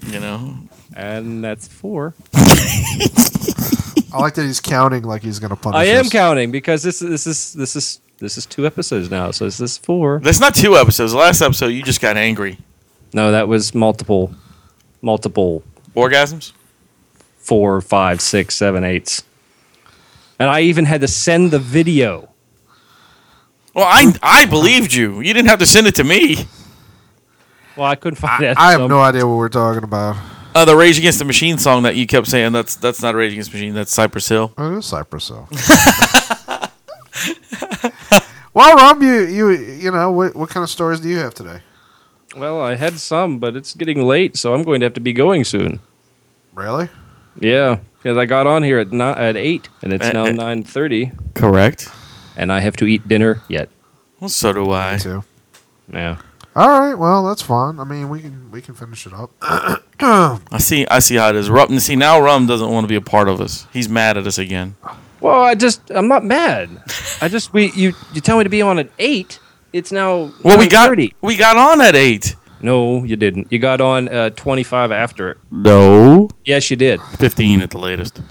You 0.06 0.20
know, 0.20 0.58
and 0.96 1.44
that's 1.44 1.68
four. 1.68 2.14
I 4.14 4.20
like 4.20 4.36
that 4.36 4.44
he's 4.44 4.60
counting 4.60 5.04
like 5.04 5.24
he's 5.24 5.40
gonna 5.40 5.56
punish. 5.56 5.78
I 5.78 5.86
am 5.86 6.02
us. 6.06 6.12
counting 6.12 6.52
because 6.52 6.84
this 6.84 7.00
this 7.00 7.26
is 7.26 7.54
this 7.54 7.76
is 7.76 8.00
this 8.20 8.38
is 8.38 8.46
two 8.46 8.66
episodes 8.66 9.10
now, 9.12 9.32
so 9.32 9.46
is 9.46 9.58
this 9.58 9.78
four? 9.78 10.20
that's 10.24 10.40
not 10.40 10.56
two 10.56 10.76
episodes. 10.78 11.12
The 11.12 11.18
last 11.18 11.42
episode 11.42 11.68
you 11.68 11.84
just 11.84 12.02
got 12.02 12.18
angry. 12.18 12.58
No, 13.14 13.32
that 13.32 13.48
was 13.48 13.74
multiple. 13.76 14.34
multiple 15.02 15.64
Orgasms? 15.96 16.54
four, 17.38 17.82
five, 17.82 18.22
six, 18.22 18.56
seven, 18.56 18.84
eights. 18.84 19.24
And 20.40 20.50
I 20.50 20.62
even 20.62 20.86
had 20.86 21.02
to 21.02 21.08
send 21.08 21.52
the 21.52 21.60
video. 21.60 22.30
Well, 23.76 23.86
I 23.88 24.14
I 24.24 24.46
believed 24.46 24.94
you. 24.94 25.20
You 25.22 25.34
didn't 25.34 25.50
have 25.50 25.60
to 25.60 25.66
send 25.66 25.88
it 25.88 25.96
to 25.96 26.04
me. 26.04 26.38
Well, 27.76 27.88
I 27.88 27.96
couldn't 27.96 28.18
find 28.18 28.44
it. 28.44 28.58
I 28.58 28.72
have 28.72 28.82
so- 28.82 28.88
no 28.88 29.00
idea 29.02 29.26
what 29.28 29.38
we're 29.38 29.50
talking 29.50 29.84
about. 29.84 30.16
Uh, 30.56 30.64
the 30.66 30.76
Rage 30.76 31.00
Against 31.00 31.18
the 31.18 31.26
Machine 31.26 31.58
song 31.58 31.82
that 31.84 31.96
you 31.96 32.06
kept 32.06 32.28
saying 32.28 32.52
that's 32.52 32.76
that's 32.76 33.02
not 33.02 33.16
Rage 33.16 33.32
Against 33.32 33.52
the 33.52 33.58
Machine. 33.58 33.74
That's 33.74 33.92
Cypress 33.92 34.30
Hill. 34.30 34.54
Oh, 34.58 34.76
it 34.76 34.78
is 34.80 34.86
Cypress 34.86 35.28
Hill. 35.30 35.48
well, 38.54 38.76
Rob, 38.76 39.02
you 39.02 39.22
you 39.26 39.50
you 39.52 39.92
know 39.92 40.12
what 40.12 40.36
what 40.36 40.50
kind 40.50 40.64
of 40.64 40.70
stories 40.70 41.00
do 41.00 41.10
you 41.10 41.18
have 41.18 41.34
today? 41.34 41.62
Well, 42.36 42.60
I 42.62 42.76
had 42.76 43.00
some, 43.00 43.38
but 43.40 43.56
it's 43.56 43.76
getting 43.76 44.04
late, 44.06 44.36
so 44.38 44.54
I'm 44.54 44.64
going 44.64 44.80
to 44.80 44.86
have 44.88 44.94
to 44.96 45.00
be 45.02 45.14
going 45.14 45.44
soon. 45.44 45.80
Really? 46.54 46.90
Yeah, 47.40 47.80
because 48.02 48.18
I 48.18 48.26
got 48.26 48.48
on 48.48 48.64
here 48.64 48.80
at 48.80 48.92
ni- 48.92 49.02
at 49.02 49.36
eight, 49.38 49.70
and 49.82 49.94
it's 49.94 50.06
Uh, 50.08 50.12
now 50.14 50.26
uh. 50.26 50.32
nine 50.32 50.64
thirty, 50.64 51.12
Correct. 51.36 51.90
and 52.38 52.52
I 52.52 52.60
have 52.60 52.76
to 52.78 52.86
eat 52.86 53.08
dinner 53.08 53.42
yet. 53.48 53.70
Well, 54.20 54.30
so 54.30 54.54
do 54.54 54.72
I. 54.72 54.94
Me 54.94 55.00
too. 55.00 55.24
Yeah. 55.92 56.18
All 56.56 56.70
right. 56.80 56.94
Well, 56.94 57.26
that's 57.26 57.42
fine. 57.42 57.80
I 57.80 57.84
mean, 57.84 58.10
we 58.10 58.22
can 58.22 58.50
we 58.52 58.62
can 58.62 58.76
finish 58.76 59.06
it 59.08 59.14
up. 59.14 59.32
I 59.42 60.58
see. 60.60 60.86
I 60.88 61.00
see 61.00 61.16
how 61.16 61.30
it 61.30 61.36
is. 61.36 61.50
Rum. 61.50 61.80
See 61.80 61.96
now, 61.96 62.20
Rum 62.22 62.46
doesn't 62.46 62.70
want 62.70 62.84
to 62.84 62.88
be 62.88 62.96
a 62.96 63.02
part 63.02 63.28
of 63.28 63.42
us. 63.42 63.66
He's 63.74 63.90
mad 63.90 64.18
at 64.18 64.28
us 64.28 64.38
again. 64.38 64.76
Well, 65.24 65.42
I 65.42 65.56
just 65.56 65.90
I'm 65.90 66.08
not 66.10 66.24
mad. 66.26 66.70
I 67.22 67.30
just 67.30 67.54
we 67.54 67.72
you 67.72 67.94
you 68.14 68.22
tell 68.22 68.38
me 68.38 68.44
to 68.44 68.50
be 68.50 68.62
on 68.62 68.78
at 68.78 68.90
eight. 69.00 69.40
It's 69.72 69.92
now 69.92 70.32
Well, 70.44 70.58
we 70.60 70.68
got 70.68 70.96
we 71.22 71.36
got 71.38 71.56
on 71.58 71.80
at 71.82 71.96
eight. 71.96 72.36
No, 72.62 73.04
you 73.04 73.16
didn't. 73.16 73.52
You 73.52 73.60
got 73.60 73.82
on 73.82 74.08
uh, 74.08 74.30
25 74.32 74.92
after 74.92 75.32
it. 75.32 75.38
No, 75.52 76.30
Yes, 76.46 76.70
you 76.70 76.78
did. 76.78 77.02
fifteen 77.18 77.62
at 77.62 77.72
the 77.72 77.78
latest. 77.80 78.22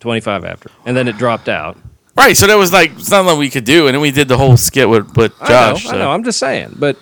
25 0.00 0.44
after, 0.44 0.70
and 0.86 0.96
then 0.96 1.06
it 1.08 1.18
dropped 1.18 1.48
out. 1.48 1.76
Right. 2.16 2.36
So 2.36 2.46
that 2.46 2.56
was 2.56 2.72
like 2.72 2.98
something 2.98 3.38
we 3.38 3.50
could 3.50 3.64
do, 3.64 3.86
and 3.86 3.94
then 3.94 4.00
we 4.00 4.10
did 4.10 4.28
the 4.28 4.36
whole 4.36 4.56
skit 4.56 4.88
with 4.88 5.16
with 5.16 5.32
Josh. 5.46 5.86
I 5.86 5.90
know. 5.92 5.96
I 5.96 5.98
know. 6.00 6.10
I'm 6.10 6.24
just 6.24 6.38
saying, 6.38 6.74
but 6.78 6.96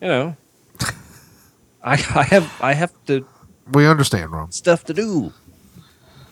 you 0.00 0.08
know, 0.08 0.36
I 1.82 1.92
I 1.92 2.22
have 2.24 2.52
I 2.60 2.72
have 2.74 2.92
to 3.06 3.26
we 3.72 3.86
understand, 3.86 4.30
Rob. 4.32 4.52
stuff 4.52 4.84
to 4.84 4.94
do. 4.94 5.32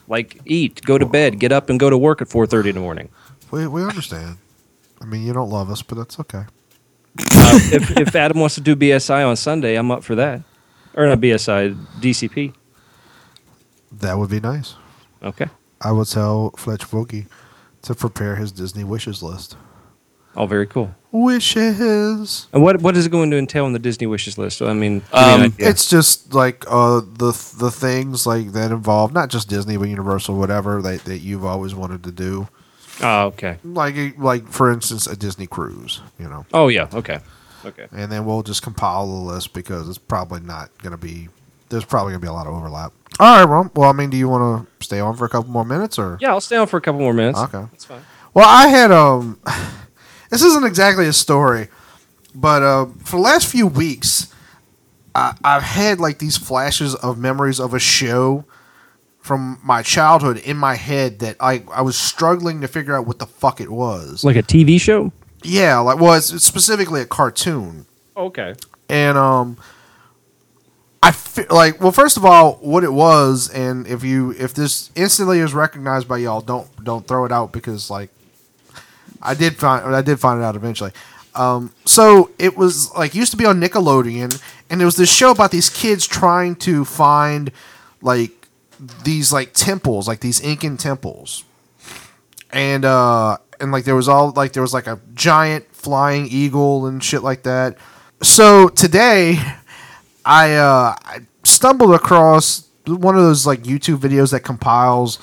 Like 0.09 0.41
eat, 0.45 0.83
go 0.85 0.99
to 0.99 1.07
bed, 1.07 1.39
get 1.41 1.53
up 1.53 1.69
and 1.69 1.81
go 1.81 1.91
to 1.91 1.99
work 1.99 2.23
at 2.23 2.29
4:30 2.29 2.69
in 2.69 2.75
the 2.77 2.81
morning. 2.81 3.09
We 3.51 3.67
we 3.67 3.83
understand. 3.83 4.39
I 5.01 5.05
mean, 5.05 5.27
you 5.27 5.33
don't 5.33 5.51
love 5.51 5.71
us, 5.71 5.83
but 5.83 5.99
that's 5.99 6.19
okay. 6.21 6.45
Uh, 7.19 7.59
if 7.73 7.97
if 7.97 8.17
Adam 8.17 8.41
wants 8.41 8.55
to 8.57 8.61
do 8.61 8.77
BSI 8.77 9.27
on 9.27 9.37
Sunday, 9.37 9.77
I'm 9.77 9.91
up 9.91 10.05
for 10.05 10.15
that. 10.15 10.43
Or 10.95 11.07
not 11.07 11.21
BSI, 11.21 11.75
DCP. 12.01 12.55
That 13.93 14.19
would 14.19 14.31
be 14.31 14.41
nice. 14.41 14.75
Okay. 15.23 15.47
I 15.81 15.93
would 15.93 16.09
tell 16.09 16.51
Fletch 16.57 16.87
Boogie 16.89 17.27
to 17.83 17.95
prepare 17.95 18.37
his 18.37 18.53
Disney 18.53 18.85
wishes 18.85 19.23
list. 19.23 19.57
Oh, 20.37 20.47
very 20.47 20.67
cool. 20.67 20.95
Wishes. 21.13 22.47
And 22.53 22.63
what 22.63 22.81
what 22.83 22.97
is 22.97 23.07
it 23.07 23.11
going 23.11 23.31
to 23.31 23.39
entail 23.39 23.65
on 23.65 23.73
the 23.73 23.79
Disney 23.79 24.07
wishes 24.07 24.37
list? 24.39 24.61
I 24.63 24.73
mean, 24.75 25.03
Um. 25.13 25.55
It's 25.59 25.89
just 25.89 26.35
like 26.35 26.65
uh, 26.69 27.01
the 27.01 27.33
the 27.59 27.71
things 27.71 28.27
like 28.27 28.53
that 28.53 28.71
involve 28.71 29.13
not 29.13 29.31
just 29.31 29.49
Disney 29.49 29.77
but 29.77 29.89
Universal, 29.89 30.37
whatever 30.37 30.83
that, 30.83 31.05
that 31.05 31.19
you've 31.19 31.45
always 31.45 31.75
wanted 31.75 32.05
to 32.05 32.13
do. 32.13 32.49
oh, 33.03 33.27
okay. 33.27 33.57
Like 33.65 34.19
like 34.19 34.47
for 34.49 34.71
instance, 34.71 35.07
a 35.07 35.17
Disney 35.17 35.47
cruise. 35.47 36.01
You 36.19 36.29
know. 36.29 36.45
Oh 36.53 36.69
yeah, 36.69 36.89
okay, 36.93 37.21
okay. 37.65 37.87
and 37.93 38.13
then 38.13 38.25
we'll 38.27 38.43
just 38.43 38.63
compile 38.63 39.07
the 39.07 39.33
list 39.33 39.53
because 39.55 39.89
it's 39.89 39.99
probably 39.99 40.41
not 40.41 40.71
going 40.83 40.93
to 40.93 40.99
be. 40.99 41.29
There's 41.71 41.85
probably 41.85 42.13
going 42.13 42.21
to 42.21 42.25
be 42.27 42.29
a 42.31 42.33
lot 42.33 42.47
of 42.47 42.55
overlap. 42.55 42.93
All 43.19 43.39
right, 43.39 43.45
Ron. 43.51 43.71
Well, 43.75 43.89
I 43.89 43.93
mean, 43.93 44.11
do 44.11 44.17
you 44.17 44.29
want 44.29 44.69
to 44.69 44.85
stay 44.85 45.01
on 45.01 45.17
for 45.17 45.25
a 45.25 45.29
couple 45.29 45.51
more 45.51 45.65
minutes 45.65 45.99
or? 45.99 46.19
Yeah, 46.21 46.31
I'll 46.31 46.41
stay 46.41 46.57
on 46.57 46.67
for 46.67 46.77
a 46.77 46.81
couple 46.81 47.01
more 47.01 47.15
minutes. 47.15 47.39
Okay. 47.41 47.65
that's 47.73 47.85
fine. 47.87 48.03
Well, 48.35 48.47
I 48.47 48.69
had 48.69 48.93
um. 48.93 49.41
This 50.31 50.43
isn't 50.43 50.65
exactly 50.65 51.07
a 51.07 51.13
story, 51.13 51.69
but 52.35 52.63
uh, 52.63 52.87
for 53.05 53.17
the 53.17 53.23
last 53.23 53.51
few 53.51 53.67
weeks, 53.67 54.33
I, 55.15 55.35
I've 55.45 55.63
had 55.63 56.01
like 56.01 56.19
these 56.19 56.37
flashes 56.37 56.95
of 56.97 57.19
memories 57.19 57.61
of 57.61 57.75
a 57.75 57.79
show 57.79 58.45
from 59.21 59.59
my 59.65 59.83
childhood 59.83 60.39
in 60.39 60.57
my 60.57 60.75
head 60.77 61.19
that 61.21 61.37
I 61.41 61.63
I 61.73 61.83
was 61.83 61.97
struggling 61.97 62.61
to 62.61 62.69
figure 62.69 62.95
out 62.97 63.07
what 63.07 63.19
the 63.19 63.27
fuck 63.27 63.61
it 63.61 63.71
was. 63.71 64.23
Like 64.25 64.37
a 64.37 64.43
TV 64.43 64.81
show. 64.81 65.13
yeah, 65.43 65.79
like 65.79 65.99
well, 65.99 66.15
it's, 66.15 66.33
it's 66.33 66.45
specifically 66.45 67.01
a 67.01 67.07
cartoon. 67.07 67.87
Okay. 68.17 68.55
and 68.89 69.19
um 69.19 69.59
i 71.03 71.11
fe- 71.13 71.45
like 71.51 71.79
well 71.81 71.93
first 71.93 72.17
of 72.17 72.25
all 72.25 72.55
what 72.63 72.83
it 72.83 72.93
was 72.93 73.51
and 73.51 73.87
if 73.87 74.03
you 74.03 74.31
if 74.39 74.55
this 74.55 74.91
instantly 74.95 75.39
is 75.41 75.53
recognized 75.53 76.09
by 76.09 76.17
y'all 76.17 76.41
don't 76.41 76.67
don't 76.83 77.07
throw 77.07 77.27
it 77.27 77.31
out 77.33 77.53
because 77.53 77.91
like 77.91 78.09
i 79.27 79.35
did 79.35 79.57
find 79.57 79.95
i 79.95 80.03
did 80.03 80.19
find 80.19 80.41
it 80.41 80.45
out 80.45 80.57
eventually. 80.57 80.93
Um 81.35 81.73
so 81.85 82.31
it 82.39 82.57
was 82.57 82.95
like 82.95 83.15
used 83.15 83.31
to 83.33 83.37
be 83.37 83.45
on 83.45 83.61
nickelodeon 83.61 84.41
and 84.71 84.83
it 84.83 84.85
was 84.85 84.97
this 84.97 85.13
show 85.13 85.31
about 85.31 85.51
these 85.51 85.69
kids 85.69 86.07
trying 86.07 86.57
to 86.57 86.85
find 86.85 87.53
like 88.01 88.49
these 89.05 89.33
like 89.33 89.53
temples 89.53 90.09
like 90.09 90.21
these 90.21 90.41
incan 90.41 90.77
temples. 90.77 91.45
And 92.51 92.85
uh 92.85 93.39
and 93.61 93.73
like 93.73 93.85
there 93.85 93.97
was 93.97 94.09
all 94.09 94.31
like 94.31 94.53
there 94.53 94.63
was 94.63 94.75
like 94.75 94.87
a 94.87 95.01
giant 95.15 95.67
flying 95.73 96.27
eagle 96.27 96.87
and 96.87 97.03
shit 97.03 97.23
like 97.23 97.43
that. 97.43 97.77
So 98.23 98.69
today 98.69 99.39
i 100.27 100.55
uh 100.55 100.95
i 101.05 101.21
stumbled 101.45 101.95
across 101.95 102.69
one 102.87 103.17
of 103.17 103.23
those 103.23 103.47
like 103.47 103.63
youtube 103.63 103.99
videos 103.99 104.33
that 104.33 104.41
compiles 104.41 105.19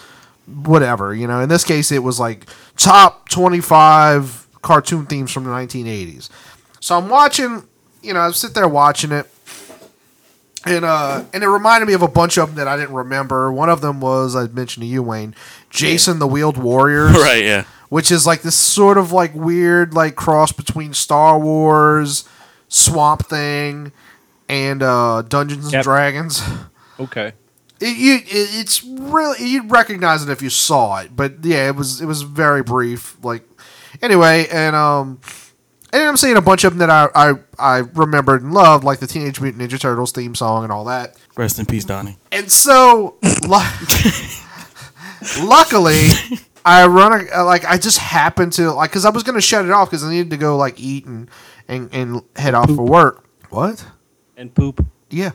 whatever 0.48 1.14
you 1.16 1.26
know 1.28 1.40
in 1.40 1.48
this 1.50 1.64
case 1.64 1.92
it 1.92 2.04
was 2.04 2.20
like 2.20 2.46
top 2.78 3.30
25 3.30 4.48
cartoon 4.62 5.06
themes 5.06 5.32
from 5.32 5.44
the 5.46 5.50
1980s 5.50 6.30
so 6.80 6.98
i'm 6.98 7.08
watching 7.10 7.64
you 8.02 8.14
know 8.14 8.20
i 8.20 8.32
sit 8.32 8.54
there 8.54 8.68
watching 8.68 9.12
it 9.12 9.26
and 10.66 10.84
uh 10.86 11.24
and 11.34 11.44
it 11.44 11.48
reminded 11.48 11.86
me 11.88 11.94
of 11.94 12.02
a 12.02 12.08
bunch 12.08 12.38
of 12.38 12.48
them 12.50 12.56
that 12.56 12.68
i 12.68 12.76
didn't 12.78 12.94
remember 12.96 13.52
one 13.54 13.70
of 13.70 13.82
them 13.82 14.02
was 14.02 14.36
i 14.36 14.48
mentioned 14.48 14.82
to 14.84 14.88
you 14.88 15.02
wayne 15.02 15.34
Jayce 15.72 16.08
and 16.10 16.20
the 16.22 16.28
wheeled 16.28 16.58
warriors 16.58 17.12
Right. 17.14 17.44
Yeah. 17.44 17.64
which 17.90 18.12
is 18.12 18.26
like 18.28 18.42
this 18.42 18.56
sort 18.56 18.98
of 18.98 19.12
like 19.12 19.34
weird 19.34 19.94
like 19.94 20.16
cross 20.16 20.52
between 20.52 20.94
Star 20.94 21.40
Wars, 21.40 22.28
Swamp 22.68 23.26
Thing, 23.28 23.92
and 24.50 24.82
uh, 24.84 25.22
Dungeons 25.24 25.74
and 25.74 25.84
Dragons. 25.84 26.42
Okay. 27.00 27.34
It, 27.80 27.98
you, 27.98 28.16
it, 28.16 28.26
it's 28.28 28.84
really 28.84 29.46
you'd 29.48 29.70
recognize 29.72 30.24
it 30.24 30.30
if 30.30 30.42
you 30.42 30.50
saw 30.50 31.00
it, 31.00 31.16
but 31.16 31.44
yeah, 31.44 31.68
it 31.68 31.76
was 31.76 32.02
it 32.02 32.06
was 32.06 32.22
very 32.22 32.64
brief. 32.64 33.18
Like 33.24 33.44
anyway, 34.02 34.48
and 34.52 34.76
um, 34.76 35.20
and 35.92 36.04
I'm 36.04 36.18
seeing 36.18 36.38
a 36.38 36.42
bunch 36.42 36.64
of 36.64 36.78
them 36.78 36.88
that 36.88 36.90
I 36.90 37.10
I, 37.14 37.34
I 37.60 37.78
remembered 37.80 38.42
and 38.42 38.54
loved, 38.54 38.84
like 38.84 39.00
the 39.00 39.08
Teenage 39.08 39.42
Mutant 39.42 39.64
Ninja 39.64 39.80
Turtles 39.80 40.12
theme 40.12 40.36
song 40.36 40.64
and 40.64 40.72
all 40.72 40.86
that. 40.86 41.18
Rest 41.36 41.60
in 41.60 41.66
peace, 41.66 41.84
Donnie. 41.84 42.18
And 42.32 42.52
so, 42.52 43.18
lu- 43.22 43.60
luckily, 45.48 46.10
I 46.64 46.86
run 46.86 47.28
a, 47.34 47.44
like 47.44 47.66
I 47.66 47.78
just 47.78 47.98
happened 47.98 48.54
to 48.54 48.72
like 48.72 48.92
because 48.92 49.06
I 49.06 49.10
was 49.10 49.24
gonna 49.24 49.42
shut 49.42 49.66
it 49.66 49.72
off 49.72 49.90
because 49.90 50.04
I 50.04 50.10
needed 50.10 50.30
to 50.30 50.38
go 50.38 50.58
like 50.58 50.80
eat 50.80 51.06
and 51.06 51.30
and, 51.68 51.90
and 51.94 52.22
head 52.36 52.54
off 52.54 52.70
for 52.74 52.86
work. 52.86 53.26
What? 53.50 53.86
And 54.38 54.54
poop. 54.54 54.86
Yeah. 55.10 55.32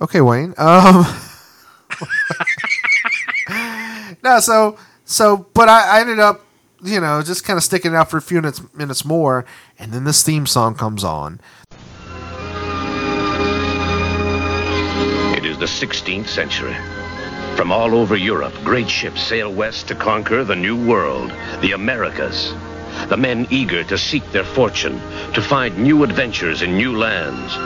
Okay, 0.00 0.20
Wayne. 0.20 0.54
Um. 0.56 1.04
no, 4.22 4.40
so 4.40 4.78
so, 5.04 5.46
but 5.54 5.68
I, 5.68 5.98
I 5.98 6.00
ended 6.00 6.18
up, 6.18 6.44
you 6.82 7.00
know, 7.00 7.22
just 7.22 7.44
kind 7.44 7.56
of 7.56 7.62
sticking 7.62 7.92
it 7.92 7.94
out 7.94 8.10
for 8.10 8.16
a 8.16 8.22
few 8.22 8.40
minutes 8.40 8.62
minutes 8.74 9.04
more, 9.04 9.44
and 9.78 9.92
then 9.92 10.04
this 10.04 10.22
theme 10.22 10.46
song 10.46 10.74
comes 10.74 11.04
on. 11.04 11.40
It 15.36 15.44
is 15.44 15.58
the 15.58 15.66
16th 15.66 16.26
century. 16.26 16.76
From 17.56 17.70
all 17.70 17.94
over 17.94 18.16
Europe, 18.16 18.54
great 18.64 18.88
ships 18.88 19.22
sail 19.22 19.52
west 19.52 19.88
to 19.88 19.94
conquer 19.94 20.42
the 20.42 20.56
new 20.56 20.76
world, 20.86 21.30
the 21.60 21.72
Americas. 21.72 22.52
The 23.08 23.16
men 23.16 23.46
eager 23.50 23.84
to 23.84 23.98
seek 23.98 24.30
their 24.32 24.44
fortune, 24.44 25.00
to 25.34 25.42
find 25.42 25.78
new 25.78 26.04
adventures 26.04 26.62
in 26.62 26.76
new 26.76 26.96
lands. 26.96 27.56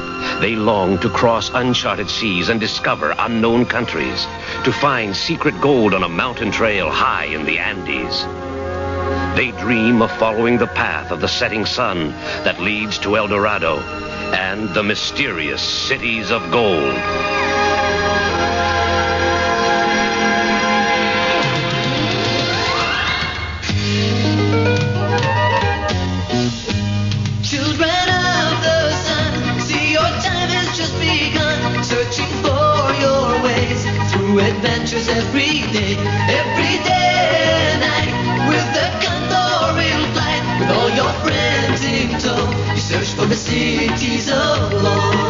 They 0.41 0.57
long 0.57 0.99
to 0.99 1.09
cross 1.09 1.51
uncharted 1.55 2.11
seas 2.11 2.49
and 2.49 2.61
discover 2.61 3.15
unknown 3.19 3.67
countries, 3.67 4.27
to 4.65 4.73
find 4.73 5.17
secret 5.17 5.61
gold 5.61 5.95
on 5.95 6.03
a 6.03 6.09
mountain 6.09 6.51
trail 6.51 6.91
high 6.91 7.27
in 7.27 7.45
the 7.45 7.59
Andes. 7.59 8.25
They 9.37 9.53
dream 9.53 10.03
of 10.03 10.11
following 10.19 10.59
the 10.59 10.67
path 10.67 11.13
of 11.13 11.21
the 11.21 11.29
setting 11.29 11.65
sun 11.65 12.11
that 12.45 12.61
leads 12.61 12.99
to 12.99 13.17
El 13.17 13.29
Dorado 13.29 13.79
and 14.33 14.69
the 14.75 14.83
mysterious 14.83 15.63
cities 15.63 16.31
of 16.31 16.51
gold. 16.51 17.38
every 35.19 35.67
day, 35.73 35.97
every 36.41 36.75
day 36.87 37.19
and 37.67 37.81
night. 37.81 38.13
With 38.49 38.67
the 38.77 38.87
condor 39.03 39.81
in 39.91 40.01
flight, 40.15 40.43
with 40.61 40.71
all 40.71 40.91
your 40.91 41.13
friends 41.25 41.83
in 41.85 42.09
tow, 42.21 42.45
you 42.73 42.81
search 42.81 43.11
for 43.19 43.27
the 43.27 43.35
cities 43.35 44.31
of 44.31 44.73
love. 44.83 45.28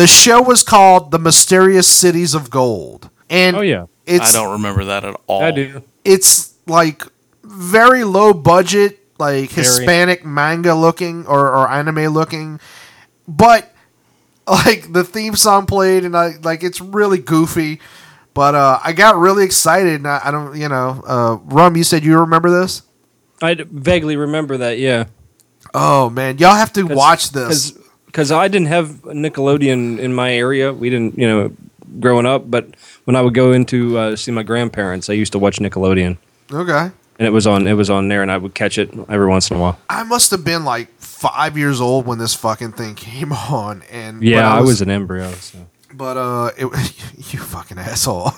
The 0.00 0.06
show 0.06 0.40
was 0.40 0.62
called 0.62 1.10
The 1.10 1.18
Mysterious 1.18 1.86
Cities 1.86 2.32
of 2.34 2.48
Gold. 2.48 3.10
And 3.28 3.54
Oh 3.54 3.60
yeah, 3.60 3.84
it's 4.06 4.34
I 4.34 4.40
don't 4.40 4.52
remember 4.52 4.86
that 4.86 5.04
at 5.04 5.14
all. 5.26 5.42
I 5.42 5.50
do. 5.50 5.82
it's 6.06 6.54
like 6.66 7.02
very 7.44 8.04
low 8.04 8.32
budget, 8.32 8.98
like 9.18 9.50
Very. 9.50 9.66
Hispanic 9.66 10.24
manga 10.24 10.74
looking 10.74 11.26
or, 11.26 11.48
or 11.54 11.68
anime 11.68 12.14
looking, 12.14 12.60
but 13.28 13.74
like 14.48 14.90
the 14.90 15.04
theme 15.04 15.36
song 15.36 15.66
played 15.66 16.06
and 16.06 16.16
I 16.16 16.36
like 16.42 16.62
it's 16.64 16.80
really 16.80 17.18
goofy. 17.18 17.78
But 18.32 18.54
uh, 18.54 18.80
I 18.82 18.94
got 18.94 19.18
really 19.18 19.44
excited. 19.44 19.96
And 19.96 20.08
I, 20.08 20.22
I 20.24 20.30
don't, 20.30 20.56
you 20.56 20.70
know, 20.70 21.02
uh, 21.06 21.38
Rum, 21.44 21.76
you 21.76 21.84
said 21.84 22.04
you 22.04 22.18
remember 22.20 22.48
this? 22.48 22.80
I 23.42 23.52
vaguely 23.54 24.16
remember 24.16 24.56
that. 24.56 24.78
Yeah, 24.78 25.08
Oh 25.74 26.08
man, 26.08 26.38
y'all 26.38 26.54
have 26.54 26.72
to 26.72 26.84
watch 26.84 27.32
this. 27.32 27.76
Because 28.10 28.32
I 28.32 28.48
didn't 28.48 28.68
have 28.68 28.88
Nickelodeon 29.02 29.98
in 29.98 30.12
my 30.14 30.32
area. 30.32 30.72
We 30.72 30.90
didn't, 30.90 31.16
you 31.16 31.28
know, 31.28 31.52
growing 32.00 32.26
up. 32.26 32.50
But 32.50 32.66
when 33.04 33.16
I 33.16 33.22
would 33.22 33.34
go 33.34 33.52
into 33.52 33.98
uh, 33.98 34.16
see 34.16 34.32
my 34.32 34.42
grandparents, 34.42 35.08
I 35.08 35.12
used 35.14 35.32
to 35.32 35.38
watch 35.38 35.58
Nickelodeon, 35.58 36.18
Okay, 36.52 36.90
and 37.18 37.26
it 37.26 37.30
was 37.30 37.46
on. 37.46 37.66
It 37.66 37.74
was 37.74 37.88
on 37.88 38.08
there, 38.08 38.22
and 38.22 38.30
I 38.30 38.36
would 38.36 38.54
catch 38.54 38.78
it 38.78 38.90
every 39.08 39.28
once 39.28 39.50
in 39.50 39.56
a 39.56 39.60
while. 39.60 39.78
I 39.88 40.02
must 40.02 40.30
have 40.32 40.44
been 40.44 40.64
like 40.64 40.88
five 40.98 41.56
years 41.56 41.80
old 41.80 42.06
when 42.06 42.18
this 42.18 42.34
fucking 42.34 42.72
thing 42.72 42.94
came 42.96 43.32
on, 43.32 43.82
and 43.90 44.22
Yeah, 44.22 44.52
I 44.52 44.60
was, 44.60 44.80
an 44.80 44.90
embryo. 44.90 45.30
So. 45.32 45.58
But 45.92 46.16
uh, 46.16 46.50
it 46.56 46.64
you 47.32 47.38
fucking 47.38 47.78
asshole. 47.78 48.32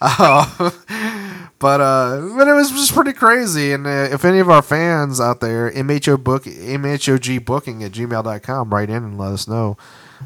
Uh, 0.00 0.70
but 1.58 1.80
uh, 1.80 2.30
but 2.36 2.48
it 2.48 2.52
was 2.54 2.70
just 2.70 2.94
pretty 2.94 3.12
crazy. 3.12 3.72
And 3.72 3.86
uh, 3.86 4.08
if 4.10 4.24
any 4.24 4.38
of 4.38 4.50
our 4.50 4.62
fans 4.62 5.20
out 5.20 5.40
there, 5.40 5.70
mho 5.70 6.16
book 6.22 6.44
mhog 6.44 7.44
booking 7.44 7.84
at 7.84 7.92
gmail.com, 7.92 8.70
write 8.70 8.90
in 8.90 9.02
and 9.04 9.18
let 9.18 9.32
us 9.32 9.48
know. 9.48 9.76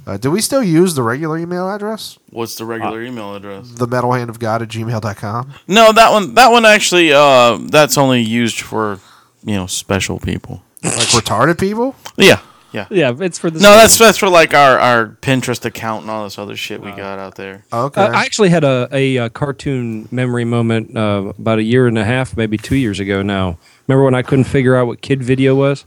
Uh, 0.07 0.17
do 0.17 0.31
we 0.31 0.41
still 0.41 0.63
use 0.63 0.95
the 0.95 1.03
regular 1.03 1.39
email 1.39 1.69
address? 1.69 2.19
What's 2.31 2.55
the 2.57 2.65
regular 2.65 3.03
email 3.03 3.35
address? 3.35 3.71
The 3.71 3.87
metal 3.87 4.13
hand 4.13 4.31
of 4.31 4.39
God 4.39 4.63
at 4.63 4.69
gmail.com. 4.69 5.53
No, 5.67 5.93
that 5.93 6.13
one. 6.13 6.35
That 6.35 6.53
one 6.53 6.65
actually. 6.65 7.13
Uh, 7.13 7.59
that's 7.63 7.99
only 7.99 8.21
used 8.21 8.61
for 8.61 9.01
you 9.45 9.57
know 9.57 9.67
special 9.67 10.19
people. 10.19 10.63
Like 10.83 10.93
retarded 10.93 11.59
people? 11.59 11.97
Yeah, 12.17 12.41
yeah. 12.73 12.87
Yeah, 12.91 13.15
it's 13.19 13.39
for 13.39 13.51
the. 13.51 13.61
No, 13.61 13.73
that's 13.73 13.97
that's 13.99 14.19
for 14.19 14.29
like 14.29 14.55
our 14.55 14.79
our 14.79 15.07
Pinterest 15.23 15.65
account 15.65 16.03
and 16.03 16.11
all 16.11 16.25
this 16.25 16.39
other 16.39 16.57
shit 16.57 16.81
we 16.81 16.91
got 16.91 17.19
out 17.19 17.35
there. 17.35 17.65
Okay. 17.73 18.01
Uh, 18.01 18.11
I 18.11 18.25
actually 18.25 18.51
had 18.51 18.65
a, 18.65 18.89
a, 18.93 19.19
uh 19.19 19.29
cartoon 19.31 20.09
memory 20.11 20.45
moment 20.45 20.97
uh, 20.97 21.33
about 21.39 21.59
a 21.59 21.63
year 21.63 21.87
and 21.87 21.99
a 21.99 22.05
half, 22.05 22.37
maybe 22.37 22.57
two 22.57 22.77
years 22.77 23.01
ago 23.01 23.23
now. 23.23 23.59
Remember 23.87 24.05
when 24.05 24.15
I 24.15 24.23
couldn't 24.23 24.45
figure 24.45 24.77
out 24.77 24.87
what 24.87 25.01
kid 25.01 25.23
video 25.23 25.55
was? 25.55 25.85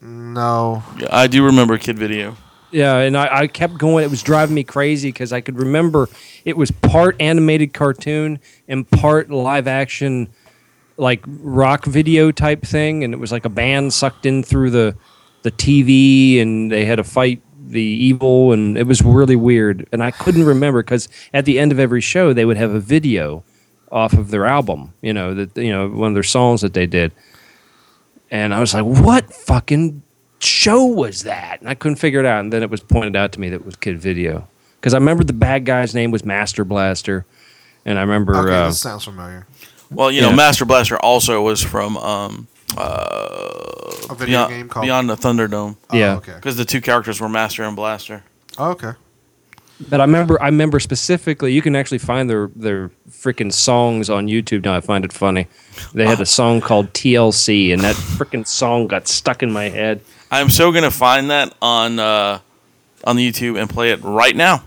no. 0.00 0.82
Yeah, 0.98 1.08
I 1.10 1.26
do 1.26 1.44
remember 1.44 1.78
Kid 1.78 1.98
Video. 1.98 2.36
Yeah, 2.70 2.98
and 2.98 3.16
I, 3.16 3.40
I 3.40 3.46
kept 3.46 3.78
going. 3.78 4.04
It 4.04 4.10
was 4.10 4.22
driving 4.22 4.54
me 4.54 4.62
crazy 4.62 5.08
because 5.08 5.32
I 5.32 5.40
could 5.40 5.58
remember 5.58 6.08
it 6.44 6.56
was 6.56 6.70
part 6.70 7.16
animated 7.18 7.72
cartoon 7.72 8.40
and 8.68 8.88
part 8.90 9.30
live 9.30 9.66
action, 9.66 10.28
like 10.98 11.24
rock 11.26 11.86
video 11.86 12.30
type 12.30 12.62
thing. 12.62 13.04
And 13.04 13.14
it 13.14 13.16
was 13.16 13.32
like 13.32 13.46
a 13.46 13.50
band 13.50 13.94
sucked 13.94 14.26
in 14.26 14.42
through 14.42 14.70
the 14.70 14.96
the 15.42 15.50
TV, 15.50 16.40
and 16.40 16.70
they 16.70 16.84
had 16.84 16.96
to 16.96 17.04
fight 17.04 17.42
the 17.66 17.82
evil, 17.82 18.52
and 18.52 18.76
it 18.78 18.86
was 18.86 19.02
really 19.02 19.36
weird. 19.36 19.88
And 19.92 20.02
I 20.02 20.10
couldn't 20.10 20.44
remember 20.44 20.82
because 20.82 21.08
at 21.34 21.44
the 21.44 21.58
end 21.58 21.72
of 21.72 21.78
every 21.78 22.00
show 22.00 22.32
they 22.32 22.44
would 22.44 22.56
have 22.56 22.72
a 22.72 22.80
video 22.80 23.44
off 23.90 24.12
of 24.12 24.30
their 24.30 24.46
album. 24.46 24.94
You 25.02 25.12
know 25.12 25.34
that 25.34 25.56
you 25.56 25.70
know 25.72 25.88
one 25.88 26.08
of 26.08 26.14
their 26.14 26.22
songs 26.22 26.60
that 26.62 26.74
they 26.74 26.86
did. 26.86 27.12
And 28.30 28.52
I 28.52 28.60
was 28.60 28.74
like, 28.74 28.84
"What 28.84 29.32
fucking 29.32 30.02
show 30.40 30.84
was 30.84 31.24
that? 31.24 31.60
And 31.60 31.68
I 31.68 31.74
couldn't 31.74 31.96
figure 31.96 32.20
it 32.20 32.26
out. 32.26 32.40
And 32.40 32.52
then 32.52 32.62
it 32.62 32.70
was 32.70 32.80
pointed 32.80 33.16
out 33.16 33.32
to 33.32 33.40
me 33.40 33.48
that 33.50 33.56
it 33.56 33.64
was 33.64 33.76
Kid 33.76 33.98
Video. 34.00 34.48
Because 34.80 34.94
I 34.94 34.98
remember 34.98 35.24
the 35.24 35.32
bad 35.32 35.64
guy's 35.64 35.94
name 35.94 36.10
was 36.10 36.24
Master 36.24 36.64
Blaster. 36.64 37.26
And 37.84 37.98
I 37.98 38.02
remember, 38.02 38.36
Okay, 38.36 38.54
uh, 38.54 38.66
this 38.68 38.80
sounds 38.80 39.04
familiar. 39.04 39.46
Well, 39.90 40.10
you 40.10 40.20
know, 40.20 40.32
Master 40.32 40.64
Blaster 40.64 40.98
also 40.98 41.42
was 41.42 41.62
from 41.62 41.96
um 41.96 42.48
uh 42.76 44.06
A 44.10 44.14
video 44.14 44.26
Beyond, 44.26 44.50
game 44.50 44.68
called. 44.68 44.84
Beyond 44.86 45.10
the 45.10 45.16
Thunderdome 45.16 45.76
Oh, 45.90 45.96
Yeah. 45.96 46.16
okay. 46.16 46.34
because 46.34 46.56
the 46.56 46.64
two 46.64 46.80
characters 46.80 47.20
were 47.20 47.28
Master 47.28 47.62
and 47.64 47.76
Blaster. 47.76 48.24
Okay. 48.58 48.92
but 49.88 50.00
I 50.00 50.04
remember, 50.04 50.40
I 50.42 50.46
remember 50.46 50.80
specifically, 50.80 51.52
you 51.52 51.62
can 51.62 51.76
actually 51.76 51.98
find 51.98 52.28
their, 52.28 52.50
their 52.56 52.90
freaking 53.10 53.52
songs 53.52 54.10
on 54.10 54.26
YouTube 54.26 54.64
now. 54.64 54.74
I 54.74 54.80
find 54.80 55.04
it 55.04 55.12
funny. 55.12 55.46
They 55.94 56.04
had 56.06 56.20
a 56.20 56.26
song 56.38 56.60
called 56.60 56.92
TLC, 56.92 57.72
and 57.72 57.82
that 57.82 57.94
freaking 57.94 58.44
song 58.46 58.88
got 58.88 59.06
stuck 59.06 59.42
in 59.44 59.52
my 59.52 59.68
head. 59.68 60.00
I'm 60.32 60.50
so 60.50 60.72
gonna 60.72 60.90
find 60.90 61.30
that 61.30 61.54
on 61.62 61.98
uh 62.00 62.40
on 63.04 63.14
the 63.16 63.30
YouTube 63.32 63.58
and 63.60 63.70
play 63.70 63.92
it 63.92 64.00
right 64.02 64.34
now. 64.36 64.64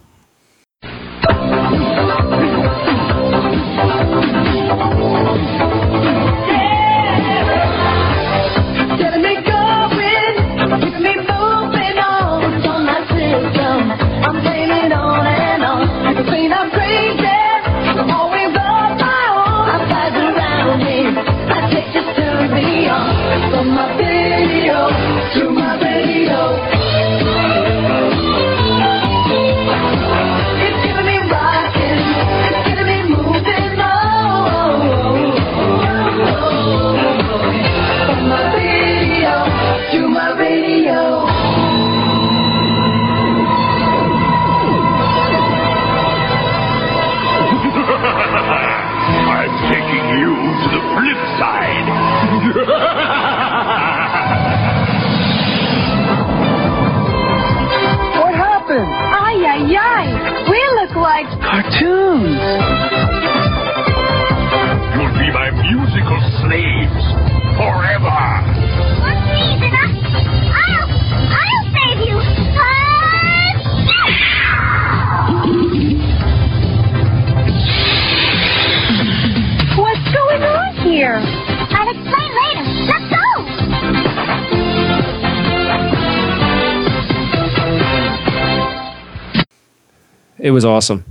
Was 90.61 90.65
awesome. 90.89 91.05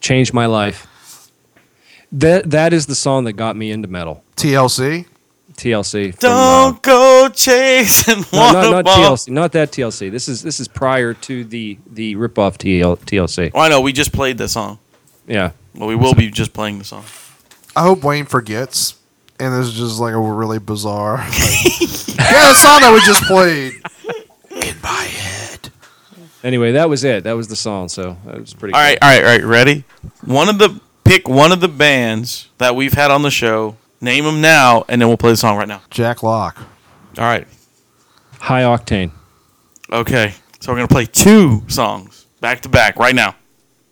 Changed 0.00 0.34
my 0.34 0.46
life. 0.46 0.86
That 2.12 2.50
That 2.50 2.72
is 2.72 2.86
the 2.86 2.94
song 2.94 3.24
that 3.24 3.34
got 3.34 3.56
me 3.56 3.70
into 3.70 3.88
metal. 3.88 4.22
TLC. 4.36 5.06
TLC. 5.54 6.14
from, 6.18 6.30
uh, 6.30 6.70
Don't 6.70 6.82
go 6.82 7.28
chasing 7.34 8.24
No, 8.32 8.52
not, 8.52 8.84
not. 8.84 8.86
TLC, 8.86 9.28
not 9.30 9.52
that 9.52 9.72
TLC. 9.72 10.10
This 10.10 10.28
is 10.28 10.42
this 10.42 10.58
is 10.60 10.68
prior 10.68 11.12
to 11.14 11.44
the 11.44 11.78
the 11.86 12.16
ripoff 12.16 12.56
TL, 12.56 12.98
TLC. 13.00 13.50
Oh, 13.54 13.60
I 13.60 13.68
know. 13.68 13.80
We 13.80 13.92
just 13.92 14.12
played 14.12 14.38
the 14.38 14.48
song. 14.48 14.78
Yeah, 15.26 15.52
Well, 15.74 15.88
we 15.88 15.94
will 15.96 16.14
be 16.14 16.30
just 16.30 16.52
playing 16.52 16.78
the 16.78 16.84
song. 16.84 17.04
I 17.76 17.82
hope 17.82 18.02
Wayne 18.02 18.24
forgets. 18.24 18.96
And 19.38 19.54
this 19.54 19.68
is 19.68 19.74
just 19.74 20.00
like 20.00 20.12
a 20.12 20.18
really 20.20 20.58
bizarre. 20.58 21.18
like, 21.18 21.30
yeah, 22.08 22.48
the 22.48 22.54
song 22.54 22.80
that 22.80 22.92
we 22.92 23.00
just 23.06 23.22
played. 23.24 23.72
In 26.42 26.48
my 26.48 26.48
head. 26.48 26.48
Anyway, 26.48 26.72
that 26.72 26.88
was 26.88 27.04
it. 27.04 27.24
That 27.24 27.32
was 27.32 27.48
the 27.48 27.56
song. 27.56 27.88
So 27.88 28.16
that 28.24 28.40
was 28.40 28.54
pretty. 28.54 28.74
All 28.74 28.80
right, 28.80 28.98
all 29.00 29.08
right, 29.08 29.24
all 29.24 29.30
right. 29.30 29.44
Ready? 29.44 29.84
One 30.24 30.48
of 30.48 30.58
the 30.58 30.80
pick 31.04 31.28
one 31.28 31.52
of 31.52 31.60
the 31.60 31.68
bands 31.68 32.48
that 32.58 32.74
we've 32.76 32.94
had 32.94 33.10
on 33.10 33.22
the 33.22 33.30
show. 33.30 33.76
Name 34.02 34.24
them 34.24 34.40
now, 34.40 34.84
and 34.88 35.00
then 35.00 35.08
we'll 35.08 35.18
play 35.18 35.30
the 35.30 35.36
song 35.36 35.58
right 35.58 35.68
now. 35.68 35.82
Jak 35.90 36.22
Locke. 36.22 36.58
All 37.18 37.24
right. 37.24 37.46
High 38.38 38.62
octane. 38.62 39.10
Okay. 39.92 40.34
So 40.60 40.72
we're 40.72 40.76
gonna 40.76 40.88
play 40.88 41.06
two 41.06 41.62
songs 41.68 42.26
back 42.40 42.62
to 42.62 42.68
back 42.68 42.96
right 42.96 43.14
now. 43.14 43.34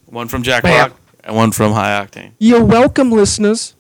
One 0.07 0.29
from 0.29 0.43
Jack 0.43 0.63
Bam. 0.63 0.91
Rock 0.91 1.01
and 1.25 1.37
one 1.37 1.53
from 1.53 1.73
High 1.73 2.05
Octane. 2.05 2.33
You're 2.39 2.65
welcome, 2.65 3.11
listeners. 3.11 3.75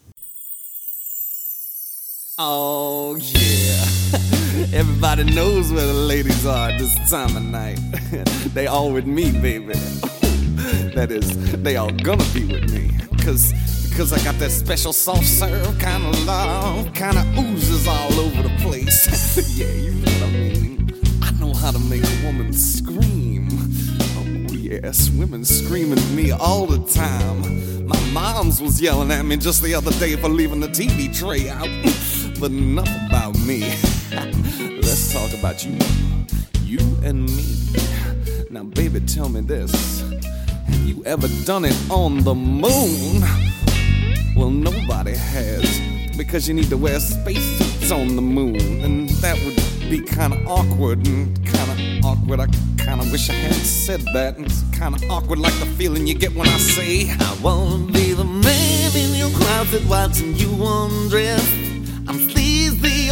Oh 2.39 3.17
yeah. 3.17 4.29
Everybody 4.59 5.23
knows 5.23 5.73
where 5.73 5.87
the 5.87 5.93
ladies 5.93 6.45
are 6.45 6.77
this 6.77 6.93
time 7.09 7.37
of 7.37 7.45
night. 7.45 7.79
they 8.55 8.67
all 8.67 8.93
with 8.93 9.07
me, 9.07 9.31
baby. 9.31 9.75
that 10.95 11.13
is, 11.13 11.53
they 11.63 11.77
all 11.77 11.93
gonna 11.93 12.25
be 12.35 12.45
with 12.45 12.69
me. 12.73 12.91
Cause, 13.25 13.53
cause 13.97 14.13
I 14.13 14.19
got 14.25 14.35
that 14.41 14.51
special 14.51 14.93
soft 14.93 15.27
serve 15.27 15.79
kind 15.79 16.05
of 16.05 16.27
love, 16.27 16.93
kind 16.93 17.17
of 17.17 17.39
oozes 17.39 17.87
all 17.87 18.13
over 18.15 18.43
the 18.43 18.57
place. 18.59 19.57
yeah, 19.57 19.67
you 19.69 19.93
know 19.93 20.11
what 20.11 20.23
I 20.25 20.33
mean. 20.33 20.91
I 21.23 21.31
know 21.39 21.55
how 21.55 21.71
to 21.71 21.79
make 21.79 22.03
a 22.03 22.27
woman 22.27 22.53
scream. 22.53 23.47
Oh 24.17 24.53
yes, 24.53 25.09
women 25.11 25.45
screaming 25.45 26.01
at 26.01 26.11
me 26.11 26.33
all 26.33 26.67
the 26.67 26.85
time. 26.93 27.87
My 27.87 28.01
mom's 28.11 28.61
was 28.61 28.83
yelling 28.83 29.13
at 29.13 29.25
me 29.25 29.37
just 29.37 29.63
the 29.63 29.75
other 29.75 29.93
day 29.93 30.17
for 30.17 30.29
leaving 30.29 30.59
the 30.59 30.69
TV 30.69 31.17
tray 31.17 31.49
out. 31.49 31.69
But 32.41 32.51
enough 32.51 32.89
about 33.07 33.37
me. 33.41 33.61
Let's 34.11 35.13
talk 35.13 35.33
about 35.39 35.65
you. 35.65 35.77
You 36.63 36.79
and 37.03 37.27
me. 37.27 37.45
Now, 38.51 38.63
baby, 38.63 39.01
tell 39.01 39.29
me 39.29 39.41
this. 39.41 40.01
Have 40.03 40.87
you 40.87 41.03
ever 41.05 41.27
done 41.45 41.65
it 41.65 41.77
on 41.91 42.23
the 42.23 42.35
moon? 42.35 43.23
Well, 44.37 44.51
nobody 44.51 45.15
has. 45.17 45.81
Because 46.17 46.47
you 46.49 46.55
need 46.55 46.69
to 46.71 46.77
wear 46.77 47.01
spacesuits 47.01 47.91
on 47.91 48.15
the 48.15 48.23
moon. 48.23 48.57
And 48.83 49.09
that 49.21 49.37
would 49.45 49.57
be 49.91 50.01
kind 50.01 50.33
of 50.33 50.47
awkward 50.47 51.07
and 51.07 51.35
kind 51.47 51.71
of 51.71 52.05
awkward. 52.05 52.41
I 52.41 52.47
kind 52.77 53.01
of 53.01 53.11
wish 53.11 53.29
I 53.31 53.35
hadn't 53.35 53.65
said 53.65 54.01
that. 54.15 54.37
And 54.37 54.47
It's 54.47 54.63
kind 54.79 54.95
of 54.95 55.03
awkward, 55.11 55.41
like 55.41 55.59
the 55.59 55.67
feeling 55.67 56.07
you 56.07 56.15
get 56.15 56.35
when 56.35 56.47
I 56.49 56.59
say, 56.59 57.11
I 57.11 57.39
wanna 57.43 57.91
be 57.93 58.13
the 58.13 58.25
man 58.25 58.97
in 58.97 59.15
your 59.15 59.31
closet 59.31 59.85
watching 59.89 60.35
you 60.37 60.51
undress. 60.63 61.68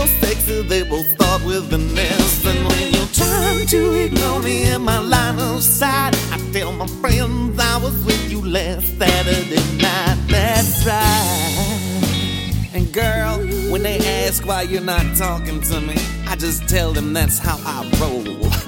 Sexy, 0.07 0.63
they 0.63 0.83
both 0.83 1.09
start 1.11 1.45
with 1.45 1.73
an 1.73 1.97
S. 1.97 2.45
And 2.47 2.67
when 2.69 2.93
you 2.93 3.07
try 3.13 3.65
to 3.69 4.05
ignore 4.05 4.41
me 4.41 4.71
in 4.71 4.83
my 4.83 4.99
line 4.99 5.39
of 5.39 5.63
sight, 5.63 6.15
I 6.33 6.39
tell 6.53 6.73
my 6.73 6.87
friends 6.87 7.59
I 7.59 7.77
was 7.79 8.05
with 8.05 8.31
you 8.31 8.41
last 8.41 8.99
Saturday 8.99 9.63
night. 9.79 10.19
That's 10.29 10.87
right. 10.87 11.77
And 12.75 12.93
girl, 12.93 13.39
when 13.71 13.83
they 13.83 13.99
ask 14.27 14.47
why 14.47 14.63
you're 14.63 14.83
not 14.83 15.17
talking 15.17 15.61
to 15.61 15.81
me, 15.81 15.97
I 16.29 16.37
just 16.37 16.69
tell 16.69 16.93
them 16.93 17.13
that's 17.13 17.39
how 17.39 17.59
I 17.65 17.89
roll. 18.01 18.51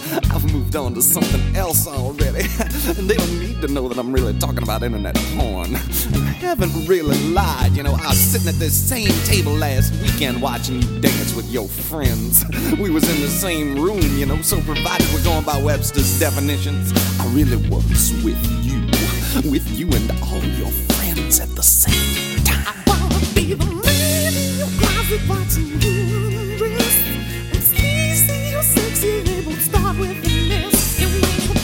Moved 0.68 0.76
on 0.76 0.94
to 0.96 1.00
something 1.00 1.56
else 1.56 1.86
already. 1.86 2.40
and 2.58 3.08
they 3.08 3.16
don't 3.16 3.40
need 3.40 3.62
to 3.62 3.68
know 3.68 3.88
that 3.88 3.96
I'm 3.96 4.12
really 4.12 4.34
talking 4.34 4.62
about 4.62 4.82
internet 4.82 5.14
porn. 5.34 5.74
I 5.74 6.36
haven't 6.44 6.86
really 6.86 7.16
lied, 7.30 7.72
you 7.72 7.82
know. 7.82 7.92
I 7.94 8.08
was 8.08 8.18
sitting 8.18 8.48
at 8.48 8.56
this 8.56 8.74
same 8.76 9.08
table 9.24 9.52
last 9.52 9.94
weekend 10.02 10.42
watching 10.42 10.82
you 10.82 11.00
dance 11.00 11.34
with 11.34 11.50
your 11.50 11.68
friends. 11.68 12.44
We 12.78 12.90
was 12.90 13.08
in 13.08 13.22
the 13.22 13.28
same 13.28 13.80
room, 13.80 14.02
you 14.18 14.26
know, 14.26 14.42
so 14.42 14.60
provided 14.60 15.08
we're 15.14 15.24
going 15.24 15.42
by 15.42 15.58
Webster's 15.62 16.18
definitions, 16.20 16.92
I 17.18 17.26
really 17.32 17.56
was 17.70 18.12
with 18.22 18.38
you. 18.62 18.84
With 19.50 19.66
you 19.70 19.86
and 19.86 20.10
all 20.20 20.44
your 20.60 20.70
friends 20.92 21.40
at 21.40 21.48
the 21.56 21.62
same 21.62 22.44
time. 22.44 22.74
I 22.86 23.08
wanna 23.10 23.34
be 23.34 23.54
the 23.54 23.64
man 23.64 24.34
in 24.34 24.58
your 24.58 24.68
closet 24.78 25.22
watching 25.26 25.80
you 25.80 26.60
undress. 26.60 26.96
I'm 27.54 27.60
sleazy 27.62 28.54
or 28.54 28.62
sexy, 28.62 29.22
they 29.22 29.54
start 29.54 29.98
with 29.98 30.27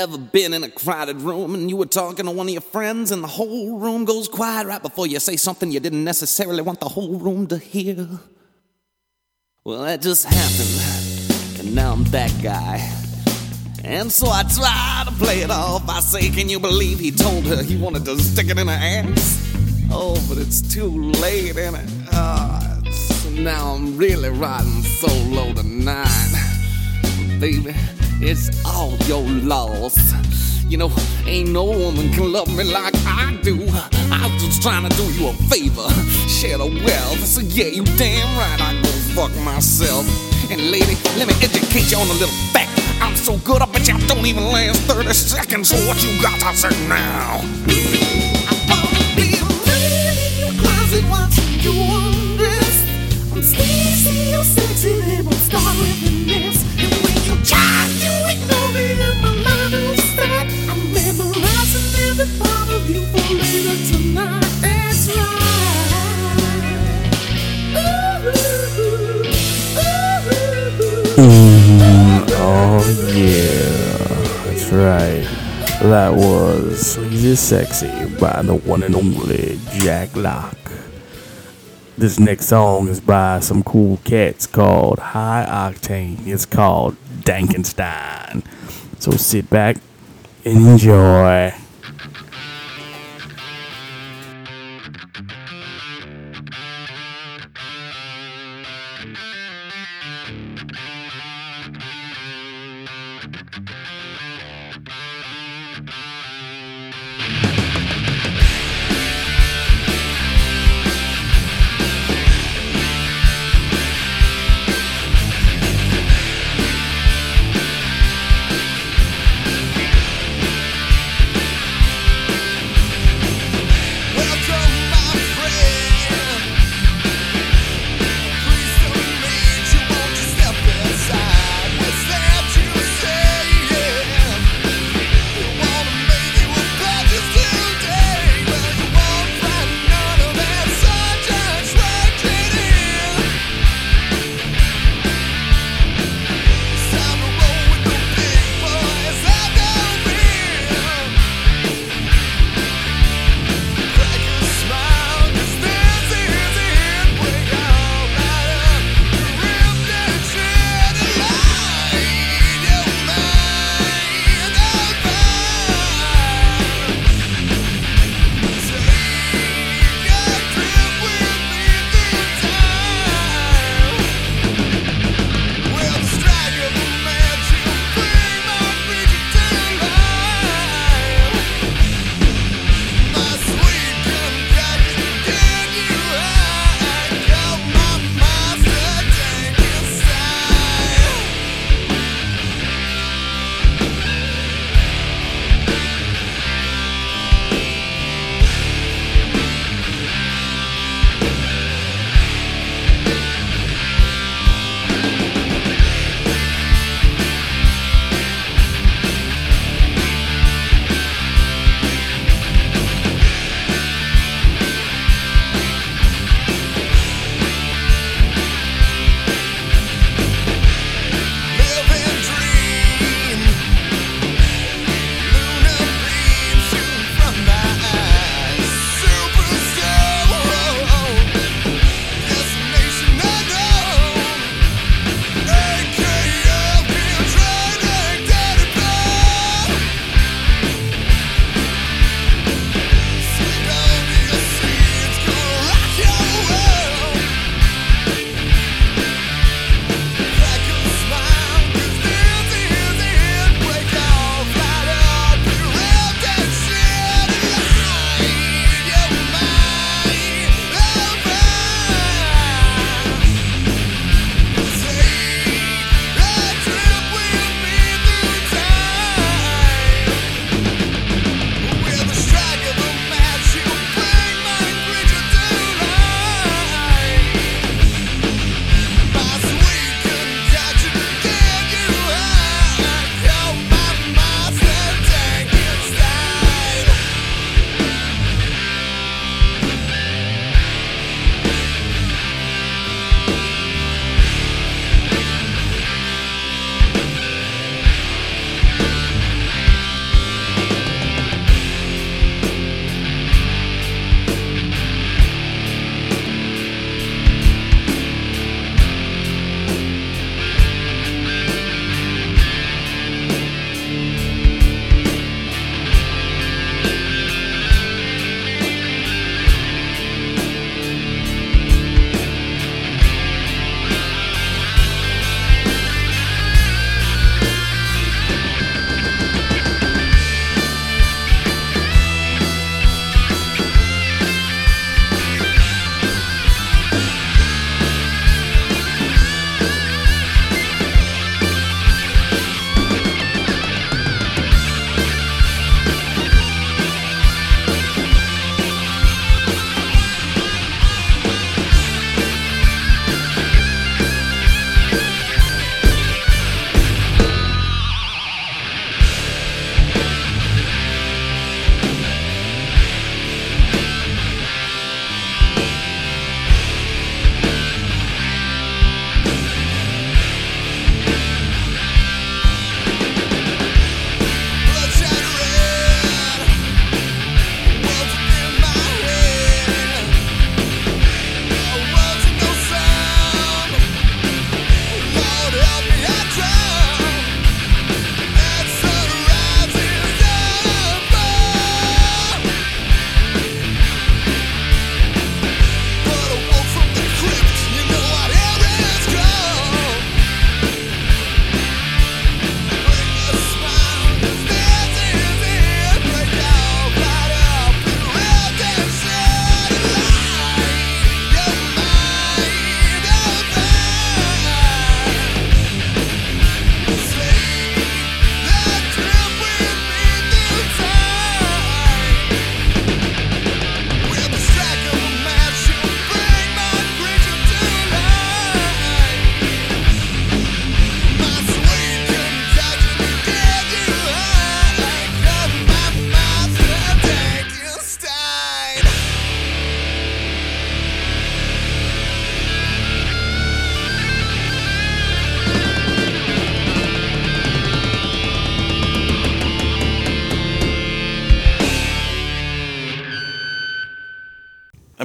ever 0.00 0.16
been 0.16 0.54
in 0.54 0.64
a 0.64 0.70
crowded 0.70 1.20
room 1.20 1.54
and 1.54 1.68
you 1.68 1.76
were 1.76 1.84
talking 1.84 2.24
to 2.24 2.30
one 2.30 2.46
of 2.46 2.52
your 2.52 2.62
friends 2.62 3.10
and 3.10 3.22
the 3.22 3.28
whole 3.28 3.78
room 3.78 4.06
goes 4.06 4.28
quiet 4.28 4.66
right 4.66 4.80
before 4.80 5.06
you 5.06 5.20
say 5.20 5.36
something 5.36 5.70
you 5.70 5.78
didn't 5.78 6.04
necessarily 6.04 6.62
want 6.62 6.80
the 6.80 6.88
whole 6.88 7.18
room 7.18 7.46
to 7.46 7.58
hear? 7.58 8.08
Well, 9.62 9.82
that 9.82 10.00
just 10.00 10.24
happened, 10.24 11.60
and 11.60 11.74
now 11.74 11.92
I'm 11.92 12.04
that 12.04 12.32
guy. 12.42 12.78
And 13.84 14.10
so 14.10 14.28
I 14.28 14.42
try 14.44 15.04
to 15.04 15.12
play 15.22 15.40
it 15.40 15.50
off. 15.50 15.86
I 15.86 16.00
say, 16.00 16.30
Can 16.30 16.48
you 16.48 16.58
believe 16.58 16.98
he 16.98 17.10
told 17.10 17.44
her 17.44 17.62
he 17.62 17.76
wanted 17.76 18.06
to 18.06 18.18
stick 18.18 18.48
it 18.48 18.58
in 18.58 18.68
her 18.68 18.72
ass? 18.72 19.36
Oh, 19.92 20.14
but 20.30 20.38
it's 20.38 20.62
too 20.62 20.88
late, 20.88 21.58
ain't 21.58 21.76
it? 21.76 22.92
So 22.94 23.28
now 23.30 23.74
I'm 23.74 23.98
really 23.98 24.30
riding 24.30 24.82
solo 24.82 25.52
tonight. 25.52 26.59
Baby, 27.40 27.74
it's 28.20 28.50
all 28.66 28.94
your 29.08 29.22
loss. 29.22 29.96
You 30.68 30.76
know, 30.76 30.92
ain't 31.24 31.48
no 31.48 31.64
woman 31.64 32.12
can 32.12 32.30
love 32.30 32.54
me 32.54 32.64
like 32.64 32.92
I 33.06 33.40
do. 33.42 33.56
I 34.12 34.28
was 34.30 34.44
just 34.44 34.60
trying 34.60 34.86
to 34.86 34.94
do 34.94 35.04
you 35.14 35.28
a 35.28 35.32
favor, 35.48 35.88
share 36.28 36.58
the 36.58 36.66
wealth. 36.84 37.24
So 37.24 37.40
yeah, 37.40 37.68
you 37.68 37.84
damn 37.96 38.28
right 38.36 38.60
I 38.60 38.74
go 38.82 38.90
fuck 39.16 39.34
myself. 39.42 40.04
And 40.50 40.70
lady, 40.70 40.96
let 41.16 41.28
me 41.28 41.34
educate 41.40 41.90
you 41.90 41.96
on 41.96 42.08
a 42.08 42.12
little 42.12 42.28
fact. 42.52 42.70
I'm 43.00 43.16
so 43.16 43.38
good, 43.38 43.62
I 43.62 43.66
bet 43.72 43.88
you 43.88 43.96
don't 44.06 44.26
even 44.26 44.44
last 44.44 44.82
30 44.82 45.10
seconds. 45.14 45.70
So 45.70 45.76
what 45.88 45.96
you 46.04 46.20
got 46.20 46.38
to 46.40 46.54
say 46.54 46.68
now? 46.88 47.40
I 47.40 48.52
wanna 48.68 49.16
be 49.16 49.40
your 50.44 50.52
closet 50.60 51.08
watching 51.08 51.58
you 51.64 51.72
undress. 51.72 52.84
I'm 53.32 53.42
sleazy 53.42 54.34
or 54.34 54.44
sexy, 54.44 55.00
they 55.00 55.22
both 55.22 55.40
start 55.40 55.78
with 55.78 56.12
an 56.12 56.19
Mm-hmm. 71.20 72.24
Oh, 72.32 72.80
that 75.82 76.14
was 76.14 76.92
Sleazy 76.92 77.36
Sexy 77.36 78.06
by 78.18 78.40
the 78.42 78.54
one 78.54 78.82
and 78.82 78.94
only 78.96 79.58
Jak 79.78 80.16
Locke. 80.16 80.79
This 82.00 82.18
next 82.18 82.46
song 82.46 82.88
is 82.88 82.98
by 82.98 83.40
some 83.40 83.62
cool 83.62 83.98
cats 84.04 84.46
called 84.46 84.98
High 84.98 85.44
Octane. 85.46 86.26
It's 86.26 86.46
called 86.46 86.96
Dankenstein. 87.24 88.42
So 88.98 89.10
sit 89.10 89.50
back 89.50 89.76
and 90.46 90.66
enjoy. 90.66 91.52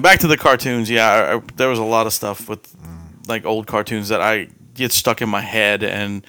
Back 0.06 0.20
to 0.20 0.28
the 0.28 0.38
cartoons. 0.38 0.89
Yeah, 0.89 1.10
I, 1.10 1.36
I, 1.36 1.41
there 1.56 1.68
was 1.68 1.80
a 1.80 1.84
lot 1.84 2.06
of 2.08 2.14
stuff 2.14 2.47
with 2.47 2.76
like 3.28 3.45
old 3.45 3.68
cartoons 3.68 4.10
that 4.10 4.22
I 4.22 4.47
get 4.74 4.91
stuck 4.91 5.22
in 5.22 5.30
my 5.30 5.41
head, 5.41 5.84
and 5.84 6.26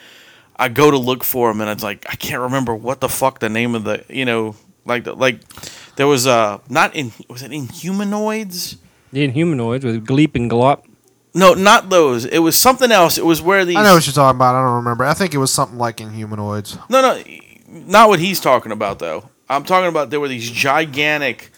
I 0.56 0.68
go 0.68 0.90
to 0.90 0.96
look 0.96 1.22
for 1.22 1.48
them, 1.48 1.60
and 1.60 1.70
it's 1.70 1.82
like 1.82 2.06
I 2.08 2.16
can't 2.16 2.42
remember 2.42 2.74
what 2.74 3.00
the 3.00 3.08
fuck 3.08 3.40
the 3.40 3.48
name 3.48 3.74
of 3.74 3.84
the 3.84 4.04
you 4.08 4.24
know 4.24 4.56
like 4.86 5.04
the, 5.04 5.14
like 5.14 5.40
there 5.96 6.06
was 6.06 6.26
uh 6.26 6.58
not 6.68 6.96
in 6.96 7.12
was 7.28 7.42
it 7.42 7.50
Inhumanoids? 7.50 8.78
The 9.12 9.28
Inhumanoids 9.28 9.84
with 9.84 10.06
Gleep 10.06 10.34
and 10.34 10.50
Glop. 10.50 10.84
No, 11.34 11.52
not 11.52 11.90
those. 11.90 12.24
It 12.24 12.38
was 12.38 12.56
something 12.56 12.90
else. 12.90 13.18
It 13.18 13.24
was 13.26 13.42
where 13.42 13.66
these. 13.66 13.76
I 13.76 13.82
know 13.82 13.94
what 13.94 14.06
you're 14.06 14.14
talking 14.14 14.38
about. 14.38 14.54
I 14.54 14.62
don't 14.64 14.76
remember. 14.76 15.04
I 15.04 15.12
think 15.12 15.34
it 15.34 15.38
was 15.38 15.52
something 15.52 15.76
like 15.76 15.98
Inhumanoids. 15.98 16.78
No, 16.88 17.02
no, 17.02 17.22
not 17.68 18.08
what 18.08 18.20
he's 18.20 18.40
talking 18.40 18.72
about 18.72 18.98
though. 18.98 19.28
I'm 19.48 19.64
talking 19.64 19.88
about 19.88 20.10
there 20.10 20.18
were 20.18 20.28
these 20.28 20.50
gigantic, 20.50 21.52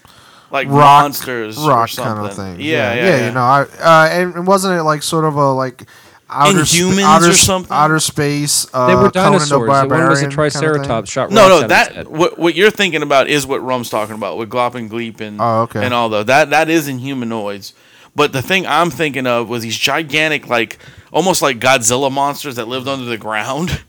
like 0.50 0.68
rock 0.68 1.02
monsters, 1.02 1.56
rock 1.58 1.88
something. 1.88 2.14
kind 2.14 2.26
of 2.28 2.34
thing. 2.36 2.60
Yeah, 2.60 2.94
yeah, 2.94 3.04
yeah. 3.04 3.26
You 3.28 3.32
know, 3.32 3.40
I, 3.40 3.62
uh, 3.80 4.08
and, 4.10 4.34
and 4.34 4.46
wasn't 4.46 4.78
it 4.78 4.82
like 4.82 5.02
sort 5.02 5.24
of 5.24 5.36
a 5.36 5.52
like 5.52 5.84
outer 6.30 6.64
sp- 6.68 7.00
outer, 7.00 7.30
or 7.30 7.32
something? 7.32 7.72
outer 7.72 7.98
space? 8.00 8.66
Uh, 8.72 8.86
They 8.86 8.94
were 8.94 9.10
Conan 9.10 9.32
the 9.32 9.38
dinosaurs. 9.38 9.48
The 9.50 9.58
one 9.58 9.68
was 9.68 9.78
a 9.78 9.86
Barbarian 9.88 10.14
kind 10.16 10.26
of? 10.26 10.32
Triceratops 10.34 11.10
shot 11.10 11.30
No, 11.30 11.48
no, 11.48 11.56
out 11.58 11.70
of 11.70 11.70
his 11.70 11.94
that 11.96 12.10
what, 12.10 12.38
what 12.38 12.54
you're 12.54 12.70
thinking 12.70 13.02
about 13.02 13.28
is 13.28 13.46
what 13.46 13.62
Rum's 13.62 13.90
talking 13.90 14.14
about 14.14 14.36
with 14.38 14.48
Glop 14.50 14.74
and 14.74 14.90
Gleep 14.90 15.20
and 15.20 15.40
Oh, 15.40 15.62
okay. 15.62 15.84
and 15.84 15.92
all 15.94 16.08
though 16.08 16.22
that 16.24 16.50
that 16.50 16.68
is 16.68 16.88
Inhumanoids. 16.88 17.72
But 18.14 18.32
the 18.32 18.42
thing 18.42 18.66
I'm 18.66 18.90
thinking 18.90 19.26
of 19.28 19.48
was 19.48 19.62
these 19.62 19.76
gigantic, 19.78 20.48
like 20.48 20.78
almost 21.12 21.40
like 21.40 21.60
Godzilla 21.60 22.10
monsters 22.10 22.56
that 22.56 22.66
lived 22.68 22.88
under 22.88 23.04
the 23.04 23.18
ground. 23.18 23.82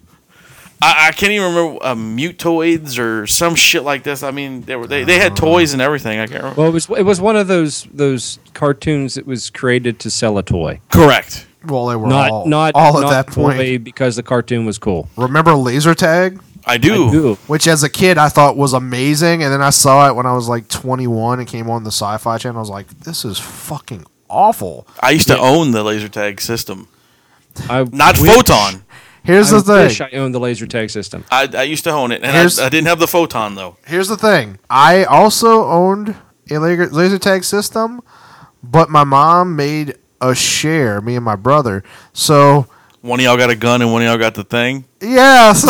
I, 0.82 1.08
I 1.10 1.12
can't 1.12 1.32
even 1.34 1.54
remember 1.54 1.86
uh, 1.86 1.96
mutoids 1.96 2.98
or 2.98 3.28
some 3.28 3.56
shit 3.56 3.84
like 3.84 4.04
this. 4.04 4.24
I 4.24 4.32
mean, 4.32 4.62
they 4.62 4.76
were 4.76 4.88
they, 4.88 5.04
they 5.04 5.20
had 5.20 5.36
toys 5.36 5.74
and 5.74 5.82
everything. 5.82 6.20
I 6.20 6.28
can't 6.28 6.42
remember. 6.44 6.62
Well, 6.62 6.70
it 6.70 6.74
was 6.74 6.90
it 6.90 7.04
was 7.04 7.20
one 7.20 7.36
of 7.36 7.48
those 7.48 7.84
those 7.94 8.40
cartoons 8.54 9.16
that 9.16 9.26
was 9.26 9.50
created 9.50 10.00
to 10.00 10.10
sell 10.10 10.38
a 10.38 10.44
toy. 10.44 10.80
Correct. 10.90 11.48
Well, 11.66 11.88
they 11.88 11.98
were 11.98 12.08
Not 12.08 12.32
all, 12.32 12.46
not 12.48 12.72
all 12.76 12.98
at 13.00 13.02
not 13.02 13.10
that 13.10 13.28
point. 13.28 13.84
because 13.84 14.16
the 14.16 14.24
cartoon 14.24 14.66
was 14.66 14.78
cool. 14.78 15.10
Remember 15.18 15.54
laser 15.56 15.94
tag? 15.94 16.42
I 16.66 16.78
do. 16.78 17.08
I 17.08 17.12
do. 17.12 17.34
Which, 17.48 17.68
as 17.68 17.84
a 17.84 17.90
kid, 17.90 18.18
I 18.18 18.30
thought 18.30 18.56
was 18.56 18.74
amazing, 18.74 19.44
and 19.44 19.52
then 19.52 19.62
I 19.62 19.70
saw 19.72 20.08
it 20.10 20.16
when 20.16 20.26
I 20.26 20.34
was 20.34 20.48
like 20.48 20.68
21 20.70 21.40
and 21.40 21.48
came 21.48 21.70
on 21.70 21.84
the 21.84 21.92
Sci-Fi 21.92 22.38
Channel. 22.38 22.58
I 22.58 22.62
was 22.62 22.70
like, 22.70 22.88
"This 23.00 23.26
is 23.26 23.40
fucking 23.40 24.06
awful." 24.30 24.88
I 25.02 25.12
used 25.12 25.28
to 25.28 25.38
own 25.38 25.72
the 25.72 25.84
laser 25.84 26.08
tag 26.10 26.40
system, 26.40 26.88
I 27.70 27.84
not 27.92 28.20
wish- 28.20 28.32
photon. 28.32 28.84
Here's 29.24 29.52
I 29.54 29.58
the 29.58 29.64
thing. 29.64 29.84
wish 29.88 30.02
I 30.02 30.10
owned 30.12 30.34
the 30.34 30.40
laser 30.40 30.66
tag 30.68 30.90
system. 30.90 31.24
I, 31.32 31.48
I 31.54 31.64
used 31.64 31.84
to 31.84 31.92
own 31.92 32.12
it, 32.12 32.22
and 32.24 32.32
Here's- 32.32 32.58
I, 32.60 32.66
I 32.66 32.70
didn't 32.70 32.88
have 32.88 33.00
the 33.00 33.08
photon 33.08 33.56
though. 33.56 33.78
Here's 33.86 34.08
the 34.08 34.18
thing. 34.18 34.60
I 34.70 35.04
also 35.04 35.66
owned 35.66 36.16
a 36.50 36.58
laser, 36.58 36.88
laser 36.90 37.20
tag 37.20 37.44
system, 37.44 38.02
but 38.64 38.90
my 38.90 39.04
mom 39.04 39.56
made 39.56 39.96
a 40.22 40.34
share, 40.36 41.00
me 41.02 41.16
and 41.16 41.24
my 41.26 41.36
brother. 41.36 41.84
So, 42.14 42.68
One 43.02 43.20
of 43.20 43.24
y'all 43.24 43.38
got 43.38 43.50
a 43.50 43.56
gun, 43.56 43.82
and 43.82 43.92
one 43.94 44.02
of 44.02 44.08
y'all 44.08 44.18
got 44.18 44.36
the 44.36 44.44
thing. 44.44 44.86
yeah. 45.02 45.54
So, 45.54 45.68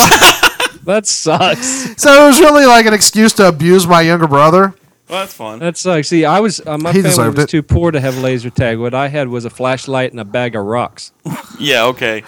That 0.86 1.06
sucks. 1.06 2.02
so 2.02 2.24
it 2.24 2.28
was 2.28 2.40
really 2.40 2.66
like 2.66 2.86
an 2.88 2.94
excuse 2.94 3.34
to 3.34 3.48
abuse 3.48 3.86
my 3.86 4.02
younger 4.02 4.28
brother. 4.28 4.74
Well, 5.08 5.20
that's 5.20 5.34
fun. 5.34 5.60
That 5.60 5.76
sucks. 5.78 6.08
See, 6.08 6.24
I 6.26 6.40
was 6.40 6.62
uh, 6.66 6.78
my 6.78 6.92
He 6.92 7.00
family 7.00 7.10
deserved 7.10 7.38
was 7.38 7.44
it. 7.46 7.50
too 7.50 7.62
poor 7.62 7.92
to 7.92 8.00
have 8.00 8.18
laser 8.18 8.50
tag. 8.50 8.80
What 8.80 8.94
I 8.96 9.08
had 9.10 9.28
was 9.28 9.44
a 9.46 9.50
flashlight 9.50 10.12
and 10.12 10.20
a 10.20 10.26
bag 10.26 10.56
of 10.56 10.66
rocks. 10.66 11.12
Yeah, 11.60 11.86
okay. 11.88 12.24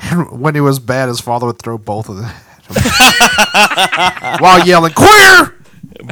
And 0.00 0.30
when 0.40 0.54
he 0.54 0.60
was 0.60 0.78
bad, 0.78 1.08
his 1.08 1.20
father 1.20 1.46
would 1.46 1.58
throw 1.58 1.78
both 1.78 2.08
of 2.08 2.16
them 2.16 2.26
at 2.26 2.34
him. 2.64 4.40
while 4.42 4.66
yelling, 4.66 4.92
"Queer!" 4.92 5.54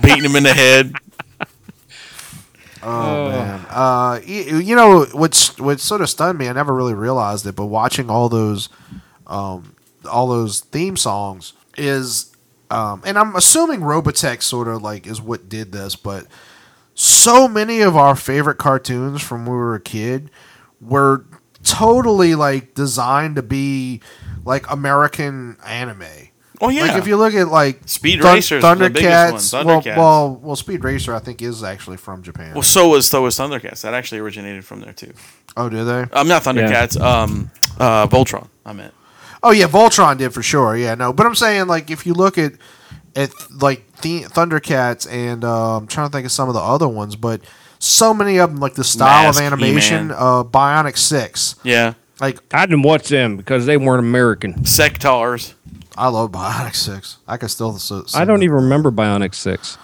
Beating 0.03 0.25
him 0.25 0.37
in 0.37 0.43
the 0.43 0.53
head. 0.53 0.95
Oh 2.83 3.29
man, 3.29 3.67
uh, 3.71 4.21
you, 4.25 4.59
you 4.59 4.77
know 4.77 5.05
what's 5.13 5.59
what 5.59 5.81
sort 5.81 6.01
of 6.01 6.09
stunned 6.09 6.39
me? 6.39 6.49
I 6.49 6.53
never 6.53 6.75
really 6.75 6.95
realized 6.95 7.47
it, 7.47 7.57
but 7.57 7.67
watching 7.67 8.09
all 8.09 8.29
those, 8.29 8.69
um, 9.27 9.75
all 10.09 10.29
those 10.29 10.61
theme 10.61 10.97
songs 10.97 11.55
is, 11.77 12.35
um, 12.71 13.03
and 13.05 13.19
I'm 13.19 13.35
assuming 13.35 13.81
Robotech 13.81 14.43
sort 14.43 14.69
of 14.69 14.83
like 14.83 15.07
is 15.07 15.21
what 15.21 15.49
did 15.49 15.73
this, 15.73 15.97
but 15.97 16.27
so 16.95 17.49
many 17.49 17.81
of 17.81 17.97
our 17.97 18.15
favorite 18.17 18.59
cartoons 18.59 19.23
from 19.23 19.45
when 19.45 19.55
we 19.55 19.59
were 19.59 19.75
a 19.75 19.81
kid 19.81 20.31
were 20.81 21.25
totally 21.63 22.35
like 22.35 22.75
designed 22.75 23.37
to 23.37 23.43
be 23.43 24.01
like 24.45 24.71
American 24.71 25.57
anime. 25.65 26.05
Oh 26.61 26.71
yeah. 26.71 26.83
Like 26.83 26.97
if 26.97 27.07
you 27.07 27.17
look 27.17 27.35
at 27.35 27.49
like 27.49 27.81
Speed 27.87 28.21
Thun- 28.21 28.35
Racer's 28.35 28.63
the 28.63 28.91
biggest 28.93 29.53
well, 29.53 29.65
Thundercats. 29.65 29.97
well, 29.97 30.41
well, 30.43 30.57
Speed 30.57 30.83
Racer 30.83 31.15
I 31.15 31.21
think 31.21 31.41
is 31.41 31.63
actually 31.63 31.99
from 31.99 32.23
Japan. 32.23 32.55
Well, 32.55 32.63
so 32.63 32.89
was 32.89 33.07
so 33.07 33.23
was 33.23 33.37
Thundercats. 33.37 33.83
That 33.83 33.95
actually 33.95 34.19
originated 34.19 34.65
from 34.65 34.81
there 34.81 34.93
too. 34.93 35.13
oh, 35.57 35.69
did 35.69 35.85
they? 35.85 36.07
I'm 36.13 36.29
not 36.29 36.43
Thundercats. 36.43 37.01
Um, 37.01 37.51
uh, 37.79 38.07
Voltron. 38.09 38.49
I 38.67 38.73
meant. 38.73 38.95
Oh 39.43 39.53
yeah, 39.53 39.69
Voltron 39.69 40.19
did 40.19 40.35
for 40.35 40.43
sure. 40.43 40.77
Yeah, 40.77 40.95
no, 40.95 41.13
but 41.13 41.27
I'm 41.27 41.37
saying 41.37 41.69
like 41.69 41.91
if 41.91 42.07
you 42.07 42.15
look 42.15 42.39
at 42.39 42.55
at 43.15 43.31
like 43.61 44.01
the 44.01 44.23
Thundercats 44.23 45.11
and 45.11 45.45
uh, 45.45 45.77
I'm 45.77 45.87
trying 45.87 46.09
to 46.09 46.13
think 46.13 46.27
of 46.27 46.33
some 46.33 46.49
of 46.49 46.55
the 46.55 46.61
other 46.61 46.89
ones, 46.89 47.15
but 47.17 47.41
so 47.79 48.13
many 48.15 48.39
of 48.39 48.51
them 48.51 48.61
like 48.61 48.75
the 48.75 48.85
style 48.85 49.25
Mask, 49.29 49.41
of 49.41 49.47
animation, 49.47 50.05
He-Man. 50.11 50.17
uh, 50.19 50.45
Bionic 50.45 50.97
Six. 50.99 51.57
Yeah. 51.63 51.95
Like 52.21 52.39
I 52.53 52.67
didn't 52.67 52.83
watch 52.83 53.09
them 53.09 53.37
because 53.37 53.67
they 53.67 53.77
weren't 53.77 54.01
American. 54.01 54.55
Sectaurs. 54.65 55.55
I 55.97 56.09
love 56.09 56.31
Bionic 56.33 56.75
Six. 56.75 57.19
I 57.27 57.37
can 57.37 57.49
still. 57.49 57.75
s- 57.77 57.91
I 57.93 58.03
sing 58.07 58.27
don't 58.27 58.43
it. 58.43 58.45
even 58.47 58.57
remember 58.57 58.91
Bionic 58.91 59.35
Six. 59.35 59.79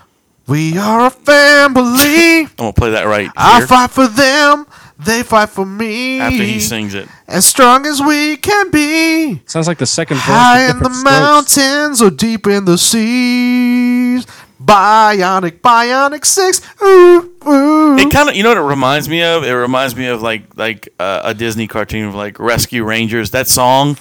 We 0.46 0.76
are 0.76 1.06
a 1.06 1.10
family. 1.10 2.40
I'm 2.42 2.50
gonna 2.56 2.72
play 2.72 2.90
that 2.90 3.04
right 3.06 3.30
I 3.36 3.58
here 3.58 3.66
fight 3.66 3.90
for 3.90 4.06
them. 4.08 4.66
They 4.98 5.22
fight 5.24 5.48
for 5.48 5.66
me. 5.66 6.20
after 6.20 6.42
he 6.42 6.60
sings 6.60 6.94
it. 6.94 7.08
As 7.26 7.44
strong 7.46 7.84
as 7.86 8.00
we 8.00 8.36
can 8.36 8.70
be. 8.70 9.40
Sounds 9.46 9.66
like 9.66 9.78
the 9.78 9.86
second 9.86 10.16
verse. 10.18 10.24
High 10.26 10.66
with 10.68 10.76
in 10.76 10.82
the 10.82 10.88
different 10.90 10.96
strokes. 10.96 11.56
mountains 11.56 12.02
or 12.02 12.10
deep 12.10 12.46
in 12.46 12.64
the 12.64 12.78
seas. 12.78 14.26
Bionic, 14.62 15.60
Bionic 15.60 16.24
Six. 16.24 16.60
Ooh, 16.82 16.86
ooh. 16.86 17.33
It 17.46 18.10
kind 18.10 18.28
of, 18.28 18.36
you 18.36 18.42
know 18.42 18.50
what 18.50 18.58
it 18.58 18.62
reminds 18.62 19.08
me 19.08 19.22
of? 19.22 19.44
It 19.44 19.52
reminds 19.52 19.96
me 19.96 20.06
of 20.06 20.22
like 20.22 20.56
like 20.56 20.88
uh, 20.98 21.22
a 21.24 21.34
Disney 21.34 21.66
cartoon 21.66 22.08
of 22.08 22.14
like 22.14 22.38
Rescue 22.38 22.84
Rangers. 22.84 23.30
That 23.30 23.48
song, 23.48 23.96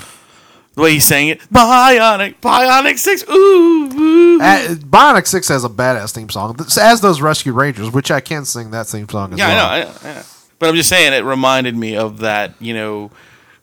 the 0.75 0.81
way 0.81 0.93
he 0.93 0.99
sang 0.99 1.27
it, 1.27 1.41
Bionic, 1.51 2.35
Bionic 2.41 2.97
Six. 2.97 3.23
Ooh, 3.29 3.33
ooh. 3.33 4.41
Uh, 4.41 4.75
Bionic 4.75 5.27
Six 5.27 5.47
has 5.49 5.63
a 5.63 5.69
badass 5.69 6.13
theme 6.13 6.29
song, 6.29 6.57
as 6.79 7.01
does 7.01 7.21
Rescue 7.21 7.53
Rangers, 7.53 7.91
which 7.91 8.11
I 8.11 8.19
can 8.19 8.45
sing 8.45 8.71
that 8.71 8.87
theme 8.87 9.07
song 9.09 9.33
as 9.33 9.39
yeah, 9.39 9.47
well. 9.49 9.65
I 9.65 9.79
know, 9.83 9.89
I 9.89 10.13
know, 10.13 10.19
I. 10.19 10.23
But 10.59 10.69
I'm 10.69 10.75
just 10.75 10.89
saying, 10.89 11.13
it 11.13 11.25
reminded 11.25 11.75
me 11.75 11.97
of 11.97 12.19
that. 12.19 12.53
You 12.61 12.73
know, 12.73 13.11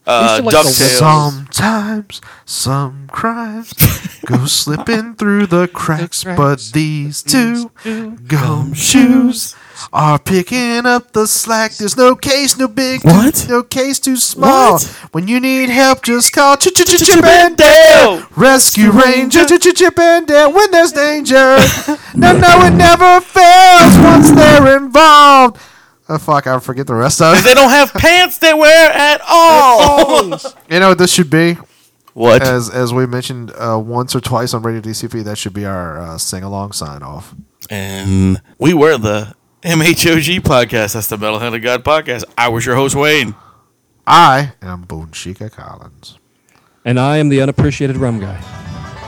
uh, 0.07 0.41
like 0.45 0.53
the 0.53 0.59
Ducktales. 0.59 0.99
Sometimes 0.99 2.21
some 2.45 3.09
crimes 3.11 3.73
go 4.27 4.45
slipping 4.47 5.15
through 5.15 5.47
the 5.47 5.69
cracks, 5.69 6.25
but 6.25 6.71
these 6.73 7.23
two 7.23 7.71
gumshoes 8.27 9.57
are 9.93 10.19
picking 10.19 10.87
up 10.87 11.13
the 11.13 11.27
slack. 11.27 11.73
There's 11.73 11.97
no 11.97 12.15
case, 12.17 12.57
no 12.57 12.69
big, 12.69 13.03
What? 13.05 13.47
no 13.49 13.63
case 13.63 13.99
too 13.99 14.17
small. 14.17 14.75
What? 14.75 14.83
When 15.13 15.29
you 15.29 15.41
need 15.41 15.69
help, 15.71 16.03
just 16.03 16.33
call 16.33 16.57
Ch 16.57 16.69
Ch 16.75 16.85
Ch 16.85 16.99
Chip 16.99 16.99
Chip 16.99 17.25
and 17.25 17.27
and 17.27 17.57
Dale. 17.57 18.17
Dale. 18.19 18.27
Rescue 18.37 18.91
Ranger, 18.91 19.45
Ch 19.47 19.61
Ch 19.61 19.75
Chip 19.75 19.99
and 19.99 20.27
Dale. 20.27 20.53
When 20.53 20.71
there's 20.71 20.93
danger, 20.93 21.35
no, 22.15 22.33
no, 22.37 22.65
it 22.67 22.73
never 22.75 23.21
fails 23.21 23.99
once 23.99 24.31
they're 24.31 24.77
involved. 24.77 25.59
Oh 26.09 26.19
fuck, 26.19 26.47
I 26.49 26.59
forget 26.59 26.87
the 26.89 26.95
rest 26.95 27.23
of 27.23 27.37
it. 27.39 27.45
They 27.45 27.55
don't 27.55 27.71
have 27.71 27.93
pants 27.95 28.39
they 28.39 28.53
wear 28.53 28.91
at 28.93 29.21
all. 29.29 30.31
You 30.69 30.81
know 30.81 30.89
what 30.89 30.99
this 30.99 31.13
should 31.13 31.31
be? 31.31 31.57
what? 32.15 32.43
As 32.43 32.69
as 32.69 32.93
we 32.93 33.07
mentioned 33.07 33.53
uh, 33.53 33.79
once 33.79 34.17
or 34.17 34.21
twice 34.21 34.53
on 34.53 34.63
Radio 34.63 34.81
DCP, 34.81 35.23
that 35.25 35.39
should 35.39 35.53
be 35.55 35.65
our 35.65 35.99
uh, 36.01 36.19
sing 36.19 36.43
along 36.43 36.73
sign 36.73 37.03
off. 37.05 37.33
and 37.71 38.43
we 38.59 38.75
were 38.75 38.99
the 38.99 39.35
MHOG 39.63 40.41
podcast. 40.41 40.95
That's 40.95 41.09
the 41.09 41.19
Metal 41.19 41.39
Hand 41.39 41.55
of 41.55 41.61
God 41.63 41.85
podcast. 41.85 42.25
I 42.39 42.49
was 42.49 42.65
your 42.65 42.77
host, 42.77 42.95
Wayne. 42.95 43.35
I 44.07 44.53
am 44.63 44.87
Boonshika 44.87 45.53
Collins. 45.53 46.19
And 46.85 46.99
I 46.99 47.19
am 47.19 47.29
the 47.29 47.43
unappreciated 47.43 47.97
rum 47.99 48.21
guy. 48.21 48.41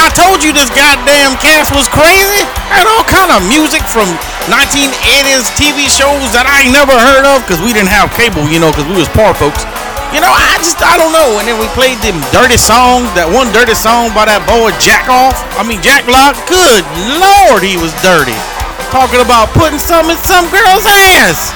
I 0.00 0.08
told 0.16 0.40
you 0.40 0.56
this 0.56 0.72
goddamn 0.72 1.36
cast 1.44 1.76
was 1.76 1.84
crazy. 1.92 2.48
Had 2.72 2.88
all 2.88 3.04
kind 3.04 3.28
of 3.36 3.44
music 3.52 3.84
from 3.84 4.08
1980s 4.48 5.52
TV 5.60 5.92
shows 5.92 6.32
that 6.32 6.48
I 6.48 6.64
never 6.72 6.96
heard 6.96 7.28
of 7.28 7.44
because 7.44 7.60
we 7.60 7.76
didn't 7.76 7.92
have 7.92 8.08
cable, 8.16 8.48
you 8.48 8.56
know, 8.56 8.72
because 8.72 8.88
we 8.88 8.96
was 8.96 9.12
poor 9.12 9.36
folks. 9.36 9.68
You 10.16 10.24
know, 10.24 10.32
I 10.32 10.56
just, 10.64 10.80
I 10.80 10.96
don't 10.96 11.12
know. 11.12 11.36
And 11.36 11.44
then 11.44 11.60
we 11.60 11.68
played 11.76 12.00
them 12.00 12.16
dirty 12.32 12.56
songs, 12.56 13.12
that 13.12 13.28
one 13.28 13.52
dirty 13.52 13.76
song 13.76 14.08
by 14.16 14.24
that 14.24 14.40
boy 14.48 14.72
Jack 14.80 15.06
Off. 15.12 15.36
I 15.60 15.68
mean, 15.68 15.84
Jak 15.84 16.08
Locke. 16.08 16.40
Good 16.48 16.82
Lord, 17.20 17.60
he 17.60 17.76
was 17.76 17.92
dirty. 18.00 18.36
Talking 18.88 19.20
about 19.20 19.52
putting 19.52 19.78
some 19.78 20.08
in 20.08 20.16
some 20.24 20.48
girl's 20.48 20.88
ass. 20.88 21.52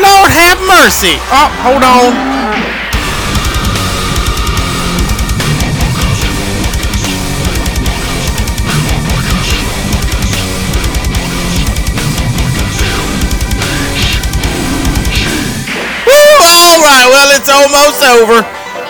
Lord 0.00 0.32
have 0.32 0.58
mercy. 0.64 1.20
Oh, 1.28 1.52
hold 1.60 1.84
on. 1.84 2.35
It's 17.36 17.52
almost 17.52 18.00
over. 18.00 18.40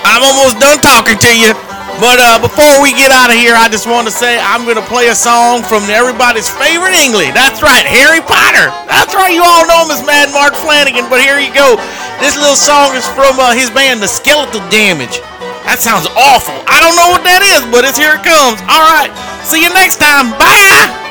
I'm 0.06 0.22
almost 0.22 0.62
done 0.62 0.78
talking 0.78 1.18
to 1.18 1.32
you. 1.34 1.50
But 1.98 2.20
uh, 2.20 2.38
before 2.38 2.78
we 2.84 2.92
get 2.92 3.08
out 3.08 3.32
of 3.32 3.40
here, 3.40 3.56
I 3.56 3.72
just 3.72 3.88
want 3.88 4.04
to 4.06 4.12
say 4.12 4.36
I'm 4.38 4.68
going 4.68 4.76
to 4.76 4.84
play 4.84 5.08
a 5.08 5.16
song 5.16 5.64
from 5.64 5.88
everybody's 5.88 6.46
favorite 6.46 6.92
English. 6.92 7.32
That's 7.32 7.64
right, 7.64 7.82
Harry 7.88 8.20
Potter. 8.20 8.68
That's 8.84 9.16
right, 9.16 9.32
you 9.32 9.40
all 9.40 9.64
know 9.64 9.88
him 9.88 9.96
as 9.96 10.04
Mad 10.04 10.28
Mark 10.30 10.52
Flanagan. 10.54 11.08
But 11.08 11.24
here 11.24 11.40
you 11.40 11.50
go. 11.56 11.80
This 12.20 12.36
little 12.36 12.58
song 12.58 12.94
is 12.94 13.08
from 13.16 13.40
uh, 13.40 13.56
his 13.56 13.72
band, 13.72 14.04
The 14.04 14.08
Skeletal 14.08 14.60
Damage. 14.68 15.24
That 15.64 15.80
sounds 15.80 16.06
awful. 16.14 16.54
I 16.68 16.78
don't 16.84 16.94
know 16.94 17.10
what 17.10 17.24
that 17.24 17.42
is, 17.42 17.64
but 17.72 17.82
it's 17.82 17.98
here 17.98 18.14
it 18.14 18.22
comes. 18.22 18.60
All 18.68 18.84
right, 18.86 19.10
see 19.42 19.64
you 19.64 19.72
next 19.72 19.96
time. 19.96 20.30
Bye. 20.38 21.05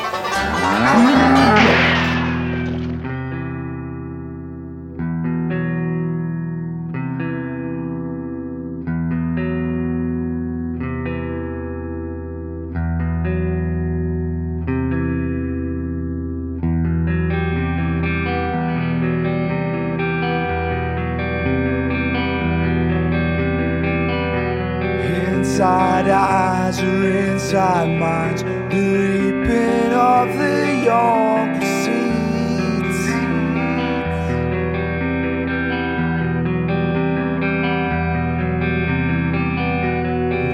Minds, 27.56 28.42
the 28.42 28.50
reaping 28.68 29.92
of 29.92 30.28
the 30.36 30.82
young 30.84 31.58
proceeds. 31.58 33.00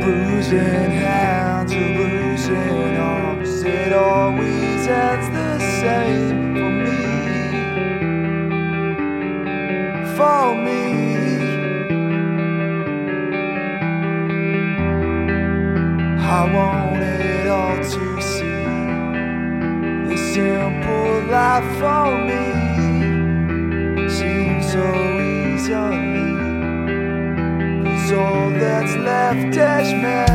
Bruising 0.05 0.91
Cause 25.73 25.81
all 28.12 28.51
that's 28.51 28.95
left 28.97 29.57
is 29.57 29.93
me. 29.95 30.32